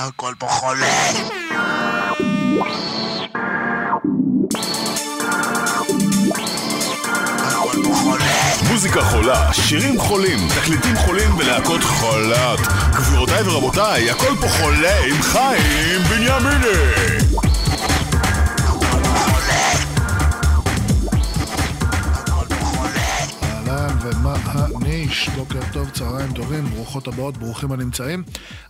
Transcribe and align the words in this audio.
הכל 0.00 0.34
פה 0.38 0.46
חולה. 0.46 0.86
הכל 7.38 7.82
פה 7.84 7.94
חולה. 7.94 8.24
מוזיקה 8.70 9.02
חולה, 9.02 9.52
שירים 9.52 10.00
חולים, 10.00 10.38
תקליטים 10.60 10.96
חולים 10.96 11.38
ולהקות 11.38 11.84
חולות. 11.84 12.60
גבירותיי 12.92 13.42
ורבותיי, 13.42 14.10
הכל 14.10 14.34
פה 14.40 14.48
חולה 14.48 15.04
עם 15.04 15.22
חיים 15.22 16.02
בנימיני. 16.10 16.66
אהלן 23.42 23.96
ומה 24.00 24.34
הניש, 24.44 24.89
בוקר 25.36 25.60
טוב, 25.72 25.90
צהריים 25.90 26.32
טובים, 26.32 26.64
ברוכות 26.64 27.08
הבאות, 27.08 27.36
ברוכים 27.36 27.72
הנמצאים. 27.72 28.22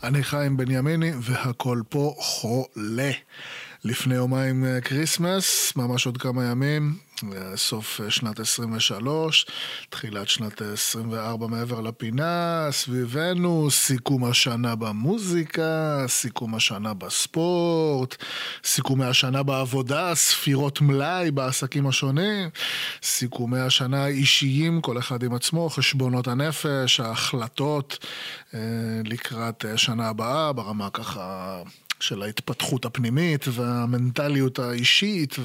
אני 0.03 0.23
חיים 0.23 0.57
בנימיני 0.57 1.13
והכל 1.21 1.83
פה 1.89 2.15
חולה. 2.19 3.11
לפני 3.85 4.15
יומיים 4.15 4.65
אה, 4.65 4.81
Christmas, 4.81 5.73
ממש 5.77 6.07
עוד 6.07 6.17
כמה 6.17 6.45
ימים, 6.45 6.95
אה, 6.95 7.10
סוף 7.57 8.01
אה, 8.01 8.11
שנת 8.11 8.41
23, 8.41 9.47
תחילת 9.91 10.29
שנת 10.29 10.63
24 10.63 11.47
מעבר 11.47 11.81
לפינה, 11.81 12.69
סביבנו, 12.71 13.71
סיכום 13.71 14.25
השנה 14.25 14.75
במוזיקה, 14.75 16.05
סיכום 16.09 16.55
השנה 16.55 16.95
בספורט, 16.95 18.17
סיכומי 18.65 19.05
השנה 19.05 19.43
בעבודה, 19.43 20.15
ספירות 20.15 20.81
מלאי 20.81 21.31
בעסקים 21.31 21.87
השונים, 21.87 22.49
סיכומי 23.03 23.61
השנה 23.61 24.05
האישיים, 24.05 24.81
כל 24.81 24.99
אחד 24.99 25.23
עם 25.23 25.35
עצמו, 25.35 25.71
חשבונות 25.71 26.29
הנפש, 26.29 27.01
ההחלטות 27.01 28.07
אה, 28.55 28.61
לקראת 29.05 29.65
אה, 29.65 29.79
שנה 29.79 30.09
הבאה, 30.09 30.53
ברמה 30.53 30.91
ככה... 30.91 31.63
של 32.03 32.23
ההתפתחות 32.23 32.85
הפנימית 32.85 33.45
והמנטליות 33.49 34.59
האישית 34.59 35.37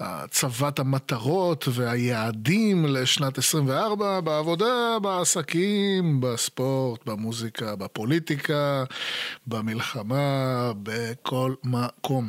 והצבת 0.00 0.78
המטרות 0.78 1.68
והיעדים 1.72 2.86
לשנת 2.86 3.38
24 3.38 4.20
בעבודה, 4.20 4.96
בעסקים, 5.02 6.20
בספורט, 6.20 7.06
במוזיקה, 7.06 7.76
בפוליטיקה, 7.76 8.84
במלחמה, 9.46 10.72
בכל 10.82 11.54
מקום. 11.64 12.28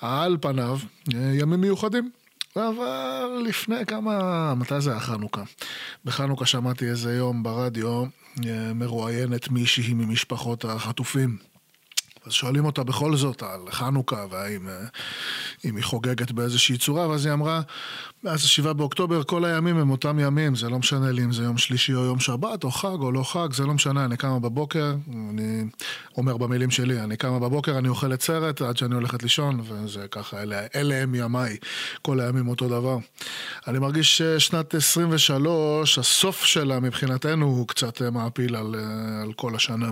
על 0.00 0.36
פניו, 0.40 0.78
ימים 1.08 1.60
מיוחדים. 1.60 2.10
אבל 2.56 3.42
לפני 3.46 3.86
כמה, 3.86 4.54
מתי 4.54 4.80
זה 4.80 4.90
היה 4.90 5.00
חנוכה? 5.00 5.42
בחנוכה 6.04 6.46
שמעתי 6.46 6.88
איזה 6.88 7.16
יום 7.16 7.42
ברדיו 7.42 8.04
מרואיינת 8.74 9.50
מישהי 9.50 9.94
ממשפחות 9.94 10.64
החטופים. 10.64 11.49
אז 12.26 12.32
שואלים 12.32 12.64
אותה 12.64 12.84
בכל 12.84 13.16
זאת 13.16 13.42
על 13.42 13.60
חנוכה, 13.70 14.26
והאם 14.30 14.68
אה, 14.68 14.74
היא 15.62 15.84
חוגגת 15.84 16.32
באיזושהי 16.32 16.78
צורה, 16.78 17.08
ואז 17.08 17.26
היא 17.26 17.32
אמרה, 17.32 17.60
מאז 18.24 18.44
השבעה 18.44 18.72
באוקטובר 18.72 19.22
כל 19.22 19.44
הימים 19.44 19.76
הם 19.76 19.90
אותם 19.90 20.18
ימים, 20.18 20.54
זה 20.54 20.68
לא 20.68 20.78
משנה 20.78 21.10
לי 21.10 21.24
אם 21.24 21.32
זה 21.32 21.42
יום 21.42 21.58
שלישי 21.58 21.94
או 21.94 22.04
יום 22.04 22.20
שבת, 22.20 22.64
או 22.64 22.70
חג 22.70 22.96
או 23.00 23.12
לא 23.12 23.22
חג, 23.22 23.52
זה 23.52 23.66
לא 23.66 23.74
משנה, 23.74 24.04
אני 24.04 24.16
קמה 24.16 24.38
בבוקר, 24.38 24.94
אני 25.30 25.64
אומר 26.16 26.36
במילים 26.36 26.70
שלי, 26.70 27.00
אני 27.00 27.16
קמה 27.16 27.38
בבוקר, 27.38 27.78
אני 27.78 27.88
אוכלת 27.88 28.22
סרט 28.22 28.62
עד 28.62 28.76
שאני 28.76 28.94
הולכת 28.94 29.22
לישון, 29.22 29.60
וזה 29.64 30.06
ככה, 30.10 30.42
אלה, 30.42 30.66
אלה 30.74 30.94
הם 30.94 31.14
ימיי, 31.14 31.56
כל 32.02 32.20
הימים 32.20 32.48
אותו 32.48 32.68
דבר. 32.68 32.98
אני 33.68 33.78
מרגיש 33.78 34.18
ששנת 34.18 34.74
23, 34.74 35.98
הסוף 35.98 36.44
שלה 36.44 36.80
מבחינתנו 36.80 37.46
הוא 37.46 37.68
קצת 37.68 38.02
מעפיל 38.02 38.56
על, 38.56 38.74
אה, 38.74 39.22
על 39.22 39.32
כל 39.32 39.54
השנה. 39.54 39.90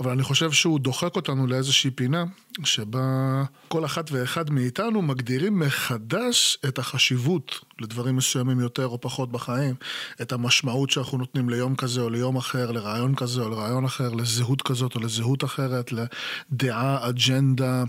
אבל 0.00 0.10
אני 0.10 0.22
חושב 0.22 0.52
שהוא 0.52 0.80
דוחק 0.80 1.16
אותנו 1.16 1.46
לאיזושהי 1.62 1.90
פינה, 1.90 2.24
שבה 2.64 3.42
כל 3.68 3.84
אחת 3.84 4.12
ואחד 4.12 4.50
מאיתנו 4.50 5.02
מגדירים 5.02 5.58
מחדש 5.58 6.58
את 6.68 6.78
החשיבות 6.78 7.60
לדברים 7.82 8.16
מסוימים 8.16 8.60
יותר 8.60 8.86
או 8.86 9.00
פחות 9.00 9.32
בחיים, 9.32 9.74
את 10.22 10.32
המשמעות 10.32 10.90
שאנחנו 10.90 11.18
נותנים 11.18 11.48
ליום 11.48 11.76
כזה 11.76 12.00
או 12.00 12.10
ליום 12.10 12.36
אחר, 12.36 12.70
לרעיון 12.70 13.14
כזה 13.14 13.42
או 13.42 13.48
לרעיון 13.48 13.84
אחר, 13.84 14.14
לזהות 14.14 14.62
כזאת 14.62 14.94
או 14.94 15.00
לזהות 15.00 15.44
אחרת, 15.44 15.90
לדעה, 15.92 17.08
אג'נדה, 17.08 17.84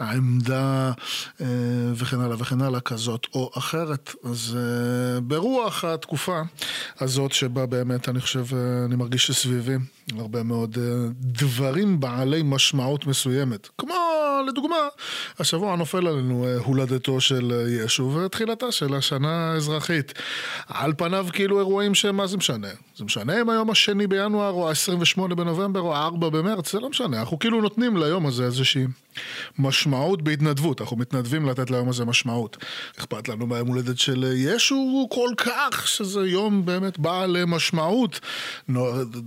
עמדה 0.00 0.92
אה, 1.40 1.46
וכן 1.94 2.20
הלאה 2.20 2.36
וכן 2.38 2.62
הלאה 2.62 2.80
כזאת 2.80 3.26
או 3.34 3.50
אחרת. 3.58 4.14
אז 4.24 4.56
אה, 4.56 5.20
ברוח 5.20 5.84
התקופה 5.84 6.42
הזאת 7.00 7.32
שבה 7.32 7.66
באמת 7.66 8.08
אני 8.08 8.20
חושב, 8.20 8.44
אה, 8.52 8.84
אני 8.84 8.96
מרגיש 8.96 9.26
שסביבי 9.26 9.76
הרבה 10.18 10.42
מאוד 10.42 10.78
דברים 11.20 12.00
בעלי 12.00 12.42
משמעות 12.44 13.06
מסוימת. 13.06 13.68
כמו 13.78 13.94
לדוגמה, 14.48 14.76
השבוע 15.38 15.76
נופל 15.76 16.06
עלינו 16.06 16.46
הולדתו 16.64 17.20
של 17.20 17.52
ישו 17.84 18.02
ותחילתה 18.02 18.72
של 18.72 18.94
השנה 18.94 19.31
האזרחית. 19.32 20.12
על 20.68 20.92
פניו 20.96 21.26
כאילו 21.32 21.58
אירועים 21.58 21.94
שמה 21.94 22.26
זה 22.26 22.36
משנה? 22.36 22.68
זה 22.96 23.04
משנה 23.04 23.40
אם 23.40 23.50
היום 23.50 23.70
השני 23.70 24.06
בינואר 24.06 24.50
או 24.50 24.68
ה-28 24.68 25.34
בנובמבר 25.34 25.80
או 25.80 25.94
ה-4 25.96 26.16
במרץ, 26.16 26.72
זה 26.72 26.80
לא 26.80 26.90
משנה. 26.90 27.20
אנחנו 27.20 27.38
כאילו 27.38 27.60
נותנים 27.60 27.96
ליום 27.96 28.26
הזה 28.26 28.44
איזושהי 28.44 28.86
משמעות 29.58 30.22
בהתנדבות. 30.22 30.80
אנחנו 30.80 30.96
מתנדבים 30.96 31.48
לתת 31.48 31.70
ליום 31.70 31.88
הזה 31.88 32.04
משמעות. 32.04 32.56
אכפת 32.98 33.28
לנו 33.28 33.46
מהיום 33.46 33.68
הולדת 33.68 33.98
של 33.98 34.24
ישו 34.36 35.06
כל 35.10 35.30
כך, 35.36 35.88
שזה 35.88 36.20
יום 36.20 36.64
באמת 36.64 36.98
בעל 36.98 37.44
משמעות. 37.44 38.20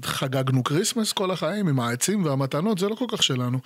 חגגנו 0.04 0.64
Christmas 0.64 1.14
כל 1.14 1.32
החיים 1.32 1.68
עם 1.68 1.80
העצים 1.80 2.26
והמתנות, 2.26 2.78
זה 2.80 2.90
לא 2.90 2.96
כל 2.96 3.06
כך 3.10 3.24
שלנו. 3.24 3.60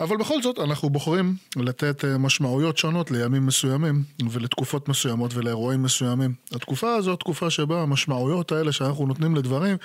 אבל 0.00 0.16
בכל 0.16 0.42
זאת, 0.42 0.58
אנחנו 0.58 0.90
בוחרים 0.90 1.36
לתת 1.56 2.04
משמעויות 2.04 2.78
שונות 2.78 3.10
לימים 3.10 3.46
מסוימים 3.46 4.02
ולתקופות 4.30 4.88
מסוימות 4.88 5.34
ולאירועים 5.34 5.82
מסוימים. 5.82 6.34
התקופה 6.52 6.94
הזו 6.94 7.16
תקופה 7.16 7.50
שבה 7.50 7.82
המשמעויות 7.82 8.52
האלה 8.52 8.72
שאנחנו 8.72 9.06
נותנים 9.06 9.36
לדברים 9.36 9.76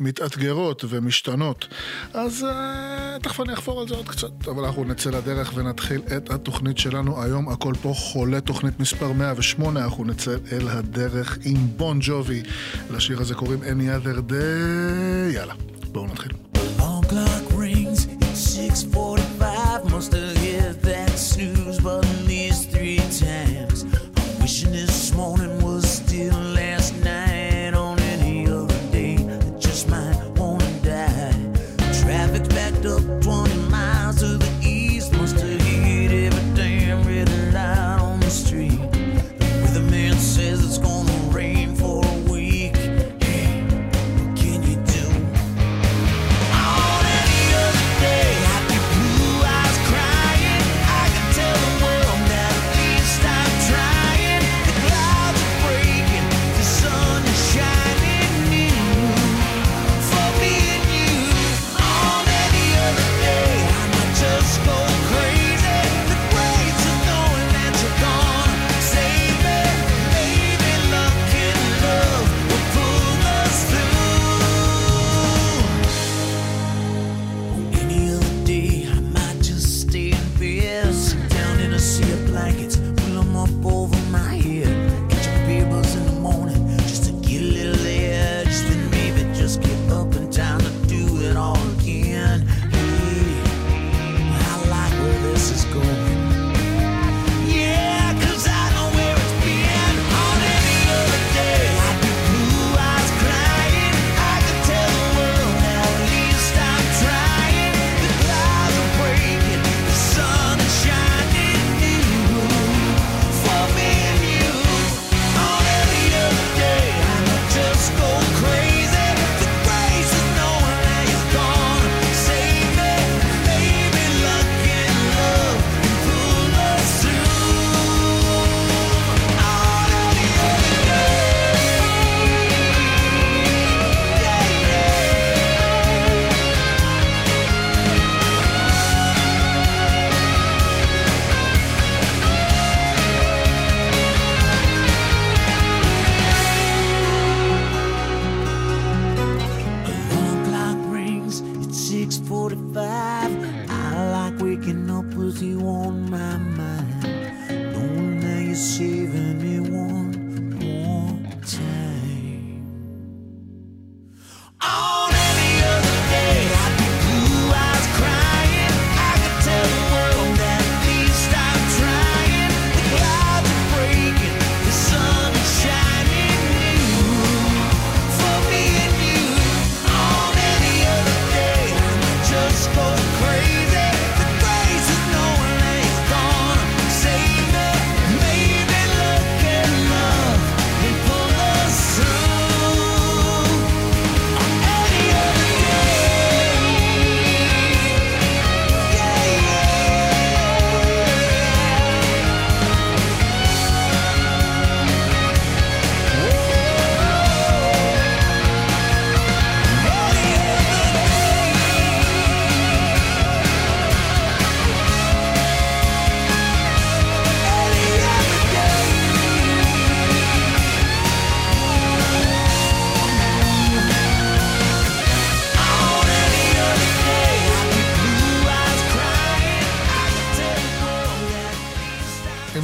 מתאתגרות 0.00 0.84
ומשתנות. 0.88 1.68
אז 2.14 2.46
uh, 2.50 3.22
תכף 3.22 3.40
אני 3.40 3.52
אחפור 3.52 3.80
על 3.80 3.88
זה 3.88 3.94
עוד 3.94 4.08
קצת, 4.08 4.48
אבל 4.48 4.64
אנחנו 4.64 4.84
נצא 4.84 5.10
לדרך 5.20 5.52
ונתחיל 5.54 6.00
את 6.16 6.30
התוכנית 6.30 6.78
שלנו 6.78 7.22
היום. 7.22 7.48
הכל 7.48 7.74
פה 7.82 7.92
חולה, 7.96 8.40
תוכנית 8.40 8.80
מספר 8.80 9.12
108, 9.12 9.84
אנחנו 9.84 10.04
נצא 10.04 10.36
אל 10.52 10.68
הדרך 10.68 11.38
עם 11.44 11.56
בון 11.76 11.98
ג'ובי. 12.02 12.42
לשיר 12.90 13.20
הזה 13.20 13.34
קוראים 13.34 13.62
Any 13.62 14.04
other 14.04 14.30
day. 14.30 15.34
יאללה, 15.34 15.54
בואו 15.92 16.06
נתחיל. 16.06 16.32
Long 16.78 17.04
clock 17.10 17.49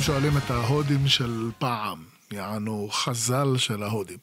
שואלים 0.06 0.36
את 0.36 0.50
ההודים 0.50 1.08
של 1.08 1.50
פעם, 1.58 1.98
יענו 2.32 2.88
חז"ל 2.92 3.56
של 3.56 3.82
ההודים, 3.82 4.18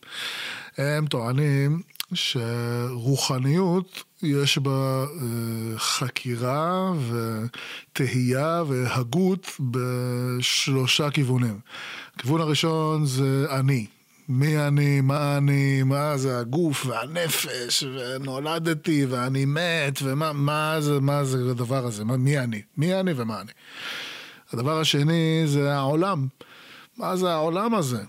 הם 0.78 1.08
טוענים 1.08 1.82
שרוחניות 2.14 4.04
יש 4.22 4.58
בה 4.58 5.06
אה, 5.22 5.78
חקירה 5.78 6.94
ותהייה 7.10 8.64
והגות 8.68 9.52
בשלושה 9.60 11.10
כיוונים. 11.10 11.60
הכיוון 12.16 12.42
הראשון 12.42 13.06
זה 13.06 13.46
אני. 13.50 13.86
מי 14.30 14.58
אני, 14.58 15.02
מה 15.02 15.38
אני, 15.38 15.84
מה 15.84 16.18
זה 16.18 16.40
הגוף 16.40 16.86
והנפש, 16.86 17.84
ונולדתי 17.84 19.06
ואני 19.10 19.46
מת, 19.46 20.00
ומה 20.04 20.34
מה 20.34 20.82
זה, 20.82 21.00
מה 21.00 21.24
זה 21.24 21.38
הדבר 21.52 21.86
הזה, 21.86 22.04
מה, 22.04 22.18
מי 22.18 22.40
אני, 22.40 22.62
מי 22.78 23.00
אני 23.00 23.14
ומה 23.16 23.42
אני. 23.42 23.52
הדבר 24.54 24.80
השני 24.80 25.44
זה 25.46 25.76
העולם. 25.76 26.28
מה 26.98 27.16
זה 27.16 27.32
העולם 27.32 27.76
הזה? 27.76 28.04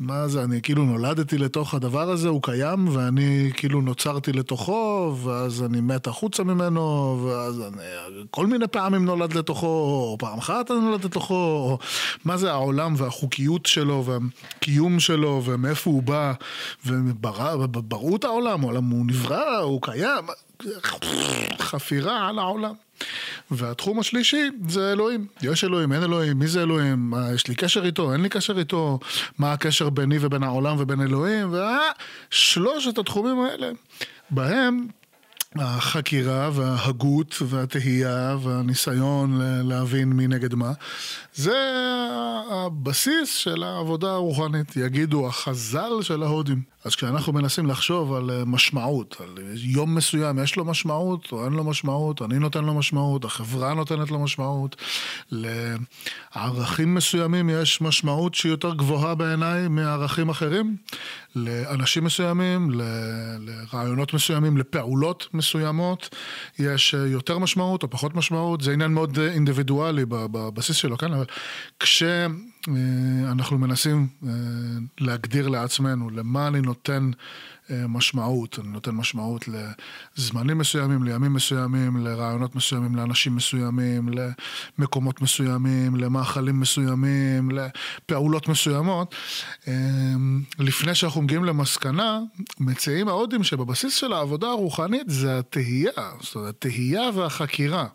מה 0.00 0.28
זה, 0.28 0.42
אני 0.44 0.62
כאילו 0.62 0.84
נולדתי 0.84 1.38
לתוך 1.38 1.74
הדבר 1.74 2.10
הזה, 2.10 2.28
הוא 2.28 2.42
קיים, 2.42 2.88
ואני 2.96 3.50
כאילו 3.54 3.80
נוצרתי 3.80 4.32
לתוכו, 4.32 5.14
ואז 5.22 5.62
אני 5.62 5.80
מת 5.80 6.06
החוצה 6.06 6.44
ממנו, 6.44 7.18
ואז 7.24 7.60
אני 7.60 7.82
כל 8.30 8.46
מיני 8.46 8.68
פעמים 8.68 9.04
נולד 9.04 9.34
לתוכו, 9.34 9.66
או 9.66 10.16
פעם 10.18 10.38
אחת 10.38 10.70
אני 10.70 10.80
נולד 10.80 11.04
לתוכו, 11.04 11.34
או 11.34 11.78
מה 12.24 12.36
זה 12.36 12.52
העולם 12.52 12.94
והחוקיות 12.96 13.66
שלו, 13.66 14.04
והקיום 14.04 15.00
שלו, 15.00 15.42
ומאיפה 15.44 15.90
הוא 15.90 16.02
בא, 16.02 16.32
ובראו 16.86 18.16
את 18.16 18.24
העולם, 18.24 18.64
העולם 18.64 18.84
הוא 18.84 19.06
נברא, 19.06 19.58
הוא 19.58 19.82
קיים, 19.82 20.24
חפירה 21.60 22.28
על 22.28 22.38
העולם. 22.38 22.74
והתחום 23.50 24.00
השלישי 24.00 24.50
זה 24.68 24.92
אלוהים. 24.92 25.26
יש 25.42 25.64
אלוהים, 25.64 25.92
אין 25.92 26.02
אלוהים, 26.02 26.38
מי 26.38 26.46
זה 26.46 26.62
אלוהים? 26.62 27.10
מה, 27.10 27.28
יש 27.34 27.46
לי 27.46 27.54
קשר 27.54 27.84
איתו, 27.84 28.12
אין 28.12 28.20
לי 28.20 28.28
קשר 28.28 28.58
איתו? 28.58 28.98
מה 29.38 29.52
הקשר 29.52 29.90
ביני 29.90 30.16
ובין 30.20 30.42
העולם 30.42 30.76
ובין 30.78 31.00
אלוהים? 31.00 31.54
ושלושת 32.30 32.98
התחומים 32.98 33.40
האלה, 33.40 33.70
בהם 34.30 34.86
החקירה 35.56 36.50
וההגות 36.52 37.36
והתהייה 37.42 38.36
והניסיון 38.42 39.40
להבין 39.68 40.12
מי 40.12 40.26
נגד 40.26 40.54
מה, 40.54 40.72
זה 41.40 41.58
הבסיס 42.50 43.34
של 43.36 43.62
העבודה 43.62 44.12
הרוחנית, 44.12 44.76
יגידו 44.76 45.26
החז"ל 45.28 46.02
של 46.02 46.22
ההודים. 46.22 46.62
אז 46.84 46.94
כשאנחנו 46.94 47.32
מנסים 47.32 47.66
לחשוב 47.66 48.12
על 48.12 48.30
אה, 48.30 48.44
משמעות, 48.44 49.16
על 49.20 49.38
יום 49.54 49.94
מסוים 49.94 50.38
יש 50.38 50.56
לו 50.56 50.64
משמעות 50.64 51.28
או 51.32 51.44
אין 51.44 51.52
לו 51.52 51.64
משמעות, 51.64 52.22
אני 52.22 52.38
נותן 52.38 52.64
לו 52.64 52.74
משמעות, 52.74 53.24
החברה 53.24 53.74
נותנת 53.74 54.10
לו 54.10 54.18
משמעות, 54.18 54.76
לערכים 55.32 56.94
מסוימים 56.94 57.50
יש 57.50 57.80
משמעות 57.80 58.34
שהיא 58.34 58.50
יותר 58.50 58.74
גבוהה 58.74 59.14
בעיניי 59.14 59.68
מערכים 59.68 60.28
אחרים, 60.28 60.76
לאנשים 61.36 62.04
מסוימים, 62.04 62.70
ל- 62.70 62.82
לרעיונות 63.38 64.14
מסוימים, 64.14 64.56
לפעולות 64.56 65.26
מסוימות, 65.34 66.08
יש 66.58 66.94
אה, 66.94 67.06
יותר 67.06 67.38
משמעות 67.38 67.82
או 67.82 67.90
פחות 67.90 68.14
משמעות, 68.14 68.60
זה 68.60 68.72
עניין 68.72 68.92
מאוד 68.94 69.18
אה, 69.18 69.32
אינדיבידואלי 69.32 70.04
בבסיס 70.08 70.76
שלו, 70.76 70.98
כן? 70.98 71.12
אבל 71.12 71.24
כשאנחנו 71.80 73.58
מנסים 73.58 74.08
אה, 74.26 74.30
להגדיר 75.00 75.48
לעצמנו 75.48 76.10
למה 76.10 76.48
אני 76.48 76.60
נותן 76.60 77.10
אה, 77.12 77.20
משמעות, 77.88 78.58
אני 78.58 78.68
נותן 78.68 78.90
משמעות 78.90 79.48
לזמנים 79.48 80.58
מסוימים, 80.58 81.04
לימים 81.04 81.32
מסוימים, 81.32 81.96
לרעיונות 81.96 82.54
מסוימים, 82.54 82.94
לאנשים 82.96 83.36
מסוימים, 83.36 84.08
למקומות 84.78 85.20
מסוימים, 85.20 85.96
למאכלים 85.96 86.60
מסוימים, 86.60 87.50
לפעולות 87.50 88.48
מסוימות. 88.48 89.14
אה, 89.68 89.74
לפני 90.58 90.94
שאנחנו 90.94 91.22
מגיעים 91.22 91.44
למסקנה, 91.44 92.20
מציעים 92.60 93.08
ההודים 93.08 93.44
שבבסיס 93.44 93.94
של 93.94 94.12
העבודה 94.12 94.48
הרוחנית 94.48 95.10
זה 95.10 95.38
התהייה, 95.38 95.90
זאת 96.20 96.34
אומרת, 96.34 96.54
התהייה 96.54 97.10
והחקירה. 97.14 97.86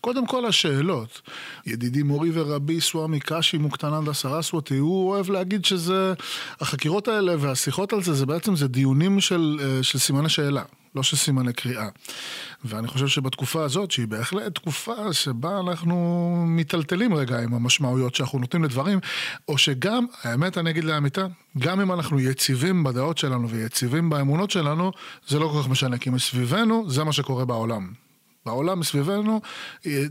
קודם 0.00 0.26
כל 0.26 0.46
השאלות. 0.46 1.22
ידידי 1.66 2.02
מורי 2.02 2.30
ורבי 2.34 2.80
סוואמי 2.80 3.20
קאשי 3.20 3.58
מוקטננדה 3.58 4.12
סרסוותי, 4.12 4.76
הוא 4.76 5.10
אוהב 5.10 5.30
להגיד 5.30 5.64
שזה, 5.64 6.14
החקירות 6.60 7.08
האלה 7.08 7.34
והשיחות 7.38 7.92
על 7.92 8.02
זה, 8.02 8.12
זה 8.12 8.26
בעצם 8.26 8.56
זה 8.56 8.68
דיונים 8.68 9.16
של, 9.22 9.58
אה, 9.62 9.82
של 9.82 9.98
סימני 9.98 10.28
שאלה, 10.28 10.62
לא 10.94 11.02
של 11.02 11.16
סימני 11.16 11.52
קריאה. 11.52 11.88
ואני 12.64 12.88
חושב 12.88 13.06
שבתקופה 13.06 13.64
הזאת, 13.64 13.90
שהיא 13.90 14.06
בהחלט 14.06 14.54
תקופה 14.54 15.12
שבה 15.12 15.60
אנחנו 15.60 16.34
מיטלטלים 16.46 17.14
רגע 17.14 17.38
עם 17.38 17.54
המשמעויות 17.54 18.14
שאנחנו 18.14 18.38
נותנים 18.38 18.64
לדברים, 18.64 18.98
או 19.48 19.58
שגם, 19.58 20.06
האמת 20.22 20.58
אני 20.58 20.70
אגיד 20.70 20.84
לאמיתה, 20.84 21.26
גם 21.58 21.80
אם 21.80 21.92
אנחנו 21.92 22.20
יציבים 22.20 22.84
בדעות 22.84 23.18
שלנו 23.18 23.48
ויציבים 23.48 24.10
באמונות 24.10 24.50
שלנו, 24.50 24.92
זה 25.28 25.38
לא 25.38 25.48
כל 25.48 25.62
כך 25.62 25.68
משנה, 25.68 25.98
כי 25.98 26.10
מסביבנו 26.10 26.90
זה 26.90 27.04
מה 27.04 27.12
שקורה 27.12 27.44
בעולם. 27.44 28.01
בעולם 28.46 28.80
מסביבנו 28.80 29.40
אה, 29.86 30.04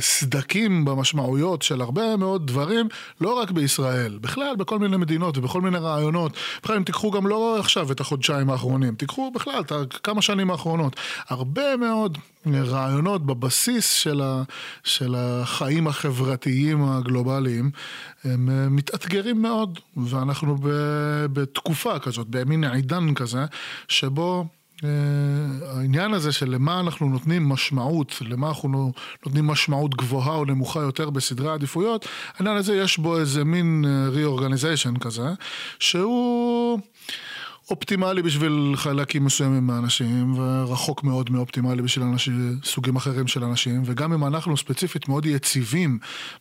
סדקים 0.00 0.84
במשמעויות 0.84 1.62
של 1.62 1.80
הרבה 1.80 2.16
מאוד 2.16 2.46
דברים, 2.46 2.88
לא 3.20 3.32
רק 3.40 3.50
בישראל, 3.50 4.18
בכלל 4.20 4.56
בכל 4.56 4.78
מיני 4.78 4.96
מדינות 4.96 5.38
ובכל 5.38 5.60
מיני 5.60 5.78
רעיונות. 5.78 6.32
בכלל 6.62 6.76
אם 6.76 6.82
תיקחו 6.82 7.10
גם 7.10 7.26
לא 7.26 7.58
עכשיו 7.58 7.92
את 7.92 8.00
החודשיים 8.00 8.50
האחרונים, 8.50 8.94
תיקחו 8.94 9.30
בכלל 9.30 9.60
את 9.60 9.72
כמה 10.02 10.22
שנים 10.22 10.50
האחרונות. 10.50 10.96
הרבה 11.28 11.76
מאוד 11.76 12.18
רעיונות 12.46 13.26
בבסיס 13.26 13.92
של, 13.92 14.20
ה, 14.20 14.42
של 14.84 15.14
החיים 15.18 15.86
החברתיים 15.86 16.84
הגלובליים, 16.84 17.70
הם 18.24 18.50
אה, 18.50 18.68
מתאתגרים 18.68 19.42
מאוד, 19.42 19.78
ואנחנו 19.96 20.56
בתקופה 21.32 21.98
כזאת, 21.98 22.26
במין 22.28 22.64
עידן 22.64 23.14
כזה, 23.14 23.44
שבו 23.88 24.46
העניין 24.82 26.14
הזה 26.14 26.32
של 26.32 26.50
למה 26.50 26.80
אנחנו 26.80 27.08
נותנים 27.08 27.48
משמעות, 27.48 28.18
למה 28.20 28.48
אנחנו 28.48 28.92
נותנים 29.26 29.46
משמעות 29.46 29.94
גבוהה 29.94 30.34
או 30.34 30.44
נמוכה 30.44 30.80
יותר 30.80 31.10
בסדרי 31.10 31.50
העדיפויות, 31.50 32.08
העניין 32.36 32.56
הזה 32.56 32.76
יש 32.76 32.98
בו 32.98 33.18
איזה 33.18 33.44
מין 33.44 33.84
reorganization 34.14 34.98
כזה, 34.98 35.28
שהוא... 35.78 36.78
אופטימלי 37.70 38.22
בשביל 38.22 38.72
חלקים 38.76 39.24
מסוימים 39.24 39.66
מהאנשים, 39.66 40.38
ורחוק 40.38 41.04
מאוד 41.04 41.30
מאופטימלי 41.30 41.82
בשביל 41.82 42.04
אנשים, 42.04 42.58
סוגים 42.64 42.96
אחרים 42.96 43.26
של 43.26 43.44
אנשים, 43.44 43.82
וגם 43.84 44.12
אם 44.12 44.24
אנחנו 44.24 44.56
ספציפית 44.56 45.08
מאוד 45.08 45.26
יציבים 45.26 45.98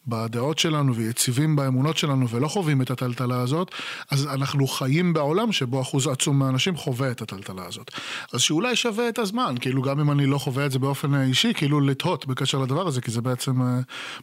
בדעות 0.07 0.59
שלנו 0.59 0.95
ויציבים 0.95 1.55
באמונות 1.55 1.97
שלנו 1.97 2.29
ולא 2.29 2.47
חווים 2.47 2.81
את 2.81 2.91
הטלטלה 2.91 3.41
הזאת, 3.41 3.71
אז 4.11 4.27
אנחנו 4.27 4.67
חיים 4.67 5.13
בעולם 5.13 5.51
שבו 5.51 5.81
אחוז 5.81 6.07
עצום 6.07 6.39
מהאנשים 6.39 6.75
חווה 6.75 7.11
את 7.11 7.21
הטלטלה 7.21 7.65
הזאת. 7.65 7.91
אז 8.33 8.41
שאולי 8.41 8.75
שווה 8.75 9.09
את 9.09 9.19
הזמן, 9.19 9.55
כאילו 9.61 9.81
גם 9.81 9.99
אם 9.99 10.11
אני 10.11 10.25
לא 10.25 10.37
חווה 10.37 10.65
את 10.65 10.71
זה 10.71 10.79
באופן 10.79 11.21
אישי, 11.21 11.53
כאילו 11.53 11.81
לתהות 11.81 12.25
בקשר 12.25 12.59
לדבר 12.59 12.87
הזה, 12.87 13.01
כי 13.01 13.11
זה 13.11 13.21
בעצם 13.21 13.61
אה, 13.61 13.79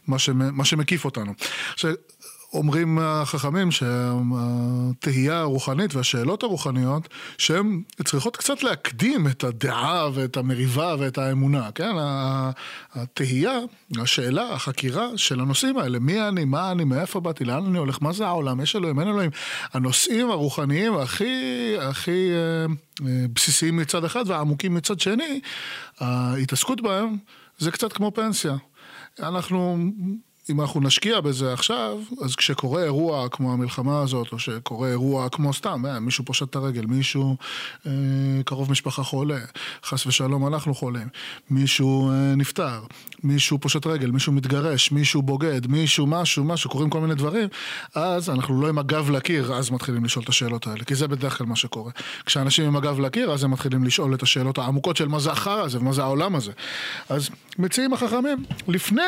מה, 0.07 0.17
מה 0.33 0.65
שמקיף 0.65 1.05
אותנו. 1.05 1.33
עכשיו, 1.73 1.93
אומרים 2.55 2.99
החכמים 2.99 3.71
שהתהייה 3.71 5.39
הרוחנית 5.39 5.95
והשאלות 5.95 6.43
הרוחניות, 6.43 7.07
שהן 7.37 7.81
צריכות 8.03 8.37
קצת 8.37 8.63
להקדים 8.63 9.27
את 9.27 9.43
הדעה 9.43 10.09
ואת 10.13 10.37
המריבה 10.37 10.95
ואת 10.99 11.17
האמונה, 11.17 11.69
כן? 11.75 11.91
התהייה, 12.93 13.59
השאלה, 14.01 14.53
החקירה 14.53 15.07
של 15.15 15.39
הנושאים 15.39 15.77
האלה, 15.77 15.99
מי 15.99 16.21
אני, 16.27 16.45
מה 16.45 16.71
אני, 16.71 16.83
מאיפה 16.83 17.19
באתי, 17.19 17.45
לאן 17.45 17.65
אני 17.65 17.77
הולך, 17.77 17.97
מה 18.01 18.13
זה 18.13 18.27
העולם, 18.27 18.61
יש 18.61 18.75
אלוהים, 18.75 18.99
אין 18.99 19.07
אלוהים. 19.07 19.31
הנושאים 19.73 20.29
הרוחניים 20.29 20.97
הכי, 20.97 21.75
הכי 21.79 22.29
אה, 22.31 22.65
אה, 23.07 23.25
בסיסיים 23.33 23.77
מצד 23.77 24.05
אחד 24.05 24.23
והעמוקים 24.27 24.73
מצד 24.73 24.99
שני, 24.99 25.39
ההתעסקות 25.99 26.81
בהם 26.81 27.17
זה 27.57 27.71
קצת 27.71 27.93
כמו 27.93 28.11
פנסיה. 28.13 28.55
אנחנו 29.19 29.77
אם 30.49 30.61
אנחנו 30.61 30.81
נשקיע 30.81 31.21
בזה 31.21 31.53
עכשיו, 31.53 31.97
אז 32.21 32.35
כשקורה 32.35 32.83
אירוע 32.83 33.29
כמו 33.29 33.53
המלחמה 33.53 34.01
הזאת, 34.01 34.31
או 34.31 34.39
שקורה 34.39 34.89
אירוע 34.89 35.29
כמו 35.29 35.53
סתם, 35.53 35.85
אה, 35.85 35.99
מישהו 35.99 36.25
פושט 36.25 36.49
את 36.49 36.55
הרגל, 36.55 36.85
מישהו 36.85 37.35
אה, 37.87 37.91
קרוב 38.45 38.71
משפחה 38.71 39.03
חולה, 39.03 39.39
חס 39.85 40.05
ושלום 40.05 40.47
אנחנו 40.47 40.75
חולים, 40.75 41.07
מישהו 41.49 42.09
אה, 42.09 42.35
נפטר, 42.35 42.79
מישהו 43.23 43.59
פושט 43.59 43.87
רגל, 43.87 44.11
מישהו 44.11 44.33
מתגרש, 44.33 44.91
מישהו 44.91 45.21
בוגד, 45.21 45.67
מישהו 45.67 46.07
משהו, 46.07 46.43
משהו, 46.43 46.69
קורים 46.69 46.89
כל 46.89 46.99
מיני 46.99 47.15
דברים, 47.15 47.49
אז 47.95 48.29
אנחנו 48.29 48.61
לא 48.61 48.69
עם 48.69 48.77
הגב 48.77 49.09
לקיר, 49.09 49.53
אז 49.53 49.69
מתחילים 49.69 50.05
לשאול 50.05 50.23
את 50.23 50.29
השאלות 50.29 50.67
האלה, 50.67 50.83
כי 50.83 50.95
זה 50.95 51.07
בדרך 51.07 51.37
כלל 51.37 51.47
מה 51.47 51.55
שקורה. 51.55 51.91
כשאנשים 52.25 52.65
עם 52.65 52.75
הגב 52.75 52.99
לקיר, 52.99 53.31
אז 53.31 53.43
הם 53.43 53.51
מתחילים 53.51 53.83
לשאול 53.83 54.13
את 54.13 54.23
השאלות 54.23 54.57
העמוקות 54.57 54.97
של 54.97 55.07
מה 55.07 55.19
זה 55.19 55.31
החרא 55.31 55.61
הזה 55.61 55.79
ומה 55.79 55.93
זה 55.93 56.03
העולם 56.03 56.35
הזה. 56.35 56.51
אז 57.09 57.29
מציעים 57.59 57.93
החכמים, 57.93 58.45
לפני 58.67 59.01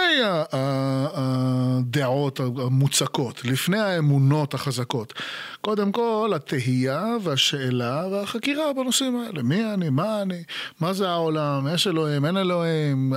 הדעות 1.28 2.40
המוצקות, 2.40 3.46
לפני 3.46 3.80
האמונות 3.80 4.54
החזקות. 4.54 5.14
קודם 5.62 5.92
כל, 5.92 6.32
התהייה 6.36 7.06
והשאלה 7.24 8.08
והחקירה 8.12 8.74
בנושאים 8.74 9.20
האלה. 9.20 9.44
מי 9.44 9.74
אני, 9.74 9.90
מה 9.90 10.22
אני, 10.22 10.44
מה 10.80 10.94
זה 10.94 11.10
העולם, 11.10 11.68
יש 11.74 11.88
אלוהים, 11.88 12.26
אין 12.26 12.38
אלוהים, 12.38 13.14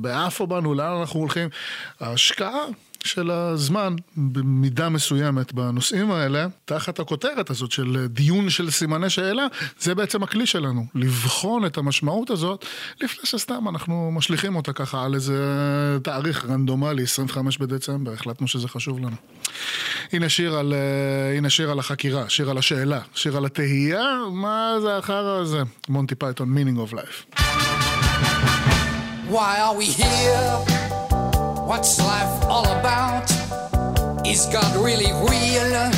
באפו 0.00 0.46
בנו, 0.46 0.74
לאן 0.74 0.96
אנחנו 1.00 1.20
הולכים. 1.20 1.48
ההשקעה 2.00 2.64
של 3.04 3.30
הזמן 3.30 3.96
במידה 4.16 4.88
מסוימת 4.88 5.52
בנושאים 5.52 6.10
האלה, 6.10 6.46
תחת 6.64 7.00
הכותרת 7.00 7.50
הזאת 7.50 7.72
של 7.72 8.06
דיון 8.08 8.50
של 8.50 8.70
סימני 8.70 9.10
שאלה, 9.10 9.46
זה 9.80 9.94
בעצם 9.94 10.22
הכלי 10.22 10.46
שלנו, 10.46 10.86
לבחון 10.94 11.66
את 11.66 11.78
המשמעות 11.78 12.30
הזאת, 12.30 12.64
לפני 13.00 13.26
שסתם 13.26 13.68
אנחנו 13.68 14.10
משליכים 14.12 14.56
אותה 14.56 14.72
ככה 14.72 15.04
על 15.04 15.14
איזה 15.14 15.34
תאריך 16.02 16.44
רנדומלי, 16.44 17.02
25 17.02 17.58
בדצמבר, 17.58 18.12
החלטנו 18.12 18.48
שזה 18.48 18.68
חשוב 18.68 18.98
לנו. 18.98 19.16
הנה 20.12 20.28
שיר 20.28 20.54
על, 20.54 20.74
אה, 20.74 21.36
הנה 21.36 21.50
שיר 21.50 21.70
על 21.70 21.78
החקירה, 21.78 22.28
שיר 22.28 22.50
על 22.50 22.58
השאלה, 22.58 23.00
שיר 23.14 23.36
על 23.36 23.44
התהייה, 23.44 24.16
מה 24.32 24.74
זה 24.82 24.96
החרא 24.96 25.40
הזה? 25.40 25.62
מונטי 25.88 26.14
פייתון, 26.14 26.54
meaning 26.58 26.90
of 26.90 26.94
life. 26.94 27.36
Why 29.30 29.58
are 29.58 29.74
we 29.80 29.86
here? 29.86 30.93
What's 31.66 31.98
life 31.98 32.44
all 32.44 32.66
about? 32.78 33.24
Is 34.26 34.44
God 34.52 34.76
really 34.76 35.12
real? 35.24 35.90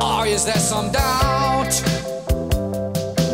Or 0.00 0.24
is 0.24 0.44
there 0.44 0.62
some 0.72 0.92
doubt? 0.92 1.74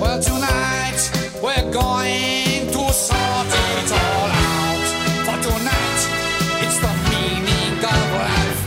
Well, 0.01 0.23
tonight 0.23 1.11
we're 1.43 1.71
going 1.71 2.67
to 2.73 2.93
sort 2.95 3.53
it 3.69 3.93
all 3.93 4.31
out. 4.41 4.87
For 5.27 5.39
tonight, 5.49 6.01
it's 6.65 6.79
the 6.81 6.95
meaning 7.13 7.85
of 7.85 8.07
life. 8.25 8.61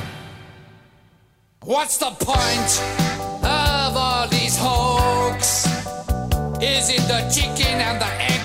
What's 1.63 1.97
the 1.97 2.11
point 2.11 2.71
of 3.43 3.97
all 3.97 4.27
these 4.27 4.55
hoax? 4.55 5.65
Is 6.61 6.91
it 6.91 7.01
the 7.07 7.27
chicken 7.33 7.81
and 7.81 7.99
the 7.99 8.11
egg 8.21 8.42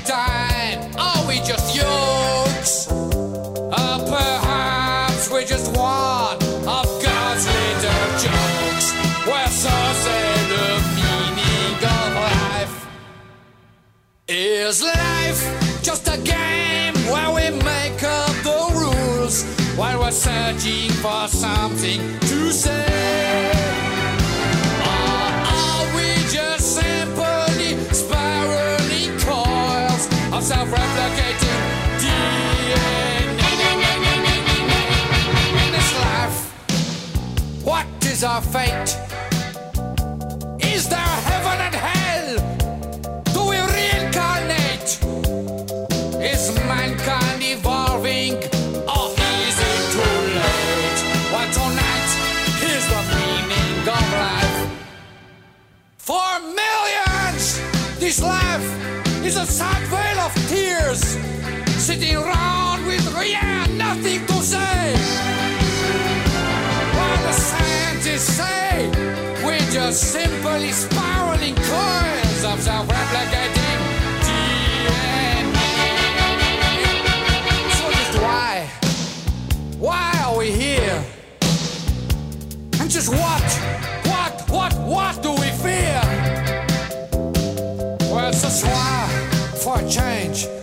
Is 14.68 14.82
life 14.82 15.82
just 15.82 16.06
a 16.08 16.18
game 16.18 16.92
where 17.10 17.30
we 17.32 17.56
make 17.64 18.02
up 18.02 18.34
the 18.44 18.68
rules 18.74 19.44
while 19.78 19.98
we're 19.98 20.10
searching 20.10 20.90
for 20.90 21.26
something 21.28 22.00
to 22.20 22.52
say? 22.52 22.84
Are 24.84 25.86
we 25.96 26.12
just 26.30 26.76
simply 26.76 27.78
spiraling 27.94 29.18
coils 29.20 30.04
of 30.34 30.42
self-replicating 30.44 31.60
DNA? 32.02 33.24
In 35.64 35.72
this 35.72 35.90
life, 36.04 37.64
what 37.64 37.86
is 38.02 38.22
our 38.22 38.42
fate? 38.42 39.07
A 59.38 59.46
sad 59.46 59.82
veil 59.86 60.18
of 60.18 60.34
tears, 60.48 61.00
sitting 61.80 62.16
around 62.16 62.84
with 62.86 63.04
yeah, 63.24 63.66
nothing 63.76 64.26
to 64.26 64.32
say. 64.42 64.94
While 66.96 67.22
the 67.22 67.32
scientists 67.32 68.32
say 68.34 68.90
we're 69.44 69.70
just 69.70 70.12
simply 70.12 70.72
spiraling 70.72 71.54
coils 71.54 72.44
of 72.44 72.60
self-replicating 72.60 73.78
DNA. 74.26 75.54
So 77.78 77.90
just 77.92 78.14
why? 78.20 78.68
Why 79.78 80.20
are 80.24 80.36
we 80.36 80.50
here? 80.50 81.04
And 82.80 82.90
just 82.90 83.08
what? 83.10 83.48
What? 84.04 84.50
What? 84.50 84.74
What 84.80 85.22
do 85.22 85.30
we 85.30 85.48
fear? 85.62 86.38
change. 89.88 90.57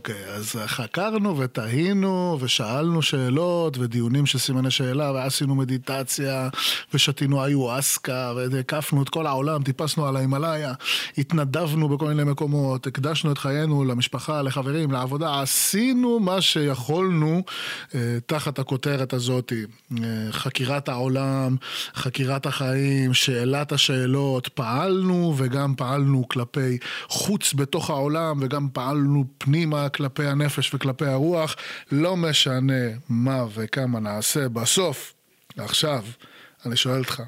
אוקיי, 0.00 0.24
אז 0.34 0.56
חקרנו 0.66 1.38
ותהינו 1.38 2.38
ושאלנו 2.40 3.02
שאלות 3.02 3.78
ודיונים 3.78 4.26
של 4.26 4.38
סימני 4.38 4.70
שאלה 4.70 5.12
ועשינו 5.12 5.54
מדיטציה 5.54 6.48
ושתינו 6.94 7.44
איואסקה 7.44 8.32
והקפנו 8.36 9.02
את 9.02 9.08
כל 9.08 9.26
העולם, 9.26 9.62
טיפסנו 9.62 10.06
על 10.06 10.16
ההימאליה, 10.16 10.72
התנדבנו 11.18 11.88
בכל 11.88 12.08
מיני 12.08 12.24
מקומות, 12.24 12.86
הקדשנו 12.86 13.32
את 13.32 13.38
חיינו 13.38 13.84
למשפחה, 13.84 14.42
לחברים, 14.42 14.90
לעבודה, 14.90 15.42
עשינו 15.42 16.18
מה 16.20 16.40
שיכולנו 16.40 17.42
אה, 17.94 18.18
תחת 18.26 18.58
הכותרת 18.58 19.12
הזאת, 19.12 19.52
אה, 19.52 20.04
חקירת 20.30 20.88
העולם, 20.88 21.56
חקירת 21.94 22.46
החיים, 22.46 23.14
שאלת 23.14 23.72
השאלות, 23.72 24.48
פעלנו 24.48 25.34
וגם 25.36 25.74
פעלנו 25.76 26.28
כלפי 26.28 26.78
חוץ 27.08 27.54
בתוך 27.54 27.90
העולם 27.90 28.38
וגם 28.42 28.68
פעלנו 28.72 29.24
פנימה 29.38 29.89
כלפי 29.90 30.26
הנפש 30.26 30.74
וכלפי 30.74 31.06
הרוח, 31.06 31.56
לא 31.92 32.16
משנה 32.16 32.82
מה 33.08 33.44
וכמה 33.54 34.00
נעשה, 34.00 34.48
בסוף, 34.48 35.14
עכשיו, 35.56 36.04
אני 36.66 36.76
שואל 36.76 36.98
אותך, 36.98 37.22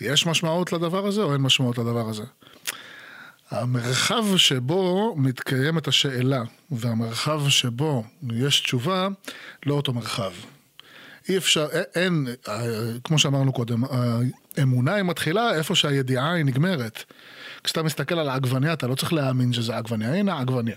יש 0.00 0.26
משמעות 0.26 0.72
לדבר 0.72 1.06
הזה 1.06 1.22
או 1.22 1.32
אין 1.32 1.40
משמעות 1.40 1.78
לדבר 1.78 2.08
הזה? 2.08 2.22
המרחב 3.50 4.36
שבו 4.36 5.14
מתקיימת 5.16 5.88
השאלה 5.88 6.42
והמרחב 6.70 7.48
שבו 7.48 8.04
יש 8.32 8.60
תשובה, 8.60 9.08
לא 9.66 9.74
אותו 9.74 9.92
מרחב. 9.92 10.32
אי 11.28 11.36
אפשר, 11.36 11.66
אין, 11.94 12.26
אה, 12.48 12.62
כמו 13.04 13.18
שאמרנו 13.18 13.52
קודם, 13.52 13.82
האמונה 14.56 14.94
היא 14.94 15.02
מתחילה 15.02 15.54
איפה 15.54 15.74
שהידיעה 15.74 16.32
היא 16.32 16.44
נגמרת. 16.44 17.04
כשאתה 17.64 17.82
מסתכל 17.82 18.18
על 18.18 18.28
העגבניה, 18.28 18.72
אתה 18.72 18.86
לא 18.86 18.94
צריך 18.94 19.12
להאמין 19.12 19.52
שזה 19.52 19.76
עגבניה, 19.76 20.14
הנה 20.14 20.34
העגבניה. 20.34 20.76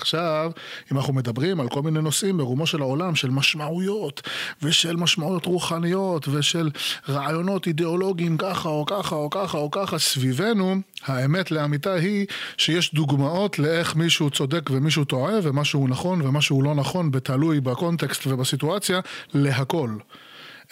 עכשיו, 0.00 0.50
אם 0.92 0.96
אנחנו 0.96 1.12
מדברים 1.12 1.60
על 1.60 1.68
כל 1.68 1.82
מיני 1.82 2.02
נושאים 2.02 2.36
ברומו 2.36 2.66
של 2.66 2.80
העולם, 2.80 3.14
של 3.14 3.30
משמעויות, 3.30 4.22
ושל 4.62 4.96
משמעויות 4.96 5.46
רוחניות, 5.46 6.28
ושל 6.28 6.70
רעיונות 7.08 7.66
אידיאולוגיים 7.66 8.36
ככה 8.36 8.68
או 8.68 8.86
ככה 8.86 9.14
או 9.14 9.30
ככה 9.30 9.58
או 9.58 9.70
ככה 9.70 9.98
סביבנו, 9.98 10.76
האמת 11.04 11.50
לאמיתה 11.50 11.94
היא 11.94 12.26
שיש 12.56 12.94
דוגמאות 12.94 13.58
לאיך 13.58 13.96
מישהו 13.96 14.30
צודק 14.30 14.70
ומישהו 14.70 15.04
טועה, 15.04 15.34
ומשהו 15.42 15.88
נכון 15.88 16.22
ומשהו 16.22 16.62
לא 16.62 16.74
נכון, 16.74 17.10
בתלוי 17.10 17.60
בקונטקסט 17.60 18.26
ובסיטואציה, 18.26 19.00
להכל. 19.34 19.90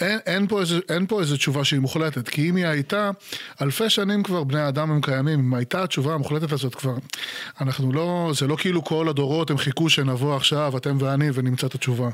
אין, 0.01 0.19
אין, 0.27 0.47
פה 0.47 0.61
איזה, 0.61 0.79
אין 0.89 1.07
פה 1.07 1.21
איזה 1.21 1.37
תשובה 1.37 1.65
שהיא 1.65 1.81
מוחלטת, 1.81 2.29
כי 2.29 2.51
אם 2.51 2.57
היא 2.57 2.67
הייתה, 2.67 3.11
אלפי 3.63 3.91
שנים 3.91 4.23
כבר 4.23 4.45
בני 4.45 4.69
אדם 4.69 4.91
הם 4.91 5.01
קיימים, 5.01 5.41
אם 5.41 5.55
הייתה 5.55 5.83
התשובה 5.83 6.15
המוחלטת 6.15 6.53
הזאת 6.53 6.75
כבר, 6.75 6.95
אנחנו 7.61 7.93
לא, 7.93 8.33
זה 8.35 8.47
לא 8.47 8.57
כאילו 8.57 8.85
כל 8.85 9.09
הדורות 9.09 9.51
הם 9.51 9.59
חיכו 9.59 9.91
שנבוא 9.91 10.37
עכשיו, 10.37 10.77
אתם 10.77 10.97
ואני, 11.01 11.29
ונמצא 11.35 11.67
את 11.67 11.75
התשובה. 11.75 12.09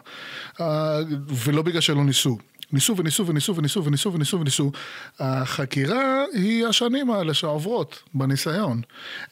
אה, 0.60 0.98
ולא 1.28 1.62
בגלל 1.62 1.80
שלא 1.80 2.04
ניסו. 2.04 2.38
ניסו 2.72 2.96
וניסו 2.96 3.26
וניסו 3.26 3.56
וניסו 3.56 3.84
וניסו 3.84 4.12
וניסו 4.12 4.40
וניסו. 4.40 4.72
החקירה 5.20 6.24
היא 6.32 6.66
השנים 6.66 7.10
האלה 7.10 7.34
שעוברות 7.34 8.02
בניסיון. 8.14 8.80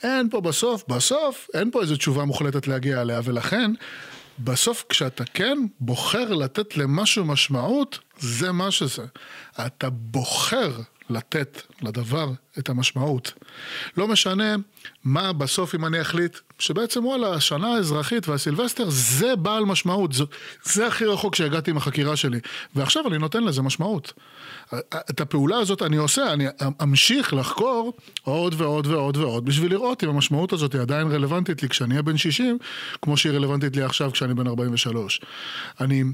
אין 0.03 0.31
פה 0.31 0.41
בסוף, 0.41 0.85
בסוף, 0.89 1.49
אין 1.55 1.71
פה 1.71 1.81
איזו 1.81 1.97
תשובה 1.97 2.25
מוחלטת 2.25 2.67
להגיע 2.69 3.01
אליה, 3.01 3.21
ולכן 3.25 3.73
בסוף 4.39 4.85
כשאתה 4.89 5.25
כן 5.25 5.59
בוחר 5.81 6.35
לתת 6.35 6.77
למשהו 6.77 7.25
משמעות, 7.25 7.99
זה 8.19 8.53
מה 8.53 8.71
שזה. 8.71 9.05
אתה 9.67 9.91
בוחר 9.91 10.73
לתת 11.11 11.63
לדבר 11.83 12.31
את 12.59 12.69
המשמעות. 12.69 13.33
לא 13.97 14.09
משנה 14.09 14.57
מה 15.05 15.33
בסוף 15.33 15.75
אם 15.75 15.87
אני 15.87 16.01
אחליט 16.01 16.39
שבעצם 16.59 17.07
וואלה, 17.07 17.35
השנה 17.35 17.75
האזרחית 17.75 18.29
והסילבסטר 18.29 18.85
זה 18.89 19.37
בעל 19.37 19.65
משמעות, 19.65 20.13
זה, 20.13 20.25
זה 20.65 20.87
הכי 20.87 21.05
רחוק 21.05 21.35
שהגעתי 21.35 21.71
עם 21.71 21.77
החקירה 21.77 22.17
שלי, 22.17 22.41
ועכשיו 22.75 23.09
אני 23.09 23.19
נותן 23.19 23.45
לזה 23.45 23.63
משמעות. 23.63 24.13
את 25.11 25.21
הפעולה 25.21 25.59
הזאת 25.59 25.83
אני 25.83 25.97
עושה, 25.97 26.33
אני 26.33 26.47
אמשיך 26.83 27.35
לחקור 27.35 27.93
עוד 28.23 28.55
ועוד 28.59 28.87
ועוד 28.87 29.17
ועוד 29.17 29.45
בשביל 29.45 29.71
לראות 29.71 30.05
אם 30.05 30.09
המשמעות 30.09 30.53
הזאת 30.53 30.73
היא 30.73 30.81
עדיין 30.81 31.13
רלוונטית 31.13 31.63
לי 31.63 31.69
כשאני 31.69 31.91
אהיה 31.91 32.03
בן 32.03 32.17
60, 32.17 32.59
כמו 33.03 33.17
שהיא 33.17 33.33
רלוונטית 33.33 33.77
לי 33.77 33.83
עכשיו 33.83 34.13
כשאני 34.13 34.35
בן 34.35 34.47
43. 34.47 35.21
אני 35.81 36.05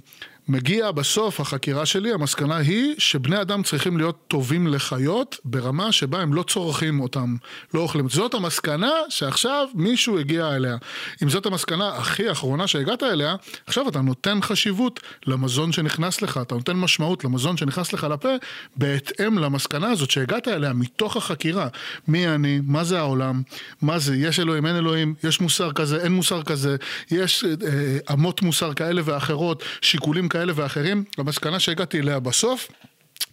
מגיע 0.49 0.91
בסוף 0.91 1.41
החקירה 1.41 1.87
שלי, 1.87 2.13
המסקנה 2.13 2.57
היא 2.57 2.95
שבני 2.99 3.41
אדם 3.41 3.63
צריכים 3.63 3.97
להיות 3.97 4.19
טובים 4.29 4.67
לחיות 4.67 5.37
ברמה 5.45 5.93
שבה 5.93 6.21
הם 6.21 6.35
לא 6.35 6.43
צורכים 6.43 7.01
אותם, 7.01 7.37
לא 7.75 7.81
אוכלים. 7.81 8.09
זאת 8.09 8.35
המסקנה 8.35 8.93
שעכשיו 9.09 9.69
מישהו 9.75 10.19
הגיע 10.19 10.57
אליה. 10.57 10.77
אם 11.23 11.29
זאת 11.29 11.47
המסקנה 11.47 11.89
הכי 11.89 12.33
אחרונה 12.33 12.67
שהגעת 12.67 13.03
אליה, 13.03 13.37
עכשיו 13.67 13.89
אתה 13.89 14.01
נותן 14.01 14.39
חשיבות 14.43 15.01
למזון 15.27 15.73
שנכנס 15.73 16.23
לך, 16.23 16.41
אתה 16.43 16.55
נותן 16.55 16.77
משמעות 16.77 17.25
למזון 17.25 17.57
שנכנס 17.57 17.93
לך 17.93 18.07
לפה, 18.11 18.33
בהתאם 18.77 19.39
למסקנה 19.39 19.91
הזאת 19.91 20.11
שהגעת 20.11 20.49
אליה 20.49 20.73
מתוך 20.73 21.17
החקירה. 21.17 21.69
מי 22.09 22.29
אני, 22.29 22.61
מה 22.65 22.85
זה 22.85 22.99
העולם, 22.99 23.43
מה 23.83 23.99
זה, 23.99 24.17
יש 24.17 24.41
אלוהים, 24.41 24.67
אין 24.67 24.77
אלוהים, 24.77 25.15
יש 25.25 25.41
מוסר 25.41 25.73
כזה, 25.73 26.03
אין 26.03 26.13
מוסר 26.13 26.43
כזה, 26.43 26.77
יש 27.11 27.45
אה, 27.45 27.99
אמות 28.13 28.43
מוסר 28.43 28.75
כאלה 28.75 29.03
ואחרות, 29.05 29.63
שיקולים 29.81 30.29
כאלה 30.29 30.38
ואחרים. 30.55 31.05
המסקנה 31.18 31.61
שהגעתי 31.61 32.01
אליה 32.01 32.20
בסוף, 32.20 32.68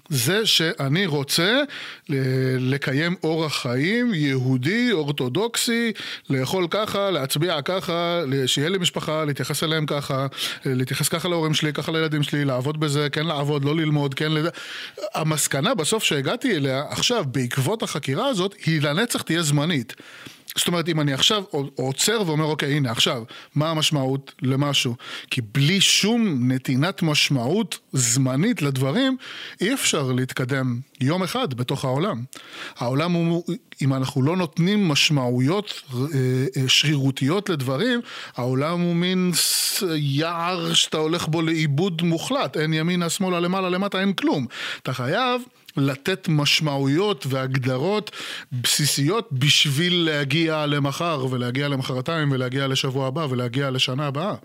זה 0.10 0.46
שאני 0.46 1.06
רוצה 1.06 1.62
לקיים 2.60 3.16
אורח 3.24 3.62
חיים 3.62 4.14
יהודי, 4.14 4.92
אורתודוקסי, 4.92 5.92
לאכול 6.30 6.68
ככה, 6.70 7.12
להצביע 7.12 7.62
ככה, 7.62 8.22
שיהיה 8.46 8.70
לי 8.70 8.78
משפחה, 8.78 9.26
להתייחס 9.26 9.64
אליהם 9.64 9.86
ככה, 9.86 10.28
להתייחס 10.66 11.08
ככה 11.08 11.30
להורים 11.30 11.54
שלי, 11.54 11.74
ככה 11.74 11.92
לילדים 11.92 12.24
שלי, 12.24 12.46
לעבוד 12.46 12.80
בזה, 12.80 13.08
כן 13.12 13.26
לעבוד, 13.26 13.66
לא 13.66 13.76
ללמוד, 13.76 14.14
כן 14.14 14.32
לד... 14.32 14.46
המסקנה 15.14 15.76
בסוף 15.76 16.04
שהגעתי 16.04 16.56
אליה, 16.56 16.84
עכשיו, 16.90 17.26
בעקבות 17.32 17.84
החקירה 17.84 18.28
הזאת, 18.28 18.56
היא 18.66 18.82
לנצח 18.82 19.22
תהיה 19.22 19.42
זמנית. 19.42 19.94
זאת 20.58 20.68
אומרת, 20.68 20.90
אם 20.90 21.02
אני 21.02 21.14
עכשיו 21.14 21.44
עוצר 21.76 22.22
ואומר, 22.26 22.46
אוקיי, 22.46 22.74
הנה, 22.74 22.92
עכשיו, 22.92 23.24
מה 23.56 23.70
המשמעות 23.70 24.32
למשהו? 24.42 24.96
כי 25.32 25.42
בלי 25.42 25.82
שום 25.82 26.52
נתינת 26.52 27.02
משמעות 27.02 27.80
זמנית 27.94 28.62
לדברים, 28.62 29.18
אי 29.62 29.74
אפשר 29.74 30.12
להתקדם 30.12 30.80
יום 31.02 31.24
אחד 31.24 31.54
בתוך 31.54 31.86
העולם. 31.86 32.24
העולם 32.78 33.12
הוא, 33.12 33.44
אם 33.82 33.94
אנחנו 33.94 34.22
לא 34.22 34.38
נותנים 34.38 34.88
משמעויות 34.88 35.82
שרירותיות 36.68 37.50
לדברים, 37.50 38.00
העולם 38.36 38.82
הוא 38.82 38.96
מין 38.96 39.32
יער 39.96 40.74
שאתה 40.74 40.98
הולך 40.98 41.28
בו 41.28 41.42
לאיבוד 41.42 42.02
מוחלט. 42.02 42.58
אין 42.58 42.74
ימינה, 42.74 43.10
שמאלה, 43.10 43.40
למעלה, 43.40 43.70
למטה, 43.70 44.02
אין 44.02 44.14
כלום. 44.14 44.46
אתה 44.84 44.94
חייב... 44.94 45.42
לתת 45.78 46.28
משמעויות 46.30 47.26
והגדרות 47.30 48.12
בסיסיות 48.52 49.30
בשביל 49.32 49.94
להגיע 49.94 50.66
למחר 50.66 51.26
ולהגיע 51.30 51.68
למחרתיים 51.68 52.32
ולהגיע 52.32 52.68
לשבוע 52.68 53.08
הבא 53.08 53.28
ולהגיע 53.30 53.72
לשנה 53.72 54.08
הבאה. 54.08 54.36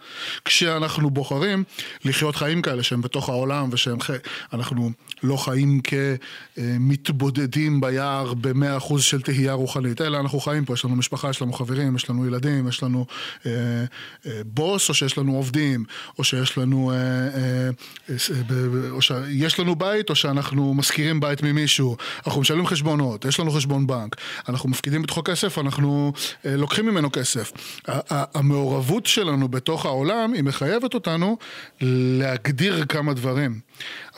כשאנחנו 0.44 1.10
בוחרים 1.10 1.64
לחיות 2.04 2.36
חיים 2.36 2.62
כאלה 2.62 2.82
שהם 2.82 3.00
בתוך 3.00 3.28
העולם 3.28 3.70
חי... 4.00 4.12
אנחנו 4.52 4.90
לא 5.22 5.36
חיים 5.36 5.80
כמתבודדים 6.56 7.80
ביער 7.80 8.34
במאה 8.34 8.76
אחוז 8.76 9.02
של 9.02 9.22
תהייה 9.22 9.52
רוחנית, 9.52 10.00
אלא 10.00 10.20
אנחנו 10.20 10.40
חיים 10.40 10.64
פה, 10.64 10.74
יש 10.74 10.84
לנו 10.84 10.96
משפחה, 10.96 11.30
יש 11.30 11.42
לנו 11.42 11.52
חברים, 11.52 11.96
יש 11.96 12.10
לנו 12.10 12.26
ילדים, 12.26 12.68
יש 12.68 12.82
לנו 12.82 13.06
אה, 13.46 13.52
אה, 14.26 14.40
בוס 14.46 14.88
או 14.88 14.94
שיש 14.94 15.18
לנו 15.18 15.36
עובדים, 15.36 15.84
או 16.18 16.24
שיש 16.24 16.58
לנו, 16.58 16.90
אה, 16.90 16.96
אה, 16.96 17.70
אה, 18.10 18.90
או 18.90 19.02
שיש 19.02 19.60
לנו 19.60 19.76
בית 19.76 20.10
או 20.10 20.14
שאנחנו 20.14 20.74
משכירים 20.74 21.19
בית 21.20 21.42
ממישהו, 21.42 21.96
אנחנו 22.26 22.40
משלמים 22.40 22.66
חשבונות, 22.66 23.24
יש 23.24 23.40
לנו 23.40 23.50
חשבון 23.50 23.86
בנק, 23.86 24.16
אנחנו 24.48 24.68
מפקידים 24.68 25.02
בתוכו 25.02 25.22
כסף, 25.24 25.58
אנחנו 25.58 26.12
אה, 26.46 26.56
לוקחים 26.56 26.86
ממנו 26.86 27.12
כסף. 27.12 27.52
המעורבות 28.08 29.06
שלנו 29.06 29.48
בתוך 29.48 29.86
העולם 29.86 30.32
היא 30.32 30.42
מחייבת 30.42 30.94
אותנו 30.94 31.36
להגדיר 31.80 32.84
כמה 32.84 33.14
דברים. 33.14 33.60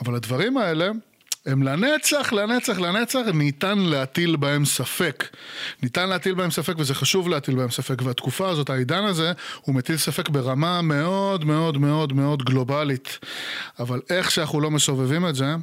אבל 0.01 0.15
הדברים 0.15 0.57
האלה 0.57 0.91
הם 1.45 1.63
לנצח, 1.63 2.33
לנצח, 2.33 2.79
לנצח, 2.79 3.19
ניתן 3.33 3.79
להטיל 3.79 4.35
בהם 4.35 4.65
ספק. 4.65 5.27
ניתן 5.83 6.09
להטיל 6.09 6.33
בהם 6.33 6.51
ספק 6.51 6.73
וזה 6.77 6.95
חשוב 6.95 7.29
להטיל 7.29 7.55
בהם 7.55 7.69
ספק 7.69 8.01
והתקופה 8.01 8.49
הזאת, 8.49 8.69
העידן 8.69 9.03
הזה, 9.03 9.31
הוא 9.61 9.75
מטיל 9.75 9.97
ספק 9.97 10.29
ברמה 10.29 10.81
מאוד 10.81 11.45
מאוד 11.45 11.77
מאוד 11.77 12.13
מאוד 12.13 12.43
גלובלית. 12.43 13.19
אבל 13.79 14.01
איך 14.09 14.31
שאנחנו 14.31 14.61
לא 14.61 14.71
מסובבים 14.71 15.27
את 15.27 15.35
זה, 15.35 15.55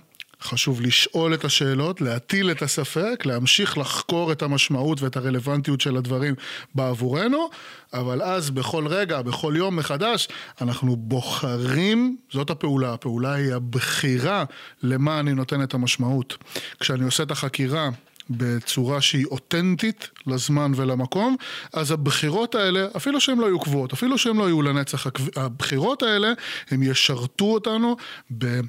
חשוב 0.43 0.81
לשאול 0.81 1.35
את 1.35 1.45
השאלות, 1.45 2.01
להטיל 2.01 2.51
את 2.51 2.63
הספק, 2.63 3.23
להמשיך 3.27 3.79
לחקור 3.79 4.33
את 4.33 4.43
המשמעות 4.43 5.03
ואת 5.03 5.17
הרלוונטיות 5.17 5.81
של 5.81 5.97
הדברים 5.97 6.35
בעבורנו, 6.75 7.51
אבל 7.93 8.23
אז 8.23 8.51
בכל 8.51 8.87
רגע, 8.87 9.23
בכל 9.23 9.55
יום 9.57 9.77
מחדש, 9.77 10.29
אנחנו 10.61 10.97
בוחרים, 10.97 12.17
זאת 12.33 12.51
הפעולה, 12.51 12.93
הפעולה 12.93 13.33
היא 13.33 13.55
הבחירה 13.55 14.45
למה 14.83 15.21
אני 15.21 15.35
נותן 15.35 15.63
את 15.63 15.75
המשמעות. 15.75 16.37
כשאני 16.81 17.05
עושה 17.05 17.23
את 17.23 17.31
החקירה 17.31 17.91
בצורה 18.31 19.01
שהיא 19.01 19.27
אותנטית 19.27 20.09
לזמן 20.27 20.73
ולמקום, 20.77 21.37
אז 21.73 21.91
הבחירות 21.91 22.55
האלה, 22.55 22.87
אפילו 22.97 23.21
שהן 23.21 23.39
לא 23.39 23.47
יהיו 23.47 23.61
קבועות, 23.61 23.93
אפילו 23.93 24.19
שהן 24.19 24.37
לא 24.37 24.45
יהיו 24.45 24.63
לנצח, 24.63 25.07
הבחירות 25.37 26.03
האלה, 26.03 26.33
הם 26.71 26.83
ישרתו 26.83 27.45
אותנו 27.45 27.97
ב... 28.39 28.61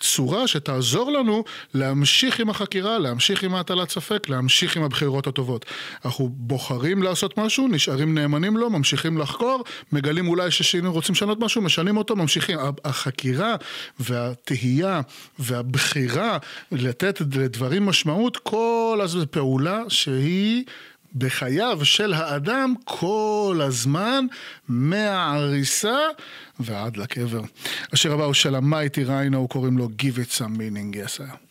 צורה 0.00 0.46
שתעזור 0.46 1.12
לנו 1.12 1.44
להמשיך 1.74 2.40
עם 2.40 2.50
החקירה, 2.50 2.98
להמשיך 2.98 3.42
עם 3.42 3.54
ההטלת 3.54 3.90
ספק, 3.90 4.28
להמשיך 4.28 4.76
עם 4.76 4.82
הבחירות 4.82 5.26
הטובות. 5.26 5.64
אנחנו 6.04 6.28
בוחרים 6.28 7.02
לעשות 7.02 7.38
משהו, 7.38 7.68
נשארים 7.68 8.14
נאמנים 8.18 8.56
לו, 8.56 8.70
ממשיכים 8.70 9.18
לחקור, 9.18 9.64
מגלים 9.92 10.28
אולי 10.28 10.50
ששינו 10.50 10.92
רוצים 10.92 11.14
לשנות 11.14 11.40
משהו, 11.40 11.62
משנים 11.62 11.96
אותו, 11.96 12.16
ממשיכים. 12.16 12.58
החקירה 12.84 13.56
והתהייה 14.00 15.00
והבחירה 15.38 16.38
לתת 16.72 17.20
לדברים 17.20 17.86
משמעות, 17.86 18.36
כל 18.36 19.00
הזמן 19.02 19.24
פעולה 19.30 19.82
שהיא... 19.88 20.64
בחייו 21.18 21.84
של 21.84 22.12
האדם 22.12 22.74
כל 22.84 23.60
הזמן, 23.62 24.26
מהעריסה 24.68 25.98
ועד 26.60 26.96
לקבר. 26.96 27.42
השיר 27.92 28.12
הבא 28.12 28.24
הוא 28.24 28.34
של 28.34 28.54
המייטי 28.54 29.04
ריינו, 29.04 29.48
קוראים 29.48 29.78
לו 29.78 29.88
Give 30.02 30.18
it 30.18 30.38
some 30.38 30.58
meaning, 30.58 30.96
yes 30.96 31.45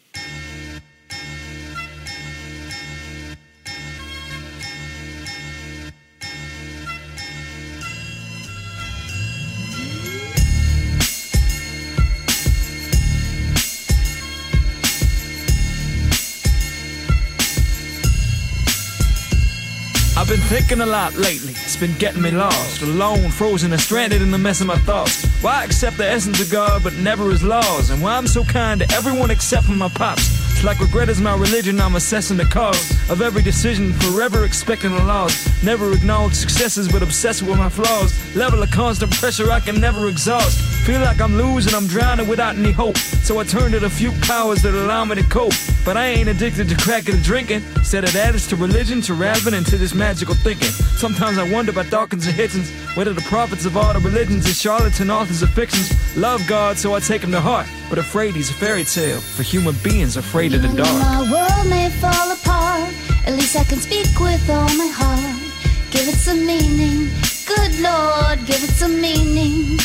thinking 20.56 20.80
a 20.80 20.86
lot 20.86 21.14
lately, 21.16 21.52
it's 21.52 21.76
been 21.76 21.94
getting 21.98 22.22
me 22.22 22.32
lost, 22.32 22.82
alone, 22.82 23.30
frozen 23.30 23.74
and 23.74 23.82
stranded 23.82 24.22
in 24.22 24.32
the 24.32 24.38
mess 24.38 24.62
of 24.62 24.68
my 24.68 24.78
thoughts. 24.90 25.26
Why 25.42 25.66
accept 25.66 25.98
the 25.98 26.08
essence 26.08 26.40
of 26.40 26.50
God 26.50 26.82
but 26.82 26.94
never 26.94 27.30
his 27.30 27.44
laws? 27.44 27.90
And 27.90 28.02
why 28.02 28.16
I'm 28.16 28.26
so 28.26 28.46
kind 28.46 28.80
to 28.80 28.90
everyone 28.94 29.32
except 29.32 29.66
for 29.66 29.74
my 29.74 29.90
pops. 29.90 30.24
It's 30.54 30.64
like 30.64 30.80
regret 30.80 31.10
is 31.10 31.20
my 31.20 31.36
religion, 31.36 31.82
I'm 31.82 31.98
assessing 31.98 32.38
the 32.38 32.46
cause 32.46 32.90
of 33.10 33.22
every 33.22 33.42
decision, 33.42 33.92
forever 33.92 34.46
expecting 34.46 34.94
a 34.94 35.04
loss. 35.04 35.36
Never 35.62 35.92
acknowledge 35.92 36.36
successes 36.36 36.88
but 36.88 37.04
obsessed 37.04 37.42
with 37.44 37.58
my 37.58 37.68
flaws. 37.68 38.14
Level 38.34 38.64
of 38.64 38.72
constant 38.72 39.12
pressure 39.12 39.52
I 39.52 39.60
can 39.60 39.82
never 39.82 40.08
exhaust. 40.08 40.75
Feel 40.86 41.02
like 41.02 41.20
I'm 41.20 41.36
losing, 41.36 41.74
I'm 41.74 41.88
drowning 41.88 42.28
without 42.28 42.58
any 42.58 42.72
hope. 42.72 42.96
So 42.98 43.40
I 43.40 43.44
turn 43.44 43.72
to 43.72 43.80
the 43.80 43.90
few 43.90 44.12
powers 44.22 44.62
that 44.62 44.76
allow 44.76 45.04
me 45.04 45.16
to 45.16 45.24
cope. 45.24 45.56
But 45.84 45.98
I 45.98 46.10
ain't 46.10 46.30
addicted 46.30 46.70
to 46.70 46.76
cracking 46.76 47.16
and 47.16 47.24
drinking. 47.24 47.64
Instead 47.76 48.04
it 48.04 48.16
adds 48.16 48.48
to 48.50 48.56
religion, 48.56 49.02
to 49.02 49.16
rapping, 49.16 49.56
and 49.56 49.66
to 49.66 49.80
this 49.80 49.96
magical 49.96 50.36
thinking. 50.36 50.68
Sometimes 50.68 51.40
I 51.40 51.52
wonder 51.52 51.72
about 51.72 51.90
Dawkins 51.90 52.28
and 52.28 52.36
Hitchens, 52.36 52.70
whether 52.96 53.14
the 53.14 53.22
prophets 53.22 53.66
of 53.66 53.76
all 53.76 53.94
the 53.94 54.00
religions 54.00 54.46
and 54.46 54.56
charlatan 54.56 55.10
authors 55.10 55.42
of 55.42 55.50
fictions 55.50 55.90
love 56.16 56.46
God, 56.46 56.78
so 56.78 56.94
I 56.94 57.00
take 57.00 57.24
him 57.24 57.32
to 57.32 57.42
heart. 57.42 57.66
But 57.90 57.98
afraid 57.98 58.36
he's 58.36 58.52
a 58.52 58.54
fairy 58.54 58.84
tale 58.84 59.20
for 59.20 59.42
human 59.42 59.74
beings 59.84 60.18
afraid 60.18 60.54
of 60.54 60.62
the 60.62 60.68
dark. 60.68 60.88
My 61.02 61.22
world 61.32 61.68
may 61.68 61.90
fall 62.00 62.32
apart. 62.32 62.94
At 63.26 63.34
least 63.34 63.56
I 63.56 63.64
can 63.64 63.80
speak 63.80 64.20
with 64.20 64.48
all 64.52 64.70
my 64.78 64.92
heart. 64.94 65.42
Give 65.90 66.08
it 66.08 66.14
some 66.14 66.46
meaning. 66.46 67.10
Good 67.48 67.80
Lord, 67.80 68.38
give 68.46 68.64
it 68.64 68.70
some 68.70 69.02
meaning. 69.02 69.80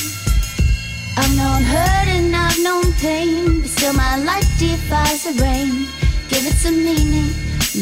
I've 1.17 1.37
known 1.37 1.63
hurt 1.63 2.09
and 2.09 2.35
I've 2.35 2.63
known 2.63 2.93
pain, 2.95 3.61
but 3.61 3.71
still 3.71 3.93
my 3.95 4.17
life 4.17 4.49
defies 4.59 5.25
the 5.25 5.43
rain. 5.43 5.87
Give 6.29 6.47
it 6.47 6.55
some 6.55 6.77
meaning. 6.85 7.33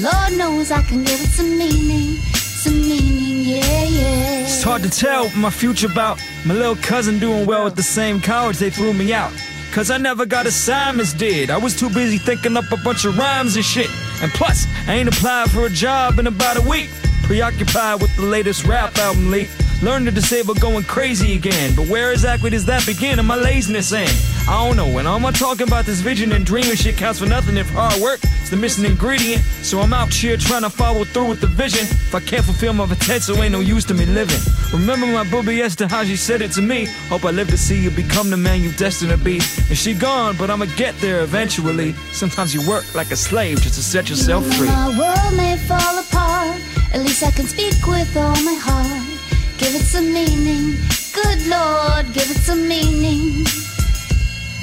Lord 0.02 0.36
knows 0.36 0.70
I 0.70 0.82
can 0.82 1.04
give 1.04 1.20
it 1.20 1.30
some 1.30 1.56
meaning. 1.58 2.16
Some 2.34 2.80
meaning, 2.80 3.44
yeah, 3.44 3.84
yeah. 3.84 4.42
It's 4.42 4.62
hard 4.62 4.82
to 4.82 4.90
tell 4.90 5.30
my 5.36 5.50
future 5.50 5.86
about 5.86 6.20
my 6.44 6.54
little 6.54 6.76
cousin 6.76 7.18
doing 7.18 7.46
well 7.46 7.66
at 7.66 7.76
the 7.76 7.82
same 7.82 8.20
college 8.20 8.58
they 8.58 8.70
threw 8.70 8.92
me 8.92 9.12
out. 9.12 9.32
Cause 9.72 9.90
I 9.90 9.98
never 9.98 10.24
got 10.24 10.46
assignments 10.46 11.12
did. 11.12 11.50
I 11.50 11.58
was 11.58 11.78
too 11.78 11.90
busy 11.90 12.18
thinking 12.18 12.56
up 12.56 12.72
a 12.72 12.76
bunch 12.78 13.04
of 13.04 13.16
rhymes 13.18 13.54
and 13.56 13.64
shit. 13.64 13.90
And 14.22 14.32
plus, 14.32 14.66
I 14.88 14.94
ain't 14.94 15.08
applied 15.08 15.50
for 15.50 15.66
a 15.66 15.70
job 15.70 16.18
in 16.18 16.26
about 16.26 16.56
a 16.56 16.68
week. 16.68 16.90
Preoccupied 17.24 18.00
with 18.00 18.14
the 18.16 18.22
latest 18.22 18.64
rap 18.64 18.96
album 18.96 19.30
leak. 19.30 19.50
Learn 19.80 20.04
to 20.06 20.10
disable 20.10 20.54
going 20.54 20.82
crazy 20.84 21.36
again. 21.36 21.72
But 21.76 21.86
where 21.86 22.10
exactly 22.10 22.50
does 22.50 22.64
that 22.66 22.84
begin? 22.84 23.20
And 23.20 23.28
my 23.28 23.36
laziness 23.36 23.92
end? 23.92 24.10
I 24.48 24.66
don't 24.66 24.76
know. 24.76 24.98
And 24.98 25.06
all 25.06 25.20
my 25.20 25.30
talking 25.30 25.68
about 25.68 25.84
this 25.84 26.00
vision 26.00 26.32
and 26.32 26.44
dreaming 26.44 26.74
shit 26.74 26.96
counts 26.96 27.20
for 27.20 27.26
nothing 27.26 27.56
if 27.56 27.70
hard 27.70 28.00
work 28.02 28.18
is 28.42 28.50
the 28.50 28.56
missing 28.56 28.84
ingredient. 28.84 29.42
So 29.62 29.78
I'm 29.78 29.92
out 29.92 30.12
here 30.12 30.36
trying 30.36 30.62
to 30.62 30.70
follow 30.70 31.04
through 31.04 31.28
with 31.28 31.40
the 31.40 31.46
vision. 31.46 31.82
If 31.82 32.14
I 32.14 32.18
can't 32.18 32.44
fulfill 32.44 32.72
my 32.72 32.86
potential, 32.86 33.40
ain't 33.40 33.52
no 33.52 33.60
use 33.60 33.84
to 33.84 33.94
me 33.94 34.04
living. 34.04 34.40
Remember 34.72 35.06
my 35.06 35.22
booby 35.30 35.62
Esther, 35.62 35.86
how 35.86 36.02
she 36.02 36.16
said 36.16 36.42
it 36.42 36.50
to 36.52 36.62
me. 36.62 36.86
Hope 37.08 37.24
I 37.24 37.30
live 37.30 37.48
to 37.50 37.58
see 37.58 37.80
you 37.80 37.90
become 37.90 38.30
the 38.30 38.36
man 38.36 38.62
you 38.62 38.72
destined 38.72 39.12
to 39.12 39.16
be. 39.16 39.34
And 39.68 39.78
she 39.78 39.94
gone, 39.94 40.36
but 40.36 40.50
I'ma 40.50 40.66
get 40.76 40.98
there 40.98 41.22
eventually. 41.22 41.92
Sometimes 42.10 42.52
you 42.52 42.68
work 42.68 42.84
like 42.96 43.12
a 43.12 43.16
slave 43.16 43.60
just 43.60 43.76
to 43.76 43.82
set 43.82 44.10
yourself 44.10 44.44
free. 44.56 44.66
My 44.66 44.88
world 44.98 45.36
may 45.36 45.56
fall 45.56 45.98
apart. 45.98 46.60
At 46.92 47.00
least 47.00 47.22
I 47.22 47.30
can 47.30 47.46
speak 47.46 47.86
with 47.86 48.16
all 48.16 48.34
my 48.42 48.54
heart. 48.54 49.07
Give 49.58 49.74
it 49.74 49.82
some 49.82 50.12
meaning. 50.12 50.76
Good 51.12 51.46
Lord, 51.48 52.06
give 52.14 52.30
it 52.30 52.40
some 52.48 52.68
meaning. 52.68 53.44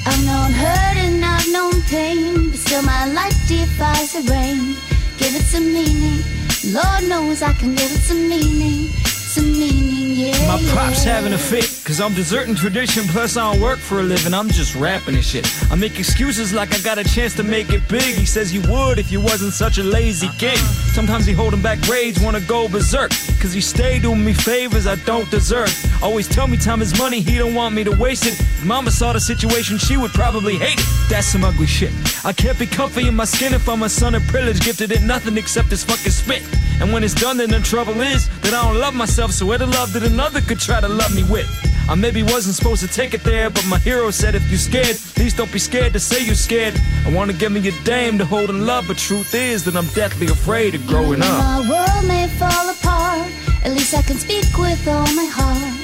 I've 0.06 0.26
known 0.26 0.52
hurt 0.52 0.98
and 0.98 1.24
I've 1.24 1.52
known 1.52 1.82
pain, 1.84 2.50
but 2.50 2.60
still 2.60 2.82
my 2.84 3.06
life 3.12 3.36
defies 3.48 4.14
the 4.14 4.22
rain. 4.32 4.76
Give 5.18 5.36
it 5.36 5.44
some 5.44 5.74
meaning. 5.74 6.24
Lord 6.72 7.10
knows 7.10 7.42
I 7.42 7.52
can 7.54 7.76
give 7.76 7.92
it 7.92 8.04
some 8.10 8.30
meaning. 8.30 8.90
Some 9.36 9.52
meaning, 9.52 10.16
yeah. 10.16 10.48
My 10.48 10.64
pops 10.74 11.06
yeah. 11.06 11.16
having 11.16 11.34
a 11.34 11.38
fit, 11.38 11.70
cause 11.86 12.02
I'm 12.02 12.16
deserting 12.16 12.56
tradition, 12.56 13.04
plus 13.08 13.38
I 13.38 13.54
don't 13.54 13.62
work 13.62 13.78
for 13.78 14.00
a 14.00 14.04
living, 14.04 14.34
I'm 14.34 14.50
just 14.50 14.76
rapping 14.76 15.14
and 15.14 15.24
shit. 15.24 15.46
I 15.72 15.76
make 15.76 16.00
excuses 16.00 16.52
like 16.52 16.74
I 16.74 16.80
got 16.80 16.98
a 16.98 17.04
chance 17.04 17.36
to 17.36 17.44
make 17.44 17.70
it 17.70 17.88
big. 17.88 18.16
He 18.16 18.26
says 18.26 18.52
you 18.52 18.62
would 18.72 18.98
if 18.98 19.12
you 19.12 19.22
wasn't 19.22 19.54
such 19.54 19.78
a 19.78 19.84
lazy 19.84 20.30
kid. 20.40 20.58
Sometimes 20.94 21.28
he 21.28 21.34
holding 21.34 21.62
back 21.62 21.80
rage, 21.88 22.20
wanna 22.20 22.42
go 22.42 22.68
berserk, 22.68 23.12
cause 23.40 23.54
he 23.54 23.62
stay 23.62 24.00
doing 24.00 24.26
me 24.26 24.34
favors 24.34 24.88
I 24.88 24.96
don't 25.06 25.30
deserve. 25.30 25.72
Always 26.02 26.28
tell 26.28 26.48
me 26.48 26.58
time 26.58 26.82
is 26.82 26.98
money, 26.98 27.20
he 27.20 27.38
don't 27.38 27.54
want 27.54 27.76
me 27.76 27.84
to 27.84 27.96
waste 27.96 28.26
it. 28.26 28.34
If 28.34 28.66
mama 28.66 28.90
saw 28.90 29.14
the 29.14 29.20
situation, 29.20 29.78
she 29.78 29.96
would 29.96 30.12
probably 30.12 30.56
hate 30.56 30.80
it. 30.80 31.10
That's 31.10 31.28
some 31.28 31.44
ugly 31.44 31.68
shit. 31.68 31.94
I 32.26 32.34
can't 32.34 32.58
be 32.58 32.66
comfy 32.66 33.08
in 33.08 33.16
my 33.16 33.26
skin 33.26 33.54
if 33.54 33.70
I'm 33.70 33.84
a 33.84 33.90
son 33.90 34.16
of 34.16 34.24
privilege, 34.28 34.60
gifted 34.62 34.92
in 34.92 35.06
nothing 35.06 35.38
except 35.38 35.70
this 35.70 35.84
fucking 35.84 36.12
spit. 36.12 36.42
And 36.82 36.92
when 36.92 37.04
it's 37.04 37.14
done, 37.14 37.38
then 37.38 37.50
the 37.50 37.60
trouble 37.60 38.02
is 38.02 38.28
that 38.42 38.54
I 38.54 38.64
don't 38.64 38.80
love 38.80 38.96
myself, 38.96 39.32
so 39.32 39.46
where 39.46 39.60
the 39.60 39.68
love 39.68 39.94
that 39.94 40.04
another 40.04 40.42
could 40.42 40.60
try 40.60 40.82
to 40.82 40.90
love 40.90 41.14
me 41.16 41.24
with? 41.24 41.75
I 41.88 41.94
maybe 41.94 42.24
wasn't 42.24 42.56
supposed 42.56 42.82
to 42.82 42.88
take 42.88 43.14
it 43.14 43.24
there, 43.24 43.52
but 43.52 43.64
my 43.68 43.78
hero 43.78 44.10
said 44.10 44.34
if 44.34 44.50
you 44.50 44.58
scared, 44.58 44.98
please 45.14 45.34
don't 45.36 45.52
be 45.52 45.60
scared 45.60 45.94
to 45.94 46.00
say 46.00 46.24
you're 46.26 46.34
scared. 46.34 46.74
I 47.06 47.12
wanna 47.12 47.34
give 47.34 47.52
me 47.52 47.66
a 47.68 47.72
dame 47.84 48.18
to 48.18 48.26
hold 48.26 48.50
in 48.50 48.66
love, 48.66 48.86
but 48.88 48.98
truth 48.98 49.36
is 49.36 49.64
that 49.66 49.76
I'm 49.76 49.86
deathly 49.94 50.26
afraid 50.28 50.74
of 50.74 50.86
growing 50.88 51.22
up. 51.22 51.38
My 51.38 51.60
world 51.70 52.08
may 52.08 52.28
fall 52.40 52.70
apart. 52.70 53.30
At 53.64 53.72
least 53.72 53.94
I 53.94 54.02
can 54.02 54.18
speak 54.18 54.58
with 54.58 54.88
all 54.88 55.06
my 55.14 55.30
heart. 55.30 55.78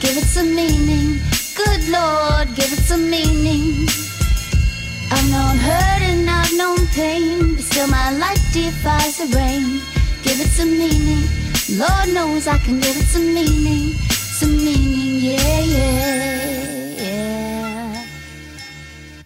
Give 0.00 0.16
it 0.16 0.28
some 0.28 0.54
meaning. 0.54 1.20
Good 1.56 1.88
Lord, 1.88 2.48
give 2.54 2.70
it 2.70 2.84
some 2.84 3.08
meaning. 3.08 3.88
I've 5.10 5.30
known 5.30 5.56
hurt 5.56 6.02
and 6.02 6.28
I've 6.28 6.52
known 6.54 6.86
pain, 6.88 7.54
but 7.54 7.64
still 7.64 7.88
my 7.88 8.10
life 8.18 8.44
defies 8.52 9.18
the 9.18 9.34
rain. 9.34 9.80
Give 10.22 10.38
it 10.38 10.48
some 10.48 10.76
meaning. 10.76 11.24
Lord 11.78 12.12
knows 12.12 12.46
I 12.46 12.58
can 12.58 12.78
give 12.78 12.96
it 12.96 13.06
some 13.06 13.32
meaning. 13.32 13.94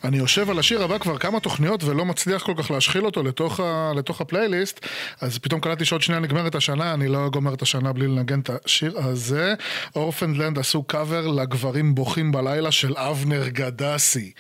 אני 0.05 0.19
יושב 0.19 0.51
על 0.51 0.59
השיר 0.59 0.83
הבא 0.83 0.99
כבר 0.99 1.19
כמה 1.19 1.41
תוכניות 1.41 1.85
ולא 1.85 2.05
מצליח 2.05 2.43
כל 2.43 2.53
כך 2.59 2.71
להשחיל 2.71 3.05
אותו 3.05 3.23
לתוך, 3.23 3.61
ה, 3.61 3.93
לתוך 3.97 4.21
הפלייליסט, 4.21 4.87
אז 5.21 5.39
פתאום 5.39 5.61
קלטתי 5.61 5.85
שעוד 5.85 6.03
שנייה 6.03 6.21
נגמרת 6.21 6.55
השנה, 6.55 6.95
אני 6.95 7.09
לא 7.09 7.29
גומר 7.33 7.55
את 7.55 7.63
השנה 7.63 7.93
בלי 7.93 8.07
לנגן 8.07 8.41
את 8.41 8.51
השיר 8.51 8.99
הזה. 8.99 9.55
Orphaned 9.97 10.38
Land 10.38 10.59
עשו 10.59 10.83
קאבר 10.83 11.27
לגברים 11.27 11.95
בוכים 11.95 12.33
בלילה 12.33 12.71
של 12.71 12.97
אבנר 12.97 13.49
גדסי. 13.49 14.33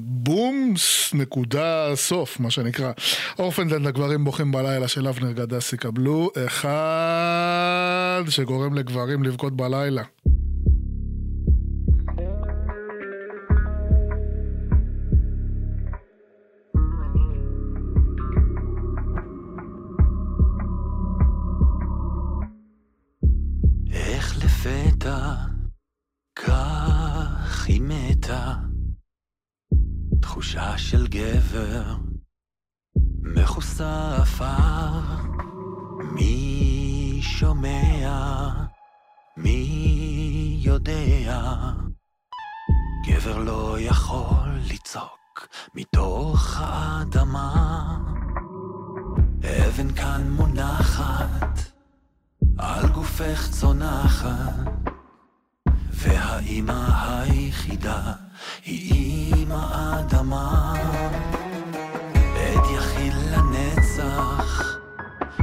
בום, 0.00 0.74
נקודה, 1.12 1.90
סוף, 1.94 2.40
מה 2.40 2.50
שנקרא. 2.50 2.92
Orphaned 3.38 3.70
Land 3.70 3.86
לגברים 3.86 4.24
בוכים 4.24 4.52
בלילה 4.52 4.88
של 4.88 5.08
אבנר 5.08 5.32
גדסי, 5.32 5.76
קבלו 5.76 6.30
אחד 6.46 8.01
אחד 8.20 8.30
שגורם 8.30 8.74
לגברים 8.74 9.22
לבכות 9.22 9.56
בלילה. 9.56 10.02
תחושה 30.20 30.78
של 30.78 31.06
גבר 31.06 31.96
מכוסה 33.22 34.16
עפר 34.16 35.00
מי 36.14 36.71
שומע, 37.22 38.48
מי 39.36 40.60
יודע, 40.60 41.46
גבר 43.06 43.38
לא 43.38 43.76
יכול 43.78 44.48
לצעוק 44.70 45.48
מתוך 45.74 46.56
האדמה, 46.60 47.98
אבן 49.38 49.92
כאן 49.92 50.30
מונחת, 50.30 51.58
על 52.58 52.88
גופך 52.88 53.48
צונחת. 53.50 54.82
והאימא 55.92 56.86
היחידה 57.02 58.12
היא 58.64 59.34
אימא 59.34 60.00
אדמה. 60.00 60.74
עד 62.14 62.64
יחיד 62.76 63.12
לנצח, 63.30 64.71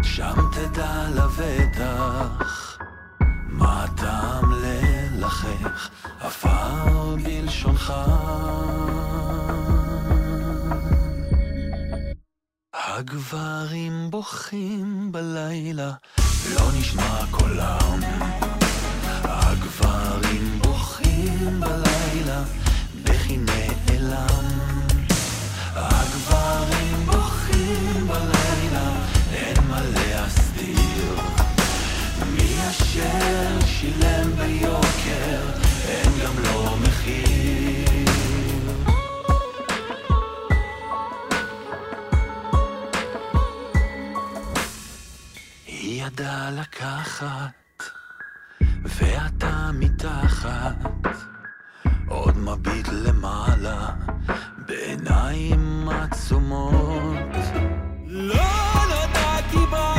שם 0.03 0.35
תדע 0.51 1.07
לבטח. 1.15 2.77
מה 3.47 3.83
הטעם 3.83 4.51
ללחך, 4.51 5.89
עפר 6.19 7.15
בלשונך. 7.23 7.93
הגברים 12.73 14.12
בוכים 14.12 15.12
בלילה, 15.12 15.91
לא 16.55 16.71
נשמע 16.79 17.25
קולם. 17.31 17.99
הגברים 19.23 20.59
בוכים 20.62 21.59
בלילה, 21.59 22.43
בכי 23.03 23.38
נעלם. 23.38 24.45
הגברים 25.75 27.05
בוכים 27.05 28.07
בלילה, 28.07 28.48
אין 29.69 29.77
מה 29.77 29.82
להסתיר. 29.82 31.15
מי 32.32 32.55
אשר 32.69 33.65
שילם 33.65 34.32
ביוקר, 34.36 35.41
אין 35.88 36.12
גם 36.23 36.34
לו 36.43 36.75
מחיר. 36.77 38.10
היא 45.67 46.05
ידעה 46.05 46.51
לקחת 46.51 47.84
ואתה 48.86 49.69
מתחת, 49.73 50.75
עוד 52.08 52.38
מביט 52.38 52.88
למעלה, 52.88 53.89
בעיניים 54.67 55.89
עצומות. 55.89 57.36
לא 58.08 58.68
נודע 59.53 59.93
כי 59.95 59.98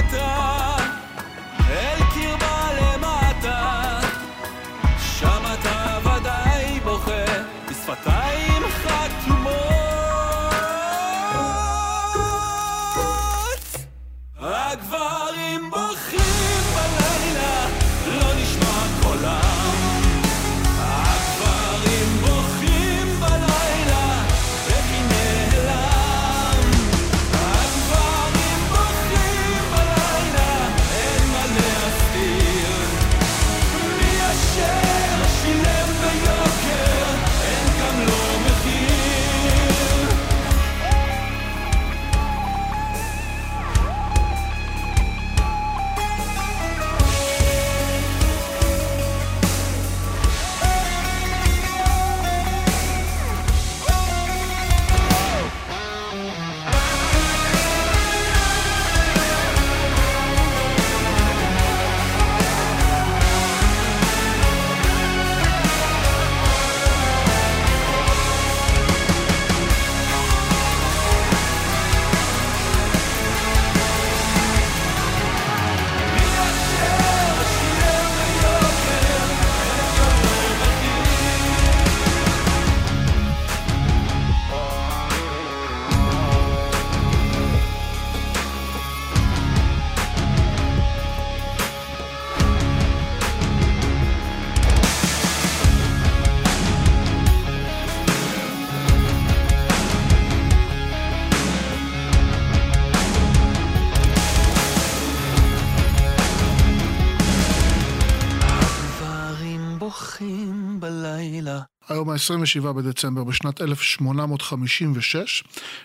ב-27 112.10 112.72
בדצמבר 112.72 113.24
בשנת 113.24 113.60
1856 113.60 115.44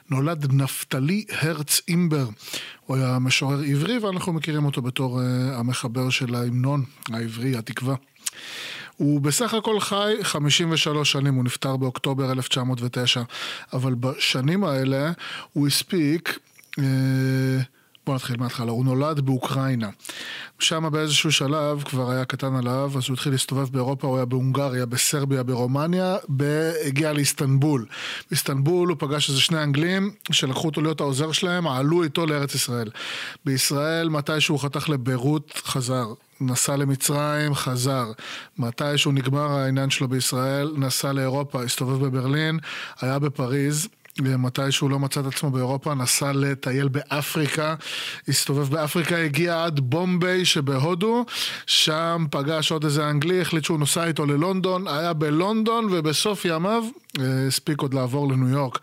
נולד 0.10 0.54
נפתלי 0.54 1.26
הרץ 1.30 1.82
אימבר. 1.88 2.28
הוא 2.86 2.98
היה 2.98 3.20
משורר 3.20 3.60
עברי 3.60 3.98
ואנחנו 3.98 4.34
מכירים 4.34 4.66
אותו 4.66 4.82
בתור 4.82 5.22
אה, 5.22 5.26
המחבר 5.58 6.10
של 6.10 6.36
ההמנון 6.36 6.84
העברי, 7.12 7.58
התקווה. 7.58 7.96
הוא 8.98 9.22
בסך 9.22 9.54
הכל 9.54 9.80
חי 9.80 10.14
53 10.24 11.12
שנים, 11.12 11.34
הוא 11.34 11.44
נפטר 11.44 11.78
באוקטובר 11.78 12.32
1909, 12.32 13.22
אבל 13.74 13.94
בשנים 13.94 14.64
האלה 14.64 15.12
הוא 15.54 15.68
הספיק... 15.68 16.40
Uh, 16.80 16.82
בוא 18.06 18.16
נתחיל 18.16 18.38
מההתחלה, 18.40 18.72
הוא 18.72 18.86
נולד 18.86 19.20
באוקראינה. 19.20 19.90
שם 20.60 20.90
באיזשהו 20.92 21.32
שלב 21.32 21.84
כבר 21.84 22.12
היה 22.12 22.26
קטן 22.26 22.56
עליו, 22.56 22.92
אז 22.98 23.04
הוא 23.08 23.14
התחיל 23.14 23.32
להסתובב 23.32 23.70
באירופה, 23.70 24.08
הוא 24.08 24.16
היה 24.16 24.26
בהונגריה, 24.26 24.86
בסרביה, 24.86 25.44
ברומניה, 25.44 26.18
הגיע 26.86 27.14
לאיסטנבול. 27.14 27.86
באיסטנבול 28.30 28.90
הוא 28.90 28.98
פגש 29.00 29.30
איזה 29.30 29.42
שני 29.42 29.64
אנגלים 29.64 30.12
שלקחו 30.32 30.68
אותו 30.68 30.82
להיות 30.82 31.02
העוזר 31.02 31.32
שלהם, 31.32 31.68
עלו 31.68 32.04
איתו 32.04 32.26
לארץ 32.26 32.56
ישראל. 32.56 32.90
בישראל, 33.46 34.10
מתי 34.10 34.42
שהוא 34.42 34.60
חתך 34.60 34.90
לביירות, 34.90 35.62
חזר. 35.66 36.06
נסע 36.42 36.76
למצרים, 36.76 37.56
חזר. 37.56 38.12
מתי 38.58 38.98
שהוא 38.98 39.14
נגמר 39.14 39.52
העניין 39.52 39.90
שלו 39.90 40.08
בישראל, 40.08 40.74
נסע 40.78 41.14
לאירופה, 41.14 41.64
הסתובב 41.64 42.06
בברלין, 42.06 42.60
היה 43.02 43.20
בפריז. 43.20 43.88
מתי 44.22 44.72
שהוא 44.72 44.90
לא 44.90 45.00
מצא 45.00 45.20
את 45.20 45.26
עצמו 45.26 45.52
באירופה, 45.52 45.94
נסע 45.94 46.32
לטייל 46.32 46.88
באפריקה, 46.88 47.76
הסתובב 48.28 48.70
באפריקה, 48.70 49.18
הגיע 49.18 49.64
עד 49.64 49.80
בומביי 49.80 50.46
שבהודו, 50.46 51.26
שם 51.66 52.26
פגש 52.32 52.72
עוד 52.72 52.84
איזה 52.84 53.10
אנגלי, 53.10 53.42
החליט 53.42 53.64
שהוא 53.64 53.80
נוסע 53.80 54.06
איתו 54.08 54.26
ללונדון, 54.26 54.88
היה 54.88 55.14
בלונדון 55.14 55.88
ובסוף 55.92 56.46
ימיו 56.46 56.84
אה, 57.20 57.48
הספיק 57.48 57.82
עוד 57.82 57.94
לעבור 57.94 58.32
לניו 58.32 58.50
יורק. 58.50 58.80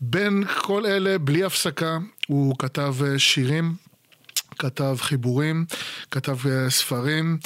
בין 0.00 0.44
כל 0.58 0.86
אלה, 0.86 1.18
בלי 1.18 1.44
הפסקה, 1.44 1.98
הוא 2.26 2.54
כתב 2.58 2.94
אה, 3.04 3.18
שירים. 3.18 3.89
כתב 4.60 4.96
חיבורים, 5.00 5.64
כתב 6.10 6.36
אה, 6.46 6.70
ספרים, 6.70 7.38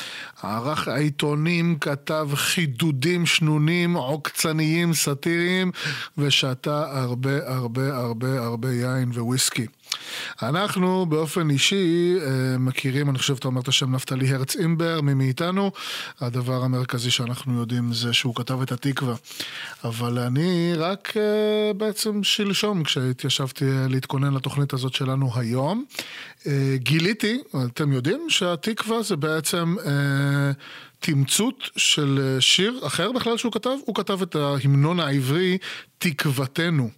ערך 0.42 0.88
העיתונים, 0.88 1.78
כתב 1.80 2.28
חידודים 2.34 3.26
שנונים, 3.26 3.94
עוקצניים, 3.94 4.94
סאטיריים, 4.94 5.70
ושתה 6.18 7.00
הרבה 7.02 7.54
הרבה 7.54 7.96
הרבה 7.96 8.44
הרבה 8.44 8.72
יין 8.72 9.10
וויסקי. 9.16 9.66
אנחנו 10.42 11.06
באופן 11.06 11.50
אישי 11.50 12.14
אה, 12.20 12.58
מכירים, 12.58 13.10
אני 13.10 13.18
חושב, 13.18 13.34
אתה 13.38 13.48
אומר 13.48 13.60
את 13.60 13.68
השם 13.68 13.94
נפתלי 13.94 14.34
הרץ 14.34 14.56
אימבר, 14.56 15.00
מי 15.00 15.14
מאיתנו. 15.14 15.70
הדבר 16.20 16.62
המרכזי 16.62 17.10
שאנחנו 17.10 17.60
יודעים 17.60 17.92
זה 17.92 18.12
שהוא 18.12 18.34
כתב 18.34 18.62
את 18.62 18.72
התקווה. 18.72 19.14
אבל 19.84 20.18
אני 20.18 20.72
רק 20.76 21.12
אה, 21.16 21.72
בעצם 21.72 22.22
שלשום, 22.22 22.84
כשהתיישבתי 22.84 23.64
אה, 23.64 23.86
להתכונן 23.88 24.34
לתוכנית 24.34 24.72
הזאת 24.72 24.94
שלנו 24.94 25.30
היום, 25.34 25.84
גיליתי, 26.74 27.38
אתם 27.64 27.92
יודעים, 27.92 28.26
שהתקווה 28.28 29.02
זה 29.02 29.16
בעצם... 29.16 29.76
תמצות 31.00 31.70
של 31.76 32.36
שיר 32.40 32.80
אחר 32.86 33.12
בכלל 33.12 33.36
שהוא 33.36 33.52
כתב, 33.52 33.76
הוא 33.84 33.94
כתב 33.94 34.22
את 34.22 34.36
ההמנון 34.36 35.00
העברי 35.00 35.58
תקוותנו. 36.04 36.90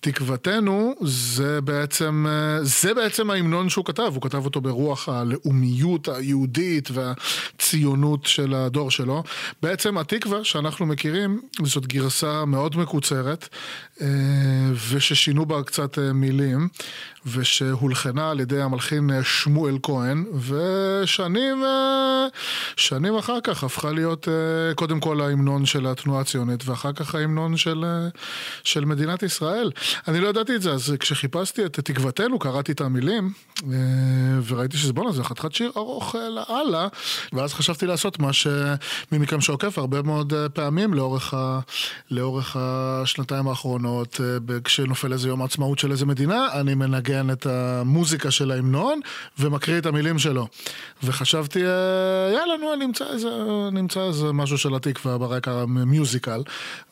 תקוותנו 0.00 0.94
זה 1.00 1.60
בעצם, 1.60 2.26
אה, 2.28 2.64
זה 2.64 2.94
בעצם 2.94 3.30
ההמנון 3.30 3.68
שהוא 3.68 3.84
כתב, 3.84 4.12
הוא 4.14 4.22
כתב 4.22 4.44
אותו 4.44 4.60
ברוח 4.60 5.08
הלאומיות 5.08 6.08
היהודית 6.08 6.88
והציונות 6.92 8.26
של 8.26 8.54
הדור 8.54 8.90
שלו. 8.90 9.22
בעצם 9.62 9.98
התקווה 9.98 10.44
שאנחנו 10.44 10.86
מכירים 10.86 11.40
זאת 11.64 11.86
גרסה 11.86 12.44
מאוד 12.44 12.76
מקוצרת 12.76 13.48
אה, 14.00 14.06
וששינו 14.90 15.46
בה 15.46 15.62
קצת 15.62 15.98
אה, 15.98 16.12
מילים 16.12 16.68
ושהולחנה 17.26 18.30
על 18.30 18.40
ידי 18.40 18.62
המלחין 18.62 19.10
שמואל 19.22 19.78
כהן 19.82 20.24
ושנים 20.48 21.64
שנים 22.76 23.14
אחר 23.14 23.40
כך 23.44 23.64
הפכה 23.64 23.92
להיות 23.92 24.28
קודם 24.74 25.00
כל 25.00 25.20
ההמנון 25.20 25.66
של 25.66 25.86
התנועה 25.86 26.20
הציונית 26.20 26.68
ואחר 26.68 26.92
כך 26.92 27.14
ההמנון 27.14 27.56
של, 27.56 27.84
של 28.64 28.84
מדינת 28.84 29.22
ישראל. 29.22 29.70
אני 30.08 30.20
לא 30.20 30.28
ידעתי 30.28 30.56
את 30.56 30.62
זה, 30.62 30.72
אז 30.72 30.94
כשחיפשתי 31.00 31.64
את 31.64 31.80
תקוותנו, 31.80 32.38
קראתי 32.38 32.72
את 32.72 32.80
המילים, 32.80 33.32
אה, 33.72 33.78
וראיתי 34.46 34.76
שזה 34.76 34.92
בואנה, 34.92 35.12
זה 35.12 35.24
חתיכת 35.24 35.52
שיר 35.52 35.72
ארוך 35.76 36.16
אה, 36.16 36.28
לאללה, 36.28 36.88
ואז 37.32 37.54
חשבתי 37.54 37.86
לעשות 37.86 38.18
מה 38.18 38.32
שמי 38.32 39.18
מכם 39.18 39.40
שעוקף 39.40 39.78
הרבה 39.78 40.02
מאוד 40.02 40.34
אה, 40.34 40.48
פעמים 40.48 40.94
לאורך, 40.94 41.34
ה, 41.34 41.60
לאורך 42.10 42.56
השנתיים 42.60 43.48
האחרונות, 43.48 44.20
כשנופל 44.64 45.12
איזה 45.12 45.28
יום 45.28 45.42
העצמאות 45.42 45.78
של 45.78 45.92
איזה 45.92 46.06
מדינה, 46.06 46.46
אני 46.52 46.74
מנגן 46.74 47.30
את 47.30 47.46
המוזיקה 47.46 48.30
של 48.30 48.50
ההמנון 48.50 49.00
ומקריא 49.38 49.78
את 49.78 49.86
המילים 49.86 50.18
שלו. 50.18 50.46
וחשבתי, 51.02 51.58
יאללה, 52.34 52.56
נו, 52.60 52.74
אני 52.74 52.84
אמצא 52.84 53.04
איזה, 53.12 53.28
אני 53.68 53.80
אמצא 53.80 54.00
איזה 54.00 54.32
משהו 54.32 54.58
של 54.58 54.74
התקווה 54.74 55.18
ברקע 55.18 55.64
מיוזיקל, 55.66 56.42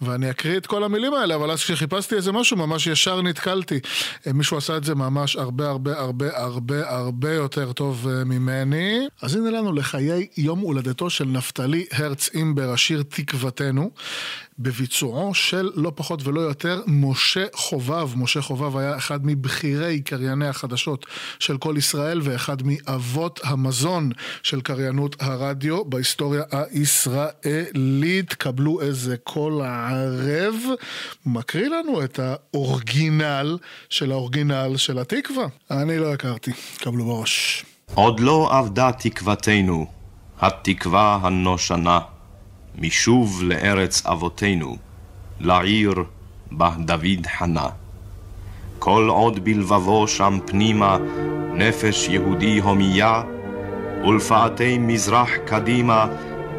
ואני 0.01 0.31
אקריא 0.31 0.57
את 0.57 0.67
כל 0.67 0.85
המילים 0.85 1.15
האלה, 1.15 1.37
אבל 1.39 1.51
אז 1.51 1.63
כשחיפשתי 1.63 2.15
איזה 2.15 2.33
משהו, 2.33 2.57
ממש 2.57 2.87
ישר 2.87 3.23
נתקלתי. 3.23 3.81
מישהו 4.27 4.57
עשה 4.57 4.77
את 4.77 4.85
זה 4.85 4.95
ממש 4.95 5.37
הרבה 5.37 5.69
הרבה 5.69 5.99
הרבה 6.01 6.39
הרבה 6.39 6.91
הרבה 6.91 7.33
יותר 7.33 7.73
טוב 7.73 8.09
אה, 8.09 8.25
ממני. 8.25 9.07
אז 9.23 9.37
הנה 9.37 9.51
לנו 9.51 9.73
לחיי 9.73 10.27
יום 10.37 10.59
הולדתו 10.59 11.11
של 11.11 11.25
נפתלי 11.25 11.87
הרץ 11.93 12.31
אימבר, 12.35 12.73
השיר 12.73 13.03
תקוותנו. 13.09 13.91
בביצועו 14.59 15.35
של 15.35 15.71
לא 15.75 15.93
פחות 15.95 16.27
ולא 16.27 16.41
יותר 16.41 16.83
משה 16.87 17.45
חובב. 17.55 18.11
משה 18.17 18.41
חובב 18.41 18.77
היה 18.77 18.97
אחד 18.97 19.27
מבכירי 19.27 20.01
קרייני 20.01 20.49
החדשות 20.49 21.07
של 21.39 21.59
כל 21.59 21.75
ישראל 21.79 22.21
ואחד 22.23 22.57
מאבות 22.65 23.41
המזון 23.45 24.11
של 24.43 24.61
קריינות 24.61 25.17
הרדיו 25.23 25.85
בהיסטוריה 25.85 26.43
הישראלית. 26.51 28.35
קבלו 28.35 28.81
איזה 28.81 29.17
קול 29.17 29.63
ערב. 29.63 30.55
מקריא 31.27 31.69
לנו 31.69 32.05
את 32.05 32.21
האורגינל 32.23 33.59
של 33.89 34.13
האורגינל 34.13 34.77
של 34.77 34.99
התקווה. 34.99 35.47
אני 35.71 35.99
לא 35.99 36.13
הכרתי. 36.13 36.51
קבלו 36.79 37.05
בראש. 37.05 37.65
עוד 37.95 38.21
לא 38.21 38.59
אבדה 38.59 38.91
תקוותנו, 38.93 39.87
התקווה 40.41 41.19
הנושנה. 41.23 41.99
משוב 42.81 43.43
לארץ 43.43 44.07
אבותינו, 44.07 44.77
לעיר 45.41 45.95
בה 46.51 46.71
דוד 46.79 47.27
חנה. 47.27 47.69
כל 48.79 49.09
עוד 49.11 49.45
בלבבו 49.45 50.09
שם 50.09 50.39
פנימה 50.47 50.99
נפש 51.55 52.09
יהודי 52.09 52.59
הומייה, 52.59 53.23
ולפאתי 54.05 54.79
מזרח 54.79 55.31
קדימה 55.47 56.07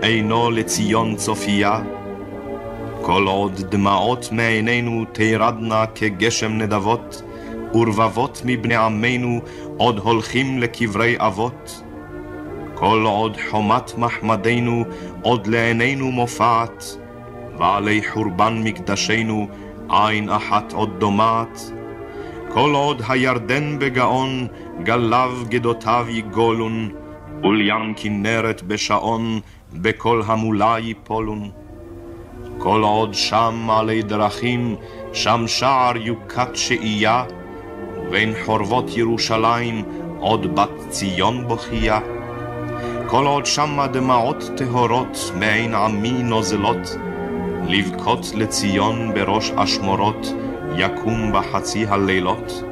עינו 0.02 0.52
לציון 0.52 1.16
צופייה. 1.16 1.82
כל 3.02 3.28
עוד 3.28 3.62
דמעות 3.70 4.30
מעינינו 4.32 5.06
תרדנה 5.12 5.86
כגשם 5.96 6.52
נדבות, 6.52 7.22
ורבבות 7.74 8.42
מבני 8.46 8.76
עמנו 8.76 9.42
עוד 9.78 9.98
הולכים 10.00 10.60
לקברי 10.60 11.16
אבות, 11.18 11.84
כל 12.80 13.04
עוד 13.06 13.38
חומת 13.50 13.98
מחמדנו 13.98 14.84
עוד 15.22 15.48
לעינינו 15.48 16.12
מופעת, 16.12 16.98
ועלי 17.58 18.02
חורבן 18.14 18.62
מקדשנו 18.64 19.48
עין 19.90 20.30
אחת 20.30 20.74
עוד 20.74 20.90
דומעת. 20.98 21.72
כל 22.50 22.72
עוד 22.74 23.02
הירדן 23.10 23.80
בגאון, 23.80 24.48
גליו 24.84 25.32
גדותיו 25.50 26.06
יגולון, 26.10 26.90
ולים 27.44 27.94
כנרת 27.98 28.62
בשעון, 28.62 29.40
בכל 29.74 30.22
המולה 30.26 30.76
יפולון. 30.80 31.50
כל 32.58 32.82
עוד 32.84 33.14
שם 33.14 33.68
עלי 33.70 34.02
דרכים, 34.02 34.76
שם 35.14 35.44
שער 35.48 35.98
יוקת 35.98 36.56
שאייה, 36.56 37.24
ובין 37.98 38.34
חורבות 38.46 38.98
ירושלים 38.98 39.84
עוד 40.20 40.56
בת 40.56 40.90
ציון 40.90 41.48
בוכייה. 41.48 42.19
כל 43.10 43.26
עוד 43.26 43.46
שמה 43.46 43.88
דמעות 43.88 44.50
טהורות 44.58 45.32
מעין 45.40 45.74
עמי 45.74 46.24
נוזלות, 46.24 46.98
לבכות 47.68 48.32
לציון 48.36 49.14
בראש 49.14 49.52
אשמורות, 49.52 50.34
יקום 50.78 51.32
בחצי 51.34 51.86
הלילות. 51.88 52.64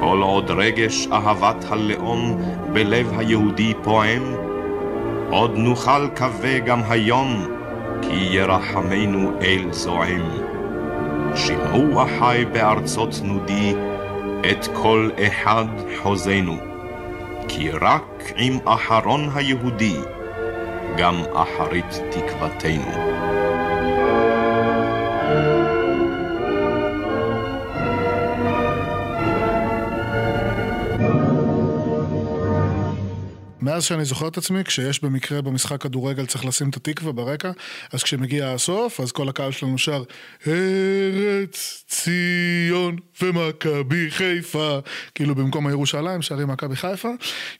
כל 0.00 0.20
עוד 0.22 0.50
רגש 0.50 1.08
אהבת 1.12 1.64
הלאום 1.68 2.40
בלב 2.72 3.18
היהודי 3.18 3.74
פועם, 3.82 4.22
עוד 5.30 5.56
נוכל 5.56 6.08
קווה 6.16 6.58
גם 6.58 6.80
היום, 6.88 7.46
כי 8.02 8.28
ירחמנו 8.30 9.32
אל 9.42 9.72
זועם. 9.72 10.30
שמעו 11.34 12.02
אחי 12.02 12.44
בארצות 12.52 13.20
נודי, 13.24 13.74
את 14.50 14.66
כל 14.74 15.10
אחד 15.18 15.66
חוזנו. 16.02 16.69
כי 17.52 17.70
רק 17.70 18.32
עם 18.36 18.58
אחרון 18.64 19.28
היהודי, 19.34 19.96
גם 20.98 21.14
אחרית 21.34 22.00
תקוותנו. 22.10 22.92
מאז 33.62 33.84
שאני 33.84 34.04
זוכר 34.04 34.28
את 34.28 34.38
עצמי, 34.38 34.64
כשיש 34.64 35.04
במקרה 35.04 35.42
במשחק 35.42 35.82
כדורגל 35.82 36.26
צריך 36.26 36.44
לשים 36.44 36.68
את 36.68 36.76
התקווה 36.76 37.12
ברקע, 37.12 37.50
אז 37.92 38.02
כשמגיע 38.02 38.48
הסוף, 38.48 39.00
אז 39.00 39.12
כל 39.12 39.28
הקהל 39.28 39.52
שלנו 39.52 39.78
שר 39.78 40.02
ארץ 40.46 41.84
ציון 41.88 42.96
ומכבי 43.22 44.10
חיפה, 44.10 44.78
כאילו 45.14 45.34
במקום 45.34 45.66
הירושלים 45.66 46.22
שרים 46.22 46.48
מכבי 46.48 46.76
חיפה. 46.76 47.08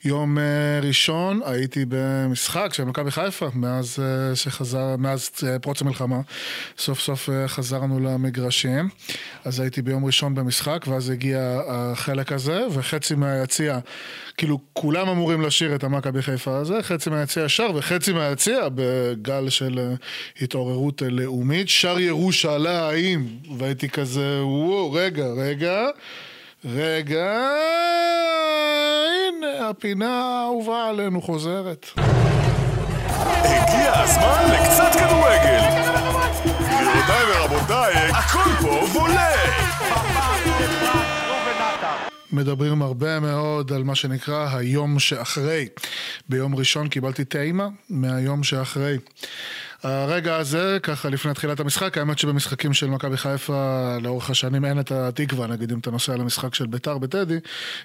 יום 0.03 0.37
uh, 0.37 0.41
ראשון 0.85 1.41
הייתי 1.45 1.85
במשחק 1.87 2.73
של 2.73 2.83
מכבי 2.83 3.11
חיפה, 3.11 3.47
מאז 3.53 3.99
uh, 3.99 4.35
שחזר, 4.35 4.95
מאז 4.97 5.29
uh, 5.35 5.59
פרוץ 5.61 5.81
המלחמה, 5.81 6.19
סוף 6.77 6.99
סוף 6.99 7.29
חזרנו 7.47 7.99
למגרשים, 7.99 8.89
אז 9.45 9.59
הייתי 9.59 9.81
ביום 9.81 10.05
ראשון 10.05 10.35
במשחק, 10.35 10.85
ואז 10.87 11.09
הגיע 11.09 11.61
החלק 11.67 12.31
הזה, 12.31 12.65
וחצי 12.71 13.15
מהיציע, 13.15 13.79
כאילו 14.37 14.59
כולם 14.73 15.09
אמורים 15.09 15.41
לשיר 15.41 15.75
את 15.75 15.83
המכבי 15.93 16.21
חיפה 16.21 16.57
הזה, 16.57 16.83
חצי 16.83 17.09
מהיציע 17.09 17.49
שר 17.49 17.71
וחצי 17.75 18.13
מהיציע 18.13 18.67
בגל 18.75 19.49
של 19.49 19.79
uh, 19.79 20.43
התעוררות 20.43 21.01
uh, 21.01 21.05
לאומית, 21.09 21.69
שר 21.69 21.99
ירושלים, 21.99 23.27
והייתי 23.57 23.89
כזה, 23.89 24.39
וואו, 24.43 24.91
רגע, 24.91 25.25
רגע, 25.37 25.87
רגע, 26.65 27.39
הנה 29.27 29.69
הפינה 29.69 30.21
האהובה 30.23 30.89
עלינו 30.89 31.21
חוזרת. 31.21 31.85
הגיע 33.43 33.93
הזמן 33.95 34.43
לקצת 34.53 34.91
כדורגל. 34.99 35.61
גבירותיי 36.81 37.23
ורבותיי, 37.27 37.93
הכל 37.93 38.49
פה 38.61 38.87
בולט. 38.93 39.60
מדברים 42.33 42.81
הרבה 42.81 43.19
מאוד 43.19 43.73
על 43.73 43.83
מה 43.83 43.95
שנקרא 43.95 44.57
היום 44.57 44.99
שאחרי. 44.99 45.67
ביום 46.29 46.55
ראשון 46.55 46.87
קיבלתי 46.87 47.25
טעימה 47.25 47.67
מהיום 47.89 48.43
שאחרי. 48.43 48.97
הרגע 49.83 50.35
הזה, 50.35 50.77
ככה 50.83 51.09
לפני 51.09 51.33
תחילת 51.33 51.59
המשחק, 51.59 51.97
האמת 51.97 52.19
שבמשחקים 52.19 52.73
של 52.73 52.87
מכבי 52.87 53.17
חיפה 53.17 53.97
לאורך 54.01 54.29
השנים 54.29 54.65
אין 54.65 54.79
את 54.79 54.91
התקווה, 54.91 55.47
נגיד 55.47 55.71
אם 55.71 55.79
אתה 55.79 55.91
נוסע 55.91 56.15
למשחק 56.15 56.55
של 56.55 56.65
ביתר 56.65 56.97
בטדי, 56.97 57.39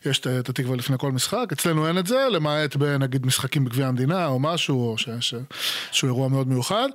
יש 0.07 0.18
את- 0.18 0.49
התקווה 0.49 0.76
לפני 0.76 0.97
כל 0.99 1.12
משחק, 1.12 1.44
אצלנו 1.53 1.88
אין 1.88 1.99
את 1.99 2.07
זה, 2.07 2.26
למעט 2.30 2.76
בנגיד 2.76 3.26
משחקים 3.26 3.64
בגביע 3.64 3.86
המדינה 3.86 4.26
או 4.26 4.38
משהו, 4.38 4.90
או 4.90 4.99
שיש 4.99 5.34
איזשהו 5.88 6.07
אירוע 6.09 6.28
מאוד 6.28 6.49
מיוחד, 6.49 6.88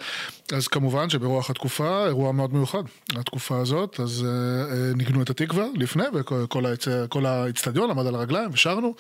אז 0.54 0.68
כמובן 0.68 1.10
שברוח 1.10 1.50
התקופה, 1.50 2.06
אירוע 2.06 2.32
מאוד 2.32 2.54
מיוחד, 2.54 2.84
התקופה 3.16 3.60
הזאת, 3.62 4.00
אז 4.00 4.26
אה, 4.28 4.30
אה, 4.74 4.94
ניגנו 4.96 5.22
את 5.22 5.30
התקווה 5.30 5.66
לפני, 5.76 6.04
וכל 6.14 7.26
האיצטדיון 7.26 7.92
עמד 7.92 8.08
על 8.08 8.16
הרגליים 8.16 8.50
ושרנו, 8.54 8.96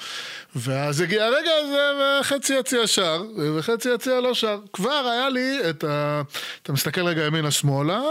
ואז 0.56 1.02
הגיע 1.02 1.26
הרגע 1.26 1.52
הזה 1.64 1.82
וחצי 2.22 2.54
יציע 2.60 2.88
שר, 2.88 3.24
וחצי 3.58 3.89
יציע 3.93 4.20
לא 4.22 4.34
שר. 4.34 4.60
כבר 4.74 4.89
היה 5.12 5.30
לי 5.30 5.58
את 5.70 5.84
אתה 6.64 6.74
מסתכל 6.74 7.02
רגע 7.02 7.26
ימינה 7.26 7.52
שמאלה, 7.52 8.02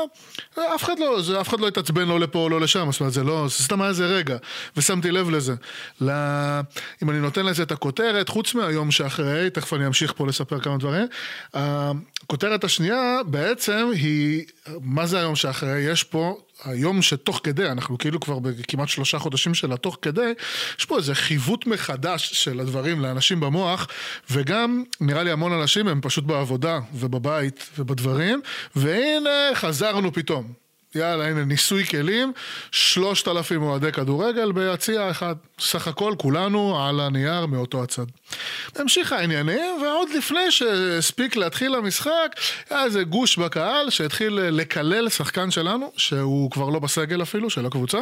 אף 0.74 0.84
אחד 0.84 0.98
לא, 0.98 1.22
זה, 1.22 1.40
אף 1.40 1.48
אחד 1.48 1.60
לא 1.60 1.68
התעצבן 1.68 2.08
לא 2.08 2.20
לפה 2.20 2.38
או 2.38 2.48
לא 2.48 2.60
לשם, 2.60 2.92
זאת 2.92 3.00
אומרת 3.00 3.12
זה 3.12 3.24
לא, 3.24 3.46
זה 3.48 3.64
סתם 3.64 3.82
היה 3.82 3.88
איזה 3.88 4.06
רגע, 4.06 4.36
ושמתי 4.76 5.10
לב 5.10 5.30
לזה. 5.30 5.54
ל... 6.00 6.10
אם 7.02 7.10
אני 7.10 7.18
נותן 7.20 7.46
לזה 7.46 7.62
את 7.62 7.72
הכותרת, 7.72 8.28
חוץ 8.28 8.54
מהיום 8.54 8.90
שאחרי, 8.90 9.50
תכף 9.50 9.72
אני 9.72 9.86
אמשיך 9.86 10.12
פה 10.16 10.26
לספר 10.26 10.60
כמה 10.60 10.76
דברים, 10.76 11.06
הכותרת 11.54 12.64
השנייה 12.64 13.20
בעצם 13.26 13.90
היא, 13.94 14.44
מה 14.80 15.06
זה 15.06 15.18
היום 15.18 15.36
שאחרי? 15.36 15.78
יש 15.80 16.04
פה 16.04 16.38
היום 16.64 17.02
שתוך 17.02 17.40
כדי, 17.42 17.66
אנחנו 17.66 17.98
כאילו 17.98 18.20
כבר 18.20 18.38
בכמעט 18.38 18.88
שלושה 18.88 19.18
חודשים 19.18 19.54
של 19.54 19.72
התוך 19.72 19.98
כדי, 20.02 20.32
יש 20.78 20.84
פה 20.84 20.96
איזה 20.96 21.14
חיווט 21.14 21.66
מחדש 21.66 22.30
של 22.32 22.60
הדברים 22.60 23.00
לאנשים 23.00 23.40
במוח, 23.40 23.86
וגם 24.30 24.84
נראה 25.00 25.22
לי 25.22 25.30
המון 25.30 25.52
אנשים 25.52 25.88
הם 25.88 26.00
פשוט 26.00 26.24
בעבודה 26.24 26.80
ובבית 26.94 27.70
ובדברים, 27.78 28.40
והנה 28.76 29.30
חזרנו 29.54 30.12
פתאום. 30.12 30.52
יאללה, 30.94 31.28
הנה, 31.28 31.44
ניסוי 31.44 31.84
כלים, 31.84 32.32
שלושת 32.70 33.28
אלפים 33.28 33.62
אוהדי 33.62 33.92
כדורגל 33.92 34.52
ביציע 34.52 35.10
אחד. 35.10 35.34
סך 35.60 35.88
הכל, 35.88 36.14
כולנו 36.18 36.86
על 36.86 37.00
הנייר 37.00 37.46
מאותו 37.46 37.82
הצד. 37.82 38.04
המשיך 38.76 39.12
העניינים, 39.12 39.82
ועוד 39.82 40.08
לפני 40.18 40.50
שהספיק 40.50 41.36
להתחיל 41.36 41.74
המשחק, 41.74 42.28
היה 42.70 42.84
איזה 42.84 43.02
גוש 43.02 43.38
בקהל 43.38 43.90
שהתחיל 43.90 44.32
לקלל 44.34 45.08
שחקן 45.08 45.50
שלנו, 45.50 45.92
שהוא 45.96 46.50
כבר 46.50 46.68
לא 46.68 46.78
בסגל 46.78 47.22
אפילו, 47.22 47.50
של 47.50 47.66
הקבוצה, 47.66 47.98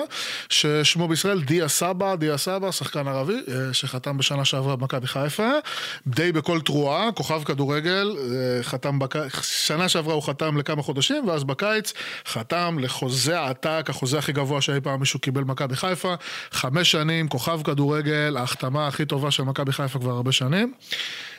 ששמו 0.49 1.09
בישראל 1.09 1.43
דיה 1.43 1.69
סבא, 1.69 2.15
דיה 2.15 2.39
סבא, 2.39 2.71
שחקן 2.71 3.09
ערבי, 3.09 3.33
אה, 3.49 3.73
שחתם 3.73 4.19
בשנה 4.19 4.45
שעברה 4.45 4.77
במכבי 4.77 5.07
חיפה, 5.07 5.51
די 6.07 6.33
בכל 6.33 6.61
תרועה, 6.61 7.13
כוכב 7.13 7.43
כדורגל, 7.45 8.17
אה, 8.19 8.63
חתם, 8.63 8.99
בק... 8.99 9.15
שנה 9.43 9.89
שעברה 9.89 10.15
הוא 10.15 10.23
חתם 10.23 10.59
לכמה 10.59 10.83
חודשים, 10.83 11.29
ואז 11.29 11.45
בקיץ 11.45 11.93
חתם 12.27 12.77
לחוזה 12.81 13.45
עתק, 13.45 13.87
החוזה 13.89 14.19
הכי 14.19 14.33
גבוה 14.33 14.61
שאי 14.61 14.81
פעם 14.81 15.01
מישהו 15.01 15.21
קיבל 15.21 15.45
במכבי 15.45 15.77
חיפה, 15.77 16.15
חמש 16.51 16.91
שנים, 16.91 17.29
כוכב 17.29 17.61
כדורגל, 17.65 18.37
ההחתמה 18.37 18.87
הכי 18.87 19.05
טובה 19.05 19.31
של 19.31 19.43
מכבי 19.43 19.73
חיפה 19.73 19.99
כבר 19.99 20.11
הרבה 20.13 20.33
שנים. 20.33 20.58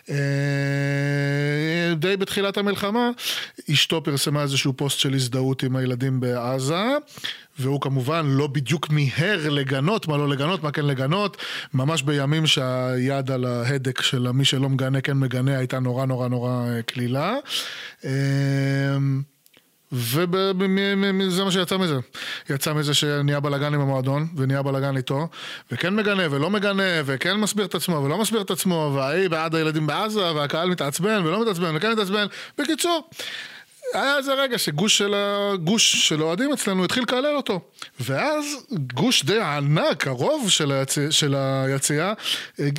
אה, 0.10 1.94
די 1.96 2.18
בתחילת 2.18 2.58
המלחמה, 2.58 3.10
אשתו 3.72 4.04
פרסמה 4.04 4.42
איזשהו 4.42 4.74
פוסט 4.74 5.00
של 5.00 5.14
הזדהות 5.14 5.64
עם 5.64 5.76
הילדים 5.76 6.20
בעזה, 6.20 6.86
והוא 7.60 7.82
כמובן 7.82 8.26
לא 8.26 8.48
בדיוק 8.48 8.90
מיהר 8.90 9.50
לגנות, 9.50 10.08
מה 10.08 10.18
לא 10.18 10.30
לגנות, 10.30 10.64
מה 10.64 10.72
כן 10.72 10.86
לגנות, 10.86 11.38
ממש 11.74 12.02
בימים 12.02 12.48
שהיד 12.48 13.32
על 13.32 13.46
ההדק 13.46 14.02
של 14.02 14.32
מי 14.32 14.46
שלא 14.46 14.70
מגנה 14.70 15.02
כן 15.02 15.18
מגנה 15.18 15.58
הייתה 15.58 15.80
נורא 15.80 16.06
נורא 16.06 16.28
נורא 16.28 16.66
אה, 16.68 16.82
קלילה. 16.82 17.36
וזה 19.92 21.44
מה 21.44 21.52
שיצא 21.52 21.78
מזה. 21.78 21.96
יצא 22.50 22.74
מזה 22.74 22.94
שנהיה 22.94 23.40
בלאגן 23.40 23.74
עם 23.74 23.82
המועדון, 23.82 24.28
ונהיה 24.36 24.62
בלאגן 24.62 24.98
איתו, 24.98 25.28
וכן 25.72 25.96
מגנה 25.96 26.24
ולא 26.32 26.50
מגנה, 26.50 27.02
וכן 27.06 27.38
מסביר 27.38 27.66
את 27.66 27.76
עצמו 27.76 27.96
ולא 27.96 28.18
מסביר 28.18 28.42
את 28.42 28.52
עצמו, 28.52 28.92
וההיא 28.96 29.30
בעד 29.30 29.56
הילדים 29.56 29.88
בעזה, 29.88 30.32
והקהל 30.36 30.70
מתעצבן 30.70 31.26
ולא 31.26 31.42
מתעצבן 31.42 31.76
וכן 31.76 31.92
מתעצבן. 31.92 32.28
בקיצור, 32.58 33.10
היה 33.94 34.18
איזה 34.18 34.34
רגע 34.34 34.58
שגוש 34.58 34.98
של, 34.98 35.14
הגוש 35.16 36.08
של 36.08 36.24
אוהדים 36.24 36.54
אצלנו 36.54 36.86
התחיל 36.86 37.04
לקלל 37.04 37.36
אותו. 37.36 37.60
ואז 38.00 38.46
גוש 38.94 39.24
די 39.24 39.40
ענק, 39.40 40.08
הרוב 40.08 40.50
של, 40.50 40.72
היציא, 40.72 41.10
של 41.10 41.36
היציאה, 41.36 42.14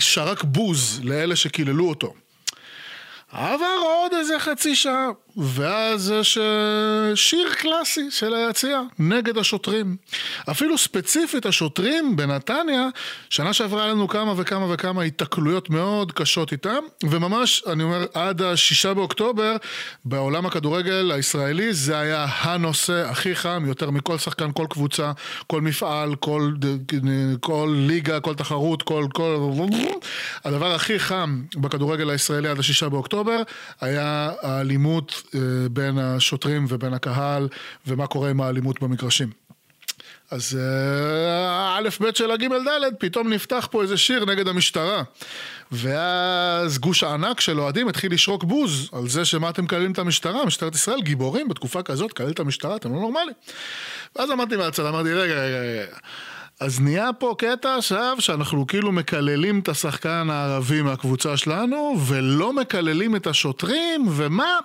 שרק 0.01 0.45
בוז 0.45 1.01
לאלה 1.05 1.37
שקיללו 1.37 1.89
אותו. 1.89 2.15
עבר 3.33 3.79
עוד 3.83 4.13
איזה 4.15 4.39
חצי 4.39 4.77
שעה, 4.77 5.09
ואז 5.37 6.11
יש 6.21 6.39
שיר 7.15 7.53
קלאסי 7.53 8.11
של 8.11 8.35
היציע 8.35 8.81
נגד 8.99 9.39
השוטרים. 9.39 9.97
אפילו 10.51 10.79
ספציפית 10.79 11.47
השוטרים 11.47 12.17
בנתניה, 12.17 12.89
שנה 13.31 13.53
שעברה 13.53 13.89
לנו 13.89 14.09
כמה 14.09 14.35
וכמה 14.37 14.75
וכמה 14.75 15.03
התקלויות 15.03 15.71
מאוד 15.71 16.13
קשות 16.13 16.53
איתם, 16.53 16.79
וממש, 17.05 17.63
אני 17.67 17.83
אומר, 17.83 18.07
עד 18.15 18.43
השישה 18.43 18.95
באוקטובר, 18.95 19.57
בעולם 20.05 20.47
הכדורגל 20.47 21.13
הישראלי 21.15 21.75
זה 21.75 21.99
היה 21.99 22.27
הנושא 22.41 23.09
הכי 23.11 23.37
חם, 23.37 23.65
יותר 23.67 23.91
מכל 23.91 24.19
שחקן, 24.19 24.53
כל 24.53 24.67
קבוצה, 24.71 25.13
כל 25.47 25.61
מפעל, 25.61 26.15
כל, 26.15 26.53
כל 27.41 27.75
ליגה, 27.77 28.21
כל 28.21 28.35
תחרות, 28.35 28.83
כל, 28.83 29.07
כל... 29.13 29.37
הדבר 30.45 30.75
הכי 30.75 30.99
חם 30.99 31.43
בכדורגל 31.57 32.11
הישראלי 32.11 32.49
עד 32.49 32.59
השישה 32.59 32.89
באוקטובר 32.89 33.43
היה 33.81 34.31
האלימות 34.43 35.20
אה, 35.35 35.41
בין 35.71 35.99
השוטרים 35.99 36.67
ובין 36.69 36.95
הקהל, 36.95 37.49
ומה 37.87 38.07
קורה 38.07 38.31
עם 38.31 38.41
האלימות 38.41 38.83
במגרשים. 38.83 39.31
אז 40.31 40.59
א' 41.79 41.89
ב' 42.01 42.15
של 42.15 42.31
הג' 42.31 42.45
ד', 42.45 42.95
פתאום 42.99 43.33
נפתח 43.33 43.69
פה 43.71 43.83
איזה 43.83 43.97
שיר 43.97 44.25
נגד 44.25 44.49
המשטרה. 44.49 45.03
ואז 45.73 46.79
גוש 46.79 47.03
הענק 47.03 47.41
של 47.41 47.61
אוהדים 47.61 47.89
התחיל 47.89 48.13
לשרוק 48.13 48.45
בוז 48.45 48.91
על 48.93 49.09
זה 49.09 49.25
שמה 49.25 49.51
אתם 49.51 49.65
מקללים 49.65 49.93
את 49.93 49.99
המשטרה, 49.99 50.45
משטרת 50.45 50.75
ישראל, 50.75 51.01
גיבורים 51.01 51.49
בתקופה 51.49 51.83
כזאת, 51.83 52.13
קלל 52.13 52.31
את 52.31 52.41
המשטרה, 52.41 52.77
אתם 52.77 52.93
לא 52.95 53.01
נורמלים. 53.01 53.35
ואז 54.17 54.31
עמדתי 54.31 54.57
מהצד, 54.57 54.87
אמרתי, 54.87 55.13
רגע, 55.13 55.35
רגע, 55.35 55.61
רגע. 55.61 55.97
אז 56.61 56.81
נהיה 56.81 57.13
פה 57.13 57.35
קטע 57.39 57.77
עכשיו 57.77 58.17
שאנחנו 58.19 58.67
כאילו 58.67 58.93
מקללים 58.93 59.61
את 59.61 59.69
השחקן 59.69 60.29
הערבי 60.31 60.83
מהקבוצה 60.83 61.37
שלנו 61.37 61.97
ולא 62.07 62.53
מקללים 62.53 63.17
את 63.17 63.27
השוטרים 63.27 64.07
ומה? 64.11 64.59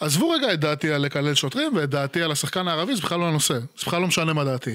עזבו 0.00 0.30
רגע 0.30 0.52
את 0.52 0.60
דעתי 0.60 0.92
על 0.92 1.02
לקלל 1.02 1.34
שוטרים 1.34 1.76
ואת 1.76 1.90
דעתי 1.90 2.22
על 2.22 2.32
השחקן 2.32 2.68
הערבי 2.68 2.96
זה 2.96 3.02
בכלל 3.02 3.18
לא 3.18 3.24
הנושא, 3.24 3.54
זה 3.54 3.84
בכלל 3.86 4.00
לא 4.00 4.06
משנה 4.06 4.32
מה 4.32 4.44
דעתי. 4.44 4.74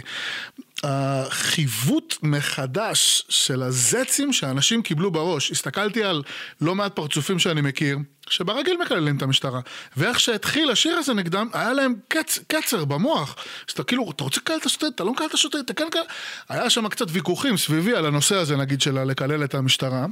החיווט 0.84 2.16
מחדש 2.22 3.26
של 3.30 3.64
הזצים 3.64 4.34
שאנשים 4.34 4.82
קיבלו 4.82 5.12
בראש, 5.12 5.52
הסתכלתי 5.52 6.04
על 6.04 6.24
לא 6.62 6.76
מעט 6.76 6.96
פרצופים 6.96 7.40
שאני 7.40 7.62
מכיר, 7.62 7.98
שברגיל 8.30 8.78
מקללים 8.86 9.18
את 9.18 9.22
המשטרה, 9.22 9.60
ואיך 9.98 10.20
שהתחיל 10.20 10.72
השיר 10.72 10.98
הזה 10.98 11.14
נגדם, 11.14 11.50
היה 11.54 11.74
להם 11.74 11.94
קצ, 12.08 12.40
קצר 12.48 12.86
במוח, 12.86 13.36
שאתה 13.68 13.84
כאילו, 13.84 14.12
אתה 14.12 14.24
רוצה 14.24 14.42
לקלל 14.42 14.58
את 14.58 14.66
השוטרים, 14.66 14.92
אתה 14.96 15.04
לא 15.04 15.12
מקלל 15.12 15.28
את 15.28 15.34
השוטרים, 15.34 15.64
אתה 15.64 15.74
כן 15.74 15.88
מקלל, 15.88 16.02
היה 16.50 16.70
שם 16.70 16.88
קצת 16.88 17.06
ויכוחים 17.10 17.58
סביבי 17.58 17.96
על 17.96 18.06
הנושא 18.06 18.36
הזה 18.36 18.58
נגיד 18.58 18.82
של 18.82 19.04
לקלל 19.04 19.44
את 19.44 19.56
המשטרה, 19.56 20.06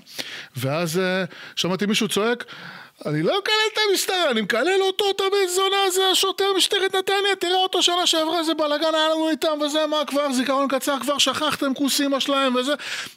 ואז 0.57 1.01
שמעתי 1.55 1.85
מישהו 1.85 2.07
צועק, 2.07 2.45
אני 3.05 3.23
לא 3.23 3.39
מקלל 3.39 3.53
את 3.73 3.77
המשטרה, 3.89 4.31
אני 4.31 4.41
מקלל 4.41 4.81
אותו, 4.81 5.05
את 5.09 5.21
הבן 5.21 5.47
זונה 5.55 5.83
הזה, 5.87 6.01
השוטר 6.11 6.45
משטרת 6.57 6.95
נתניה, 6.95 7.35
תראה 7.39 7.55
אותו 7.55 7.83
שנה 7.83 8.07
שעברה, 8.07 8.39
איזה 8.39 8.53
בלאגן 8.53 8.95
היה 8.95 9.09
לנו 9.09 9.29
איתם, 9.29 9.59
וזה 9.65 9.87
מה 9.87 10.05
כבר, 10.07 10.33
זיכרון 10.33 10.67
קצר, 10.67 10.99
כבר 10.99 11.17
שכחתם 11.17 11.73
כוס 11.73 12.01
אימא 12.01 12.19
שלהם 12.19 12.55
וזה, 12.55 12.73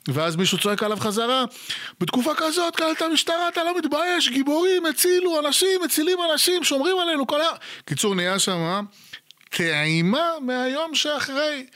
ואז 0.09 0.37
מישהו 0.37 0.59
צועק 0.59 0.83
עליו 0.83 0.97
חזרה, 0.97 1.45
בתקופה 2.01 2.35
כזאת, 2.35 2.77
קלל 2.77 2.93
את 2.93 3.03
המשטרה, 3.03 3.49
אתה 3.49 3.65
לא 3.65 3.79
מתבייש, 3.79 4.29
גיבורים, 4.29 4.87
הצילו 4.87 5.41
אנשים, 5.41 5.81
מצילים 5.85 6.19
אנשים, 6.33 6.65
שומרים 6.65 6.99
עלינו, 6.99 7.27
כל 7.27 7.41
ה... 7.41 7.49
קיצור, 7.85 8.15
נהיה 8.15 8.39
שם 8.39 8.85
טעימה 9.51 10.31
מהיום 10.41 10.95
שאחרי. 10.95 11.67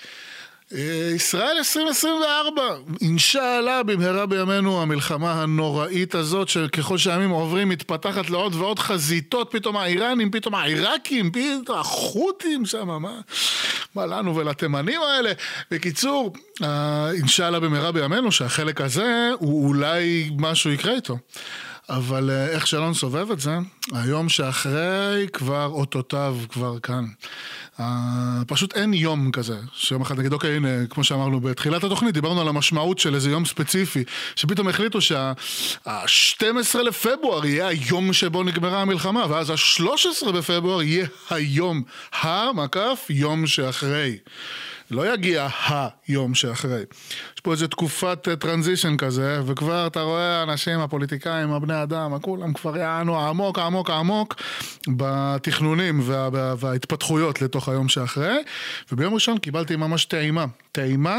ישראל 1.16 1.56
2024, 1.58 2.62
אינשאללה 3.00 3.82
במהרה 3.82 4.26
בימינו 4.26 4.82
המלחמה 4.82 5.42
הנוראית 5.42 6.14
הזאת 6.14 6.48
שככל 6.48 6.98
שהימים 6.98 7.30
עוברים 7.30 7.68
מתפתחת 7.68 8.30
לעוד 8.30 8.54
ועוד 8.54 8.78
חזיתות, 8.78 9.48
פתאום 9.50 9.76
האיראנים, 9.76 10.30
פתאום 10.30 10.54
העיראקים, 10.54 11.30
פתאום 11.30 11.78
החות'ים 11.78 12.66
שם, 12.66 12.88
מה, 12.88 13.20
מה 13.94 14.06
לנו 14.06 14.36
ולתימנים 14.36 15.00
האלה. 15.00 15.32
בקיצור, 15.70 16.32
אינשאללה 17.12 17.60
במהרה 17.60 17.92
בימינו 17.92 18.32
שהחלק 18.32 18.80
הזה 18.80 19.30
הוא 19.38 19.68
אולי 19.68 20.30
משהו 20.38 20.70
יקרה 20.70 20.94
איתו. 20.94 21.18
אבל 21.88 22.30
איך 22.30 22.66
שלא 22.66 22.90
נסובב 22.90 23.30
את 23.30 23.40
זה, 23.40 23.58
היום 23.92 24.28
שאחרי 24.28 25.26
כבר 25.32 25.66
אותותיו 25.66 26.36
כבר 26.48 26.78
כאן. 26.78 27.04
אה, 27.80 28.42
פשוט 28.46 28.76
אין 28.76 28.94
יום 28.94 29.30
כזה, 29.30 29.56
שיום 29.72 30.02
אחד 30.02 30.18
נגיד, 30.18 30.32
אוקיי, 30.32 30.56
הנה, 30.56 30.86
כמו 30.90 31.04
שאמרנו 31.04 31.40
בתחילת 31.40 31.84
התוכנית, 31.84 32.14
דיברנו 32.14 32.40
על 32.40 32.48
המשמעות 32.48 32.98
של 32.98 33.14
איזה 33.14 33.30
יום 33.30 33.44
ספציפי, 33.44 34.04
שפתאום 34.36 34.68
החליטו 34.68 35.00
שה-12 35.00 36.78
לפברואר 36.78 37.46
יהיה 37.46 37.66
היום 37.66 38.12
שבו 38.12 38.42
נגמרה 38.42 38.82
המלחמה, 38.82 39.26
ואז 39.28 39.50
ה-13 39.50 40.32
בפברואר 40.32 40.82
יהיה 40.82 41.06
היום, 41.30 41.82
המקף, 42.12 43.06
יום 43.10 43.46
שאחרי. 43.46 44.16
לא 44.90 45.14
יגיע 45.14 45.48
היום 46.08 46.34
שאחרי. 46.34 46.82
יש 47.34 47.40
פה 47.42 47.52
איזה 47.52 47.68
תקופת 47.68 48.28
טרנזישן 48.40 48.96
כזה, 48.96 49.40
וכבר 49.46 49.86
אתה 49.86 50.00
רואה 50.00 50.42
אנשים, 50.42 50.80
הפוליטיקאים, 50.80 51.52
הבני 51.52 51.82
אדם, 51.82 52.18
כולם 52.18 52.52
כבר 52.52 52.76
יענו 52.76 53.20
עמוק 53.20 53.58
עמוק 53.58 53.90
עמוק 53.90 54.34
בתכנונים 54.88 56.00
וה, 56.02 56.28
וה, 56.32 56.54
וההתפתחויות 56.58 57.42
לתוך 57.42 57.68
היום 57.68 57.88
שאחרי, 57.88 58.36
וביום 58.92 59.14
ראשון 59.14 59.38
קיבלתי 59.38 59.76
ממש 59.76 60.04
טעימה. 60.04 60.44
טעימה 60.72 61.18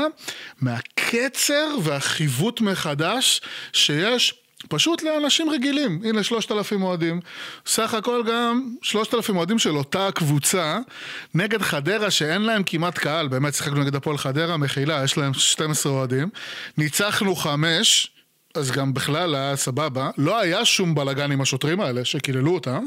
מהקצר 0.62 1.68
והחיווט 1.84 2.62
מחדש 2.62 3.42
שיש 3.74 4.41
פשוט 4.70 5.04
לאנשים 5.04 5.50
רגילים, 5.50 6.02
הנה 6.06 6.24
שלושת 6.24 6.52
אלפים 6.52 6.84
אוהדים, 6.84 7.20
סך 7.66 7.94
הכל 7.94 8.24
גם 8.28 8.76
שלושת 8.82 9.14
אלפים 9.14 9.38
אוהדים 9.38 9.60
של 9.60 9.78
אותה 9.78 10.10
קבוצה 10.16 10.80
נגד 11.36 11.62
חדרה 11.62 12.12
שאין 12.12 12.42
להם 12.42 12.64
כמעט 12.66 12.98
קהל, 12.98 13.28
באמת 13.28 13.54
שיחקנו 13.54 13.80
נגד 13.82 13.96
הפועל 13.96 14.18
חדרה, 14.18 14.58
מחילה, 14.58 15.04
יש 15.04 15.18
להם 15.18 15.34
12 15.34 15.92
אוהדים, 15.92 16.30
ניצחנו 16.78 17.36
חמש, 17.36 18.12
אז 18.56 18.72
גם 18.72 18.94
בכלל 18.94 19.36
היה 19.36 19.56
סבבה, 19.56 20.10
לא 20.18 20.40
היה 20.40 20.66
שום 20.66 20.96
בלאגן 20.96 21.32
עם 21.32 21.42
השוטרים 21.42 21.82
האלה 21.82 22.06
שקיללו 22.06 22.54
אותם 22.54 22.86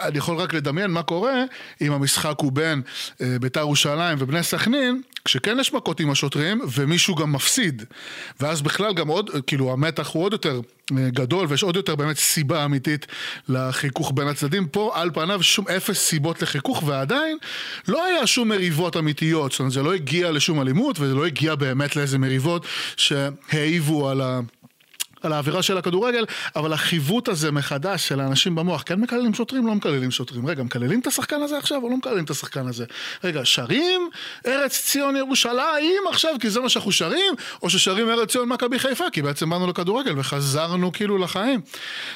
אני 0.00 0.18
יכול 0.18 0.36
רק 0.36 0.54
לדמיין 0.54 0.90
מה 0.90 1.02
קורה 1.02 1.44
אם 1.80 1.92
המשחק 1.92 2.34
הוא 2.38 2.52
בין 2.52 2.82
אה, 3.20 3.36
בית"ר 3.40 3.60
ירושלים 3.60 4.18
ובני 4.20 4.42
סכנין, 4.42 5.02
כשכן 5.24 5.56
יש 5.60 5.72
מכות 5.72 6.00
עם 6.00 6.10
השוטרים 6.10 6.60
ומישהו 6.72 7.14
גם 7.14 7.32
מפסיד. 7.32 7.82
ואז 8.40 8.62
בכלל 8.62 8.94
גם 8.94 9.08
עוד, 9.08 9.30
כאילו 9.46 9.72
המתח 9.72 10.08
הוא 10.08 10.24
עוד 10.24 10.32
יותר 10.32 10.60
אה, 10.98 11.10
גדול 11.10 11.46
ויש 11.48 11.62
עוד 11.62 11.76
יותר 11.76 11.94
באמת 11.96 12.16
סיבה 12.16 12.64
אמיתית 12.64 13.06
לחיכוך 13.48 14.12
בין 14.14 14.28
הצדדים. 14.28 14.68
פה 14.68 14.92
על 14.94 15.10
פניו 15.14 15.42
שום 15.42 15.68
אפס 15.68 15.98
סיבות 15.98 16.42
לחיכוך 16.42 16.82
ועדיין 16.86 17.38
לא 17.88 18.04
היה 18.04 18.26
שום 18.26 18.48
מריבות 18.48 18.96
אמיתיות, 18.96 19.52
זאת 19.52 19.60
אומרת 19.60 19.72
זה 19.72 19.82
לא 19.82 19.94
הגיע 19.94 20.30
לשום 20.30 20.60
אלימות 20.60 21.00
וזה 21.00 21.14
לא 21.14 21.26
הגיע 21.26 21.54
באמת 21.54 21.96
לאיזה 21.96 22.18
מריבות 22.18 22.66
שהעיבו 22.96 24.08
על 24.08 24.20
ה... 24.20 24.40
על 25.22 25.32
האווירה 25.32 25.62
של 25.62 25.78
הכדורגל, 25.78 26.24
אבל 26.56 26.72
החיווט 26.72 27.28
הזה 27.28 27.52
מחדש 27.52 28.08
של 28.08 28.20
האנשים 28.20 28.54
במוח, 28.54 28.82
כן 28.86 29.00
מקללים 29.00 29.34
שוטרים, 29.34 29.66
לא 29.66 29.74
מקללים 29.74 30.10
שוטרים. 30.10 30.46
רגע, 30.46 30.62
מקללים 30.62 31.00
את 31.00 31.06
השחקן 31.06 31.42
הזה 31.42 31.58
עכשיו 31.58 31.82
או 31.82 31.90
לא 31.90 31.96
מקללים 31.96 32.24
את 32.24 32.30
השחקן 32.30 32.66
הזה? 32.66 32.84
רגע, 33.24 33.40
שרים 33.44 34.08
ארץ 34.46 34.82
ציון 34.82 35.16
ירושלים 35.16 36.02
עכשיו 36.10 36.34
כי 36.40 36.50
זה 36.50 36.60
מה 36.60 36.68
שאנחנו 36.68 36.92
שרים, 36.92 37.34
או 37.62 37.70
ששרים 37.70 38.10
ארץ 38.10 38.32
ציון 38.32 38.48
מכבי 38.48 38.78
חיפה 38.78 39.04
כי 39.12 39.22
בעצם 39.22 39.50
באנו 39.50 39.66
לכדורגל 39.66 40.18
וחזרנו 40.18 40.92
כאילו 40.92 41.18
לחיים. 41.18 41.60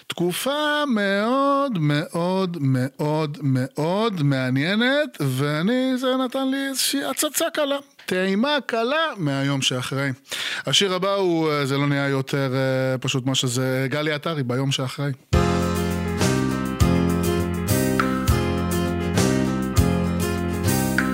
תקופה 0.07 0.85
מאוד 0.87 1.79
מאוד 1.79 2.57
מאוד 2.61 3.39
מאוד 3.43 4.23
מעניינת, 4.23 5.19
ואני, 5.21 5.97
זה 5.97 6.17
נתן 6.17 6.51
לי 6.51 6.69
איזושהי 6.69 7.05
הצצה 7.05 7.45
קלה. 7.53 7.77
טעימה 8.07 8.59
קלה 8.67 9.07
מהיום 9.17 9.63
שאחרי. 9.63 10.11
השיר 10.67 10.95
הבא 10.95 11.15
הוא, 11.15 11.51
אה, 11.51 11.67
זה 11.67 11.79
לא 11.79 11.87
נהיה 11.87 12.09
יותר 12.09 12.53
אה, 12.55 12.99
פשוט 12.99 13.27
מה 13.27 13.35
שזה, 13.35 13.87
גלי 13.91 14.13
עטרי 14.13 14.43
ביום 14.43 14.73
שאחרי. 14.73 15.13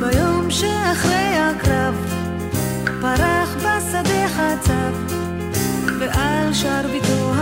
ביום 0.01 0.51
שאחרי 0.51 1.36
הקרב 1.36 1.95
פרח 3.01 3.57
בשדה 3.57 4.28
חצב 4.28 4.93
ועל 6.01 6.55
שרביטו 6.55 7.32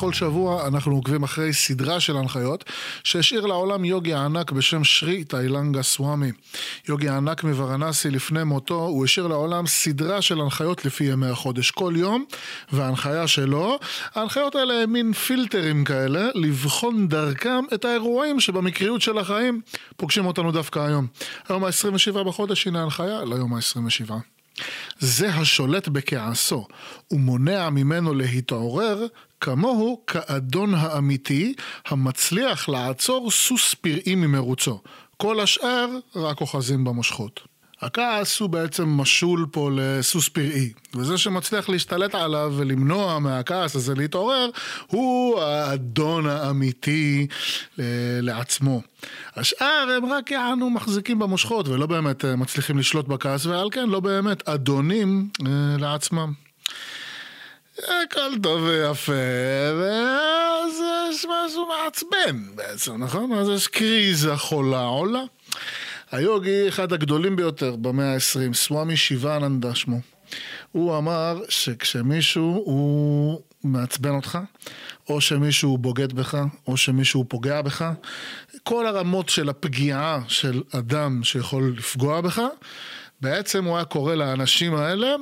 בכל 0.00 0.12
שבוע 0.12 0.66
אנחנו 0.66 0.94
עוקבים 0.94 1.22
אחרי 1.22 1.52
סדרה 1.52 2.00
של 2.00 2.16
הנחיות 2.16 2.64
שהשאיר 3.04 3.46
לעולם 3.46 3.84
יוגי 3.84 4.14
הענק 4.14 4.52
בשם 4.52 4.84
שרי 4.84 5.24
תאילנגה 5.24 5.82
סוואמי. 5.82 6.32
יוגי 6.88 7.08
הענק 7.08 7.44
מוורנסי 7.44 8.10
לפני 8.10 8.44
מותו, 8.44 8.74
הוא 8.74 9.04
השאיר 9.04 9.26
לעולם 9.26 9.66
סדרה 9.66 10.22
של 10.22 10.40
הנחיות 10.40 10.84
לפי 10.84 11.04
ימי 11.04 11.26
החודש 11.26 11.70
כל 11.70 11.92
יום, 11.96 12.24
וההנחיה 12.72 13.26
שלו, 13.26 13.78
ההנחיות 14.14 14.56
האלה 14.56 14.82
הם 14.82 14.92
מין 14.92 15.12
פילטרים 15.12 15.84
כאלה, 15.84 16.28
לבחון 16.34 17.08
דרכם 17.08 17.64
את 17.74 17.84
האירועים 17.84 18.40
שבמקריות 18.40 19.02
של 19.02 19.18
החיים 19.18 19.60
פוגשים 19.96 20.26
אותנו 20.26 20.52
דווקא 20.52 20.78
היום. 20.78 21.06
היום 21.48 21.64
ה-27 21.64 22.24
בחודש, 22.24 22.66
הנה 22.66 22.80
ההנחיה 22.80 23.24
ליום 23.24 23.54
ה-27. 23.54 24.12
זה 24.98 25.34
השולט 25.34 25.88
בכעסו 25.88 26.66
ומונע 27.10 27.70
ממנו 27.70 28.14
להתעורר, 28.14 29.06
כמוהו 29.40 30.02
כאדון 30.06 30.74
האמיתי 30.74 31.54
המצליח 31.86 32.68
לעצור 32.68 33.30
סוס 33.30 33.74
פראי 33.74 34.14
ממרוצו. 34.14 34.80
כל 35.16 35.40
השאר 35.40 35.88
רק 36.16 36.40
אוחזים 36.40 36.84
במושכות. 36.84 37.40
הכעס 37.80 38.40
הוא 38.40 38.50
בעצם 38.50 38.88
משול 38.88 39.46
פה 39.50 39.70
לסוס 39.74 40.28
פראי, 40.28 40.72
וזה 40.94 41.18
שמצליח 41.18 41.68
להשתלט 41.68 42.14
עליו 42.14 42.52
ולמנוע 42.56 43.18
מהכעס 43.18 43.76
הזה 43.76 43.94
להתעורר, 43.94 44.50
הוא 44.86 45.40
האדון 45.40 46.26
האמיתי 46.26 47.26
אה, 47.78 47.84
לעצמו. 48.22 48.82
השאר 49.36 49.88
הם 49.96 50.12
רק 50.12 50.30
יענו 50.30 50.70
מחזיקים 50.70 51.18
במושכות 51.18 51.68
ולא 51.68 51.86
באמת 51.86 52.24
אה, 52.24 52.36
מצליחים 52.36 52.78
לשלוט 52.78 53.08
בכעס, 53.08 53.46
ועל 53.46 53.68
כן 53.70 53.88
לא 53.88 54.00
באמת 54.00 54.48
אדונים 54.48 55.28
אה, 55.46 55.52
לעצמם. 55.78 56.49
הכל 57.84 58.38
טוב 58.42 58.62
ויפה, 58.62 59.12
ואז 59.80 60.82
יש 61.10 61.24
משהו 61.24 61.68
מעצבן 61.68 62.42
בעצם, 62.54 63.04
נכון? 63.04 63.32
אז 63.32 63.48
יש 63.48 63.66
קריזה 63.66 64.36
חולה 64.36 64.82
עולה. 64.82 65.22
היוגי, 66.10 66.68
אחד 66.68 66.92
הגדולים 66.92 67.36
ביותר 67.36 67.76
במאה 67.76 68.14
ה-20, 68.14 68.54
סוואמי 68.54 68.96
שיבאננדה 68.96 69.74
שמו. 69.74 70.00
הוא 70.72 70.98
אמר 70.98 71.40
שכשמישהו 71.48 72.62
הוא 72.64 73.40
מעצבן 73.64 74.10
אותך, 74.10 74.38
או 75.08 75.20
שמישהו 75.20 75.78
בוגד 75.78 76.12
בך, 76.12 76.38
או 76.66 76.76
שמישהו 76.76 77.24
פוגע 77.28 77.62
בך, 77.62 77.84
כל 78.62 78.86
הרמות 78.86 79.28
של 79.28 79.48
הפגיעה 79.48 80.20
של 80.28 80.62
אדם 80.72 81.24
שיכול 81.24 81.74
לפגוע 81.78 82.20
בך, 82.20 82.42
בעצם 83.20 83.64
הוא 83.64 83.76
היה 83.76 83.84
קורא 83.84 84.14
לאנשים 84.14 84.74
האלה 84.74 85.14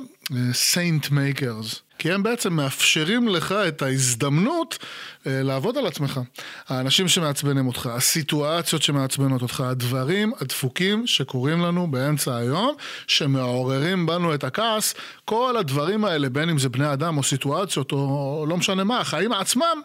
saint 0.53 1.09
makers. 1.09 1.81
כי 1.99 2.11
הם 2.11 2.23
בעצם 2.23 2.53
מאפשרים 2.53 3.27
לך 3.27 3.51
את 3.51 3.81
ההזדמנות 3.81 4.77
לעבוד 5.25 5.77
על 5.77 5.87
עצמך. 5.87 6.19
האנשים 6.67 7.07
שמעצבנים 7.07 7.67
אותך, 7.67 7.89
הסיטואציות 7.93 8.81
שמעצבנות 8.81 9.41
אותך, 9.41 9.61
הדברים 9.61 10.33
הדפוקים 10.41 11.07
שקורים 11.07 11.61
לנו 11.61 11.91
באמצע 11.91 12.35
היום, 12.35 12.75
שמעוררים 13.07 14.05
בנו 14.05 14.33
את 14.33 14.43
הכעס, 14.43 14.93
כל 15.25 15.57
הדברים 15.57 16.05
האלה, 16.05 16.29
בין 16.29 16.49
אם 16.49 16.59
זה 16.59 16.69
בני 16.69 16.93
אדם 16.93 17.17
או 17.17 17.23
סיטואציות 17.23 17.91
או 17.91 18.45
לא 18.49 18.57
משנה 18.57 18.83
מה, 18.83 18.99
החיים 18.99 19.33
עצמם, 19.33 19.81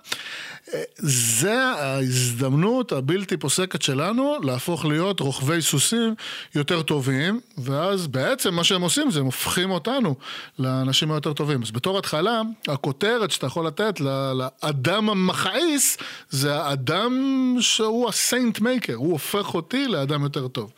אה, 0.74 0.82
זה 0.98 1.62
ההזדמנות 1.62 2.92
הבלתי 2.92 3.36
פוסקת 3.36 3.82
שלנו 3.82 4.36
להפוך 4.42 4.84
להיות 4.84 5.20
רוכבי 5.20 5.62
סוסים 5.62 6.14
יותר 6.54 6.82
טובים, 6.82 7.40
ואז 7.58 8.06
בעצם 8.06 8.54
מה 8.54 8.64
שהם 8.64 8.82
עושים 8.82 9.10
זה 9.10 9.20
הם 9.20 9.24
הופכים 9.26 9.70
אותנו 9.70 10.14
לאנשים 10.58 11.12
היותר 11.12 11.32
טובים. 11.32 11.62
אז 11.62 11.70
בתור 11.70 11.98
התחלה, 11.98 12.42
הכותרת 12.68 13.30
שאתה 13.30 13.46
יכול 13.46 13.66
לתת 13.66 14.00
לאדם 14.00 15.10
המכעיס, 15.34 15.96
זה 16.30 16.56
האדם 16.56 17.12
שהוא 17.60 18.08
הסיינט 18.08 18.60
מייקר, 18.60 18.94
הוא 18.94 19.12
הופך 19.12 19.54
אותי 19.54 19.88
לאדם 19.88 20.22
יותר 20.22 20.48
טוב. 20.48 20.72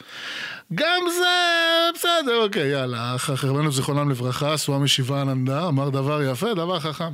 גם 0.74 1.02
זה, 1.18 1.26
בסדר, 1.94 2.42
אוקיי, 2.42 2.68
יאללה, 2.68 3.14
חכרנו 3.18 3.72
זיכרונם 3.72 4.10
לברכה, 4.10 4.56
סוואמי 4.56 4.88
שיבאננדה, 4.88 5.68
אמר 5.68 5.88
דבר 5.88 6.22
יפה, 6.22 6.54
דבר 6.54 6.80
חכם. 6.80 7.12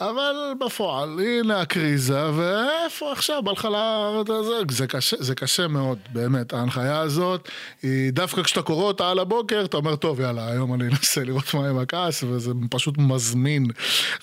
אבל 0.00 0.34
בפועל, 0.60 1.20
הנה 1.20 1.60
הקריזה, 1.60 2.30
ואיפה 2.34 3.12
עכשיו, 3.12 3.42
ל... 3.64 4.24
זה, 4.26 4.42
זה, 4.70 4.86
קשה, 4.86 5.16
זה 5.20 5.34
קשה 5.34 5.68
מאוד, 5.68 5.98
באמת. 6.12 6.52
ההנחיה 6.52 6.98
הזאת, 7.00 7.48
היא 7.82 8.10
דווקא 8.12 8.42
כשאתה 8.42 8.62
קורא 8.62 8.84
אותה 8.84 9.10
על 9.10 9.18
הבוקר, 9.18 9.64
אתה 9.64 9.76
אומר, 9.76 9.96
טוב, 9.96 10.20
יאללה, 10.20 10.48
היום 10.48 10.74
אני 10.74 10.84
אנסה 10.88 11.24
לראות 11.24 11.54
מה 11.54 11.68
עם 11.68 11.78
הכעס, 11.78 12.22
וזה 12.22 12.52
פשוט 12.70 12.98
מזמין. 12.98 13.66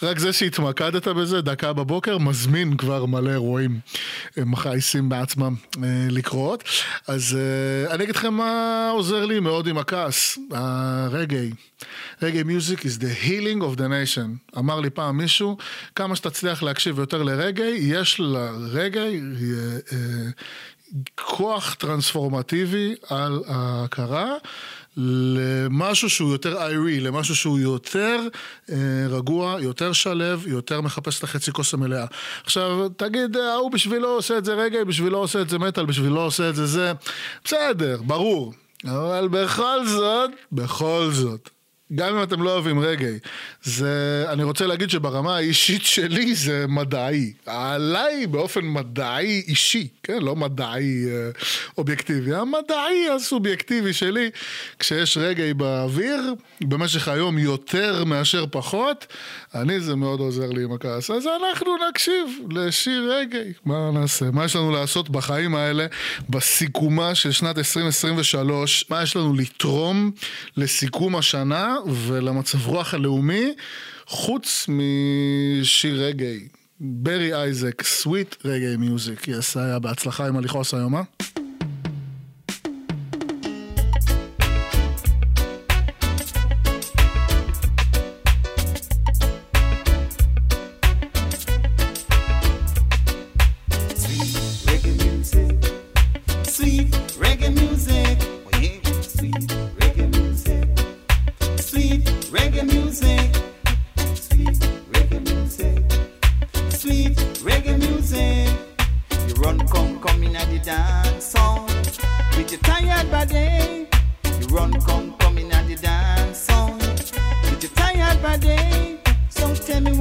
רק 0.04 0.20
זה 0.20 0.34
שהתמקדת 0.34 1.08
בזה, 1.08 1.42
דקה 1.42 1.74
בבוקר, 1.74 2.18
מזמין 2.18 2.78
כבר 2.78 3.06
מלא 3.06 3.30
אירועים 3.30 3.80
מכעיסים 4.38 5.10
בעצמם 5.10 5.56
אה, 5.84 6.08
לקרות. 6.10 6.64
אז 7.08 7.38
אה, 7.38 7.94
אני 7.94 8.04
אגיד 8.04 8.16
לכם 8.16 8.34
מה 8.34 8.90
עוזר 8.94 9.26
לי 9.26 9.40
מאוד 9.40 9.68
עם 9.68 9.78
הכעס, 9.78 10.38
הרגעי. 10.52 11.52
רגעי 12.22 12.44
מיוזיק 12.44 12.80
is 12.80 13.00
the 13.00 13.26
healing 13.26 13.62
of 13.62 13.78
the 13.78 13.84
nation. 13.84 14.58
אמר 14.58 14.80
לי 14.80 14.90
פעם 14.90 15.18
מישהו, 15.18 15.58
כמה 15.95 16.16
שתצליח 16.16 16.64
להקשיב 16.64 16.99
יותר 16.99 17.24
לרגעי, 17.24 17.78
יש 17.82 18.20
לרגעי 18.20 19.20
אה, 19.20 19.78
אה, 19.91 20.30
כוח 21.16 21.74
טרנספורמטיבי 21.74 22.95
על 23.09 23.43
ההכרה. 23.47 24.36
למשהו 24.97 26.09
שהוא 26.09 26.32
יותר 26.32 26.62
איירי, 26.62 26.99
למשהו 26.99 27.36
שהוא 27.36 27.59
יותר 27.59 28.20
אה, 28.72 28.76
רגוע, 29.09 29.57
יותר 29.62 29.93
שלב, 29.93 30.47
יותר 30.47 30.82
מחפש 30.82 31.20
את 31.20 31.24
החצי 31.24 31.51
כוס 31.51 31.74
המלאה. 31.74 32.05
עכשיו, 32.43 32.89
תגיד, 32.97 33.38
ההוא 33.38 33.72
בשבילו 33.72 34.09
עושה 34.09 34.38
את 34.38 34.45
זה 34.45 34.53
רגע, 34.53 34.84
בשבילו 34.84 35.18
עושה 35.18 35.41
את 35.41 35.49
זה 35.49 35.59
מטאל, 35.59 35.86
בשבילו 35.86 36.22
עושה 36.22 36.49
את 36.49 36.55
זה 36.55 36.66
זה. 36.66 36.91
בסדר, 37.43 38.01
ברור. 38.01 38.53
אבל 38.86 39.28
בכל 39.32 39.86
זאת, 39.88 40.30
בכל 40.51 41.09
זאת, 41.12 41.49
גם 41.96 42.16
אם 42.18 42.24
אתם 42.24 42.44
לא 42.44 42.54
אוהבים 42.54 42.80
רגעי, 42.80 43.20
זה, 43.64 44.26
אני 44.30 44.44
רוצה 44.44 44.68
להגיד 44.68 44.89
שברמה 44.89 45.36
האישית 45.36 45.86
שלי 45.86 46.36
זה 46.36 46.66
מדעי. 46.68 47.34
עליי 47.46 48.28
באופן 48.28 48.62
מדעי 48.66 49.44
אישי, 49.48 49.88
כן? 50.04 50.22
לא 50.22 50.36
מדעי 50.36 51.06
אה, 51.08 51.30
אובייקטיבי. 51.78 52.36
המדעי 52.36 53.10
הסובייקטיבי 53.16 53.94
שלי, 53.94 54.30
כשיש 54.80 55.18
רגעי 55.18 55.54
באוויר, 55.54 56.34
במשך 56.62 57.08
היום 57.08 57.38
יותר 57.38 58.04
מאשר 58.04 58.46
פחות, 58.52 59.08
אני 59.56 59.80
זה 59.80 59.96
מאוד 59.96 60.20
עוזר 60.20 60.50
לי 60.50 60.64
עם 60.64 60.72
הכעס. 60.72 61.12
אז 61.12 61.28
אנחנו 61.28 61.76
נקשיב 61.89 62.28
לשיר 62.50 63.14
רגעי. 63.14 63.54
מה 63.66 63.92
נעשה? 63.94 64.26
מה 64.32 64.46
יש 64.46 64.56
לנו 64.56 64.72
לעשות 64.72 65.10
בחיים 65.10 65.56
האלה, 65.56 65.86
בסיכומה 66.30 67.16
של 67.16 67.32
שנת 67.32 67.58
2023? 67.58 68.86
מה 68.89 69.04
יש 69.04 69.16
לנו 69.16 69.34
לתרום 69.34 70.12
לסיכום 70.58 71.16
השנה? 71.16 71.76
ולמצב 71.88 72.68
רוח 72.68 72.94
הלאומי, 72.94 73.54
חוץ 74.08 74.70
משיר 74.70 76.04
רגעי. 76.04 76.48
ברי 76.80 77.34
אייזק, 77.34 77.84
סוויט 77.84 78.36
רגעי 78.46 78.78
מיוזיק. 78.78 79.28
יס, 79.28 79.58
בהצלחה 79.82 80.28
עם 80.28 80.38
הליכוס 80.38 80.74
היום, 80.74 80.96
אה? 80.96 81.02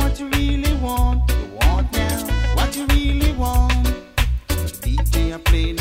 what 0.00 0.18
you 0.18 0.28
really 0.28 0.74
want. 0.76 1.30
You 1.30 1.58
want 1.60 1.92
now 1.92 2.54
what 2.56 2.74
you 2.76 2.86
really 2.86 3.32
want. 3.32 3.86
DJ, 4.82 5.34
I 5.34 5.38
play. 5.38 5.79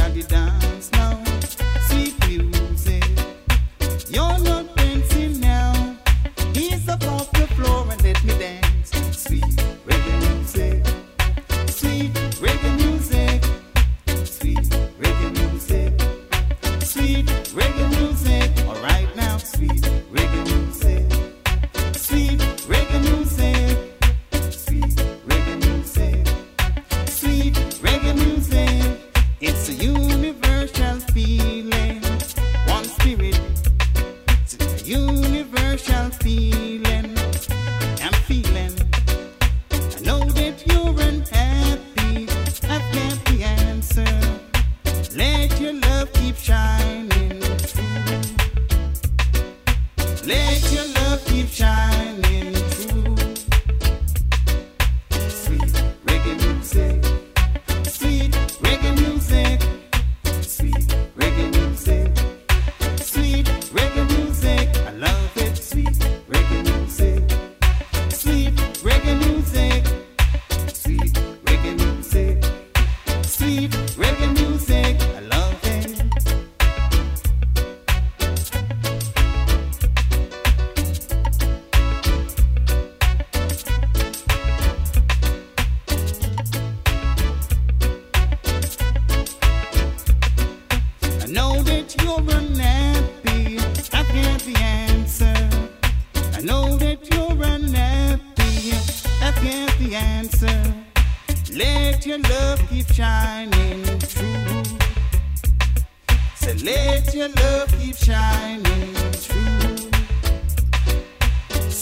Love 107.50 107.72
keep 107.80 107.96
shining 107.96 108.94
through. 109.24 109.78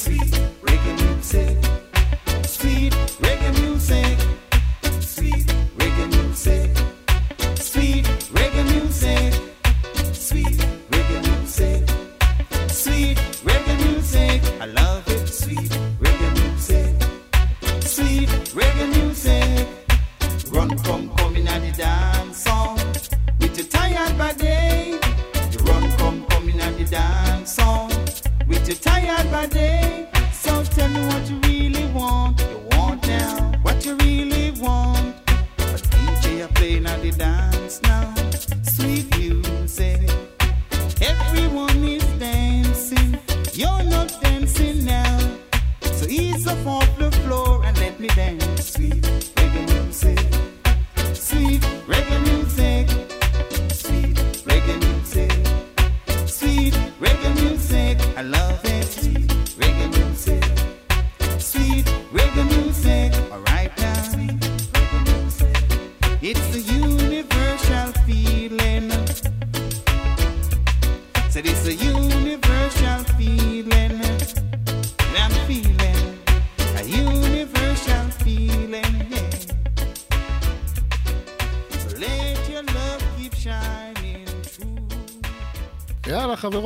Sweet 0.01 0.33
reggae 0.67 0.93
music. 1.03 1.57
Sweet 2.45 2.93
reggae 3.23 3.51
music. 3.61 4.17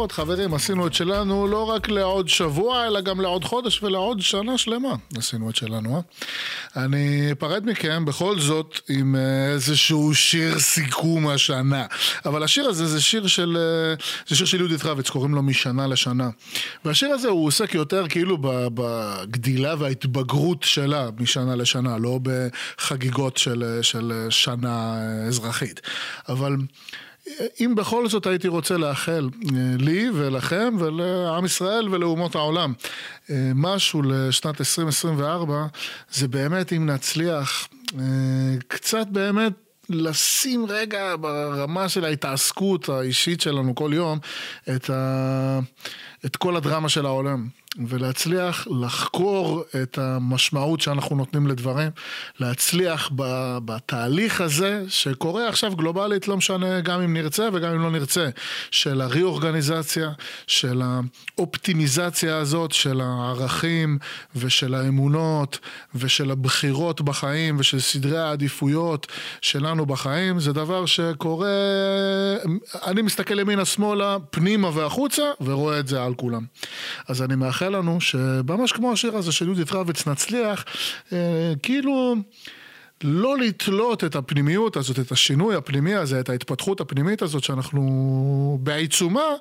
חברות, 0.01 0.11
חברים, 0.11 0.53
עשינו 0.53 0.87
את 0.87 0.93
שלנו 0.93 1.47
לא 1.47 1.69
רק 1.69 1.89
לעוד 1.89 2.29
שבוע, 2.29 2.87
אלא 2.87 3.01
גם 3.01 3.21
לעוד 3.21 3.43
חודש 3.43 3.83
ולעוד 3.83 4.21
שנה 4.21 4.57
שלמה. 4.57 4.95
עשינו 5.17 5.49
את 5.49 5.55
שלנו, 5.55 5.95
אה? 5.95 6.01
אני 6.83 7.31
אפרד 7.31 7.65
מכם 7.65 8.05
בכל 8.05 8.39
זאת 8.39 8.79
עם 8.89 9.15
אה, 9.15 9.51
איזשהו 9.53 10.15
שיר 10.15 10.59
סיכום 10.59 11.27
השנה. 11.27 11.85
אבל 12.25 12.43
השיר 12.43 12.65
הזה 12.65 12.85
זה 12.85 13.01
שיר 13.01 13.27
של, 13.27 13.57
אה, 13.59 13.95
זה 14.27 14.35
שיר 14.35 14.45
של 14.45 14.57
יהודית 14.57 14.85
רביץ, 14.85 15.09
קוראים 15.09 15.35
לו 15.35 15.41
משנה 15.41 15.87
לשנה. 15.87 16.29
והשיר 16.85 17.09
הזה 17.09 17.27
הוא 17.27 17.47
עוסק 17.47 17.73
יותר 17.73 18.07
כאילו 18.07 18.37
בגדילה 18.73 19.75
וההתבגרות 19.79 20.63
שלה 20.63 21.09
משנה 21.19 21.55
לשנה, 21.55 21.97
לא 21.97 22.19
בחגיגות 22.23 23.37
של, 23.37 23.79
של 23.81 24.27
שנה 24.29 24.97
אה, 24.97 25.27
אזרחית. 25.27 25.81
אבל... 26.29 26.55
אם 27.59 27.75
בכל 27.75 28.09
זאת 28.09 28.25
הייתי 28.25 28.47
רוצה 28.47 28.77
לאחל 28.77 29.29
אה, 29.45 29.57
לי 29.77 30.09
ולכם 30.13 30.73
ולעם 30.79 31.45
ישראל 31.45 31.87
ולאומות 31.91 32.35
העולם 32.35 32.73
אה, 33.29 33.51
משהו 33.55 34.01
לשנת 34.01 34.59
2024, 34.61 35.65
זה 36.11 36.27
באמת 36.27 36.73
אם 36.73 36.85
נצליח 36.85 37.67
אה, 37.99 38.03
קצת 38.67 39.07
באמת 39.07 39.53
לשים 39.89 40.65
רגע 40.69 41.15
ברמה 41.21 41.89
של 41.89 42.05
ההתעסקות 42.05 42.89
האישית 42.89 43.41
שלנו 43.41 43.75
כל 43.75 43.91
יום 43.93 44.19
את, 44.75 44.89
ה... 44.89 45.59
את 46.25 46.35
כל 46.35 46.55
הדרמה 46.55 46.89
של 46.89 47.05
העולם. 47.05 47.47
ולהצליח 47.77 48.67
לחקור 48.81 49.63
את 49.83 49.97
המשמעות 49.97 50.81
שאנחנו 50.81 51.15
נותנים 51.15 51.47
לדברים, 51.47 51.89
להצליח 52.39 53.11
בתהליך 53.65 54.41
הזה 54.41 54.83
שקורה 54.87 55.47
עכשיו 55.49 55.75
גלובלית, 55.75 56.27
לא 56.27 56.37
משנה 56.37 56.81
גם 56.81 57.01
אם 57.01 57.13
נרצה 57.13 57.49
וגם 57.53 57.73
אם 57.73 57.81
לא 57.81 57.91
נרצה, 57.91 58.29
של 58.71 59.01
הריאורגניזציה, 59.01 60.11
של 60.47 60.81
האופטימיזציה 60.81 62.37
הזאת, 62.37 62.71
של 62.71 63.01
הערכים 63.01 63.97
ושל 64.35 64.75
האמונות 64.75 65.59
ושל 65.95 66.31
הבחירות 66.31 67.01
בחיים 67.01 67.59
ושל 67.59 67.79
סדרי 67.79 68.19
העדיפויות 68.19 69.07
שלנו 69.41 69.85
בחיים, 69.85 70.39
זה 70.39 70.53
דבר 70.53 70.85
שקורה, 70.85 71.49
אני 72.87 73.01
מסתכל 73.01 73.39
ימינה-שמאלה, 73.39 74.17
פנימה 74.29 74.77
והחוצה, 74.77 75.23
ורואה 75.41 75.79
את 75.79 75.87
זה 75.87 76.03
על 76.03 76.13
כולם. 76.13 76.45
אז 77.07 77.21
אני 77.21 77.35
מאחל 77.35 77.60
לנו 77.69 78.01
שממש 78.01 78.71
כמו 78.71 78.91
השיר 78.91 79.17
הזה 79.17 79.31
של 79.31 79.45
יהודית 79.45 79.71
רביץ 79.71 80.07
נצליח, 80.07 80.65
אה, 81.13 81.53
כאילו... 81.63 82.15
לא 83.03 83.37
לתלות 83.37 84.03
את 84.03 84.15
הפנימיות 84.15 84.77
הזאת, 84.77 84.99
את 84.99 85.11
השינוי 85.11 85.55
הפנימי 85.55 85.95
הזה, 85.95 86.19
את 86.19 86.29
ההתפתחות 86.29 86.81
הפנימית 86.81 87.21
הזאת 87.21 87.43
שאנחנו 87.43 88.59
בעיצומה, 88.63 89.35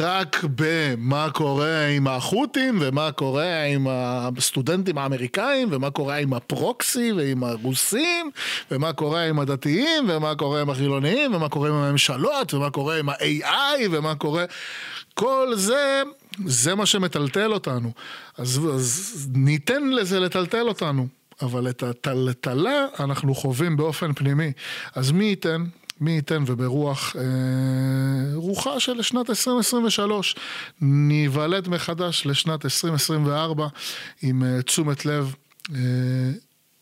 רק 0.00 0.44
במה 0.54 1.28
קורה 1.30 1.86
עם 1.86 2.06
החות'ים 2.06 2.78
ומה 2.80 3.12
קורה 3.12 3.62
עם 3.62 3.86
הסטודנטים 3.90 4.98
האמריקאים 4.98 5.68
ומה 5.70 5.90
קורה 5.90 6.16
עם 6.16 6.32
הפרוקסי 6.32 7.12
ועם 7.12 7.44
הרוסים 7.44 8.30
ומה 8.70 8.92
קורה 8.92 9.24
עם 9.24 9.38
הדתיים 9.38 10.04
ומה 10.08 10.34
קורה 10.34 10.60
עם 10.60 10.70
החילוניים 10.70 11.34
ומה 11.34 11.48
קורה 11.48 11.68
עם 11.68 11.74
הממשלות 11.74 12.54
ומה 12.54 12.70
קורה 12.70 12.98
עם 12.98 13.08
ה-AI 13.08 13.88
ומה 13.90 14.14
קורה... 14.14 14.44
כל 15.14 15.48
זה, 15.54 16.02
זה 16.46 16.74
מה 16.74 16.86
שמטלטל 16.86 17.52
אותנו. 17.52 17.92
אז, 18.38 18.60
אז 18.74 19.28
ניתן 19.34 19.88
לזה 19.88 20.20
לטלטל 20.20 20.68
אותנו. 20.68 21.08
אבל 21.42 21.68
את 21.68 21.82
הטלטלה 21.82 22.86
אנחנו 23.00 23.34
חווים 23.34 23.76
באופן 23.76 24.12
פנימי. 24.12 24.52
אז 24.94 25.10
מי 25.10 25.24
ייתן, 25.24 25.64
מי 26.00 26.10
ייתן 26.10 26.42
וברוח, 26.46 27.16
אה, 27.16 27.22
רוחה 28.34 28.80
של 28.80 29.02
שנת 29.02 29.30
2023, 29.30 30.36
ניוולד 30.80 31.68
מחדש 31.68 32.26
לשנת 32.26 32.64
2024 32.64 33.68
עם 34.22 34.44
אה, 34.44 34.62
תשומת 34.62 35.06
לב. 35.06 35.34
אה, 35.74 35.78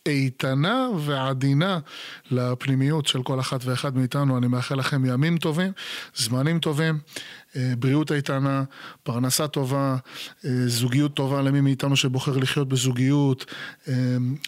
איתנה 0.05 0.87
ועדינה 0.99 1.79
לפנימיות 2.31 3.07
של 3.07 3.23
כל 3.23 3.39
אחת 3.39 3.65
ואחד 3.65 3.97
מאיתנו. 3.97 4.37
אני 4.37 4.47
מאחל 4.47 4.75
לכם 4.75 5.05
ימים 5.05 5.37
טובים, 5.37 5.71
זמנים 6.15 6.59
טובים, 6.59 6.99
בריאות 7.55 8.11
איתנה, 8.11 8.63
פרנסה 9.03 9.47
טובה, 9.47 9.95
אה, 10.45 10.49
זוגיות 10.67 11.13
טובה 11.13 11.41
למי 11.41 11.61
מאיתנו 11.61 11.95
שבוחר 11.95 12.37
לחיות 12.37 12.69
בזוגיות, 12.69 13.45
אה, 13.87 13.93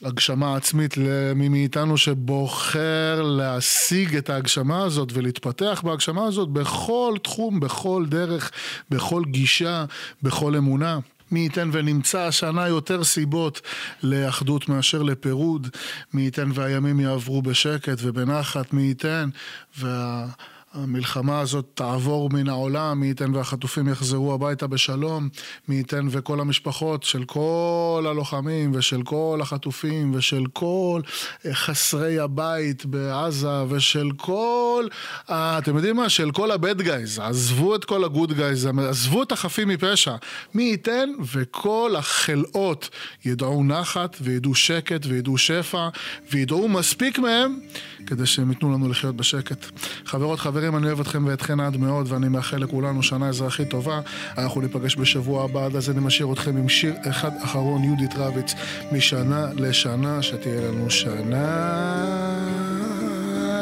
הגשמה 0.04 0.56
עצמית 0.56 0.98
למי 0.98 1.50
מאיתנו 1.50 1.98
שבוחר 1.98 3.22
להשיג 3.22 4.16
את 4.16 4.30
ההגשמה 4.30 4.84
הזאת 4.84 5.10
ולהתפתח 5.14 5.82
בהגשמה 5.86 6.26
הזאת 6.26 6.50
בכל 6.50 7.16
תחום, 7.24 7.60
בכל 7.60 8.06
דרך, 8.10 8.52
בכל 8.90 9.24
גישה, 9.26 9.86
בכל 10.24 10.56
אמונה. 10.56 11.00
מי 11.32 11.40
ייתן 11.40 11.70
ונמצא 11.72 12.20
השנה 12.20 12.68
יותר 12.68 13.04
סיבות 13.04 13.62
לאחדות 14.04 14.70
מאשר 14.70 15.04
לפירוד, 15.04 15.68
מי 16.14 16.22
ייתן 16.22 16.50
והימים 16.54 17.00
יעברו 17.00 17.42
בשקט 17.42 17.98
ובנחת, 18.02 18.74
מי 18.74 18.82
ייתן 18.82 19.30
וה... 19.78 20.28
המלחמה 20.74 21.40
הזאת 21.40 21.66
תעבור 21.74 22.30
מן 22.30 22.50
העולם, 22.50 23.00
מי 23.00 23.08
ייתן 23.08 23.36
והחטופים 23.36 23.88
יחזרו 23.88 24.34
הביתה 24.34 24.68
בשלום, 24.68 25.30
מי 25.68 25.76
ייתן 25.76 26.08
וכל 26.12 26.40
המשפחות 26.40 27.04
של 27.04 27.24
כל 27.24 28.06
הלוחמים 28.10 28.72
ושל 28.76 29.04
כל 29.04 29.40
החטופים 29.42 30.16
ושל 30.16 30.44
כל 30.54 31.02
אה, 31.46 31.54
חסרי 31.54 32.20
הבית 32.20 32.86
בעזה 32.86 33.64
ושל 33.70 34.10
כל, 34.18 34.88
ה- 35.28 35.58
אתם 35.58 35.76
יודעים 35.76 35.96
מה? 35.96 36.10
של 36.10 36.32
כל 36.32 36.52
הבד 36.52 36.82
גייז, 36.82 37.20
עזבו 37.20 37.76
את 37.76 37.86
כל 37.86 38.04
הגוד 38.04 38.34
גייז, 38.34 38.70
עזבו 38.90 39.24
את 39.24 39.32
החפים 39.32 39.68
מפשע, 39.68 40.16
מי 40.54 40.64
ייתן 40.64 41.10
וכל 41.34 41.94
החלאות 41.98 42.90
ידעו 43.26 43.64
נחת 43.64 44.18
וידעו 44.22 44.56
שקט 44.56 45.06
וידעו 45.06 45.38
שפע 45.38 45.90
וידעו 46.32 46.68
מספיק 46.68 47.20
מהם 47.20 47.60
כדי 48.08 48.26
שהם 48.26 48.50
ייתנו 48.50 48.74
לנו 48.74 48.90
לחיות 48.90 49.16
בשקט. 49.16 49.66
חברות, 50.06 50.40
חברים, 50.40 50.61
אני 50.70 50.88
אוהב 50.88 51.00
אתכם 51.00 51.26
ואתכן 51.28 51.60
עד 51.60 51.78
מאוד, 51.78 52.12
ואני 52.12 52.30
מאחל 52.30 52.58
לכולנו 52.58 53.04
שנה 53.04 53.28
אזרחית 53.28 53.70
טובה. 53.70 54.02
אנחנו 54.38 54.62
ניפגש 54.62 54.96
בשבוע 54.96 55.44
הבא, 55.44 55.66
עד 55.66 55.76
אז 55.76 55.90
אני 55.90 56.00
משאיר 56.00 56.34
אתכם 56.34 56.58
עם 56.58 56.70
שיר 56.70 56.94
אחד 57.10 57.32
אחרון, 57.44 57.84
יהודית 57.84 58.12
רביץ, 58.16 58.54
משנה 58.92 59.48
לשנה, 59.56 60.22
שתהיה 60.22 60.62
לנו 60.62 60.90
שנה 60.90 62.42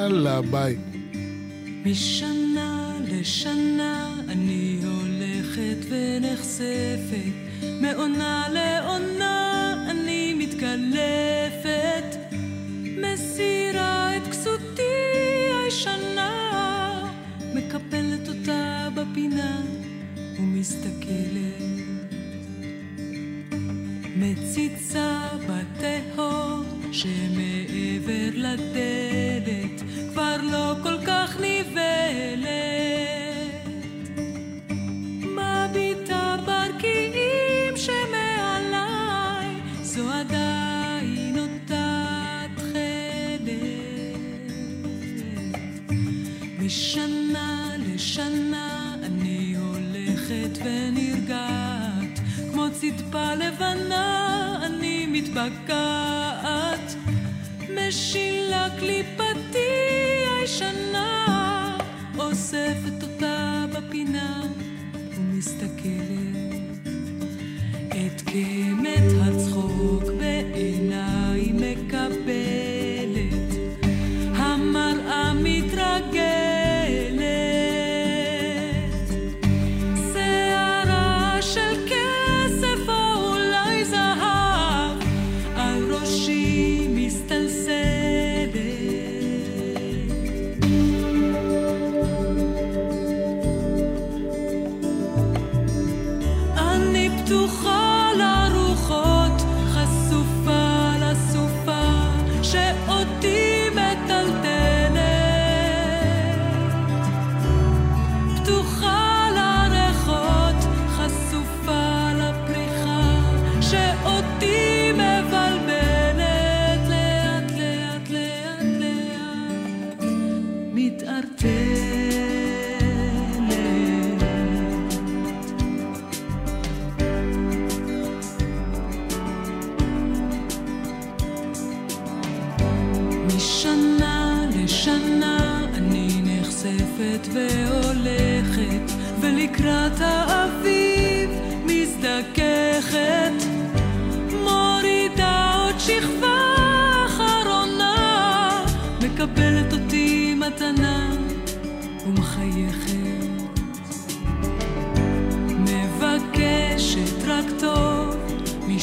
לביי. 0.09 0.77
משנה 1.85 2.93
לשנה 3.07 4.09
אני 4.29 4.79
הולכת 4.83 5.85
ונחשפת, 5.89 7.33
מעונה 7.81 8.45
לעונה 8.53 9.73
אני 9.89 10.33
מתקלפת, 10.33 12.15
מסירה 12.97 14.17
את 14.17 14.27
כסותי 14.27 14.81
הישנה, 15.63 16.38
מקפלת 17.89 18.27
אותה 18.27 18.87
בפינה 18.95 19.61
ומסתכלת. 20.39 21.61
מציצה 24.15 25.27
בתהום 25.47 26.65
שמעבר 26.91 28.29
לדלת 28.33 29.81
כבר 30.11 30.35
לא 30.51 30.75
כל 30.83 30.97
כך 31.07 31.37
נבהלת. 31.37 32.49
מביטה 35.21 36.35
ברקיעים 36.45 37.77
שמעליי, 37.77 39.55
זו 39.81 40.09
עדיין 40.11 41.37
אותה 41.37 42.05
תכלת. 42.55 43.49
משנה 46.59 47.18
לשנה 47.99 48.95
אני 49.03 49.55
הולכת 49.57 50.57
ונרגעת, 50.63 52.19
כמו 52.51 52.65
צדפה 52.71 53.33
לבנה 53.33 54.59
אני 54.65 55.05
מתבקעת. 55.07 56.95
משילה 57.75 58.67
קליפתי 58.79 59.59
הישנה, 60.39 61.77
אוספת 62.17 63.03
אותה 63.03 63.65
בפינה 63.73 64.43
ומסתכלת. 65.17 66.79
את 67.89 68.21
קמת 68.21 68.68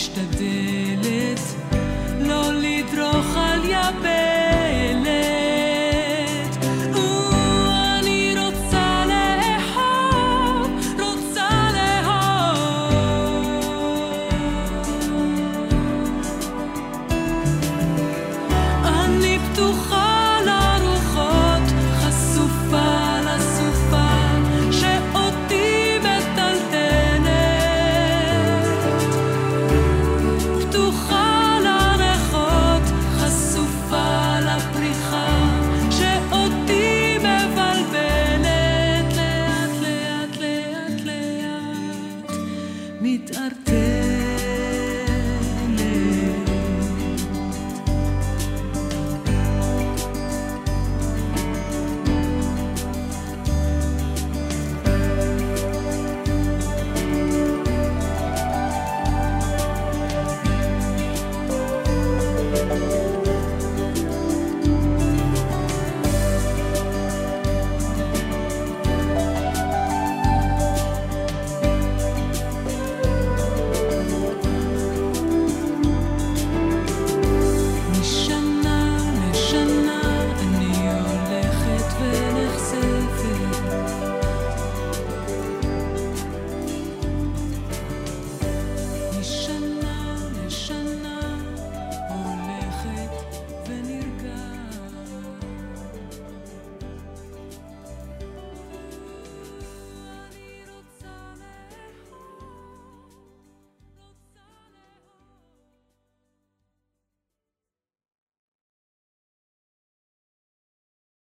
מבקשת 0.09 0.19
רק 0.19 0.39
טוב, 0.39 0.47
משתדלת 0.47 0.56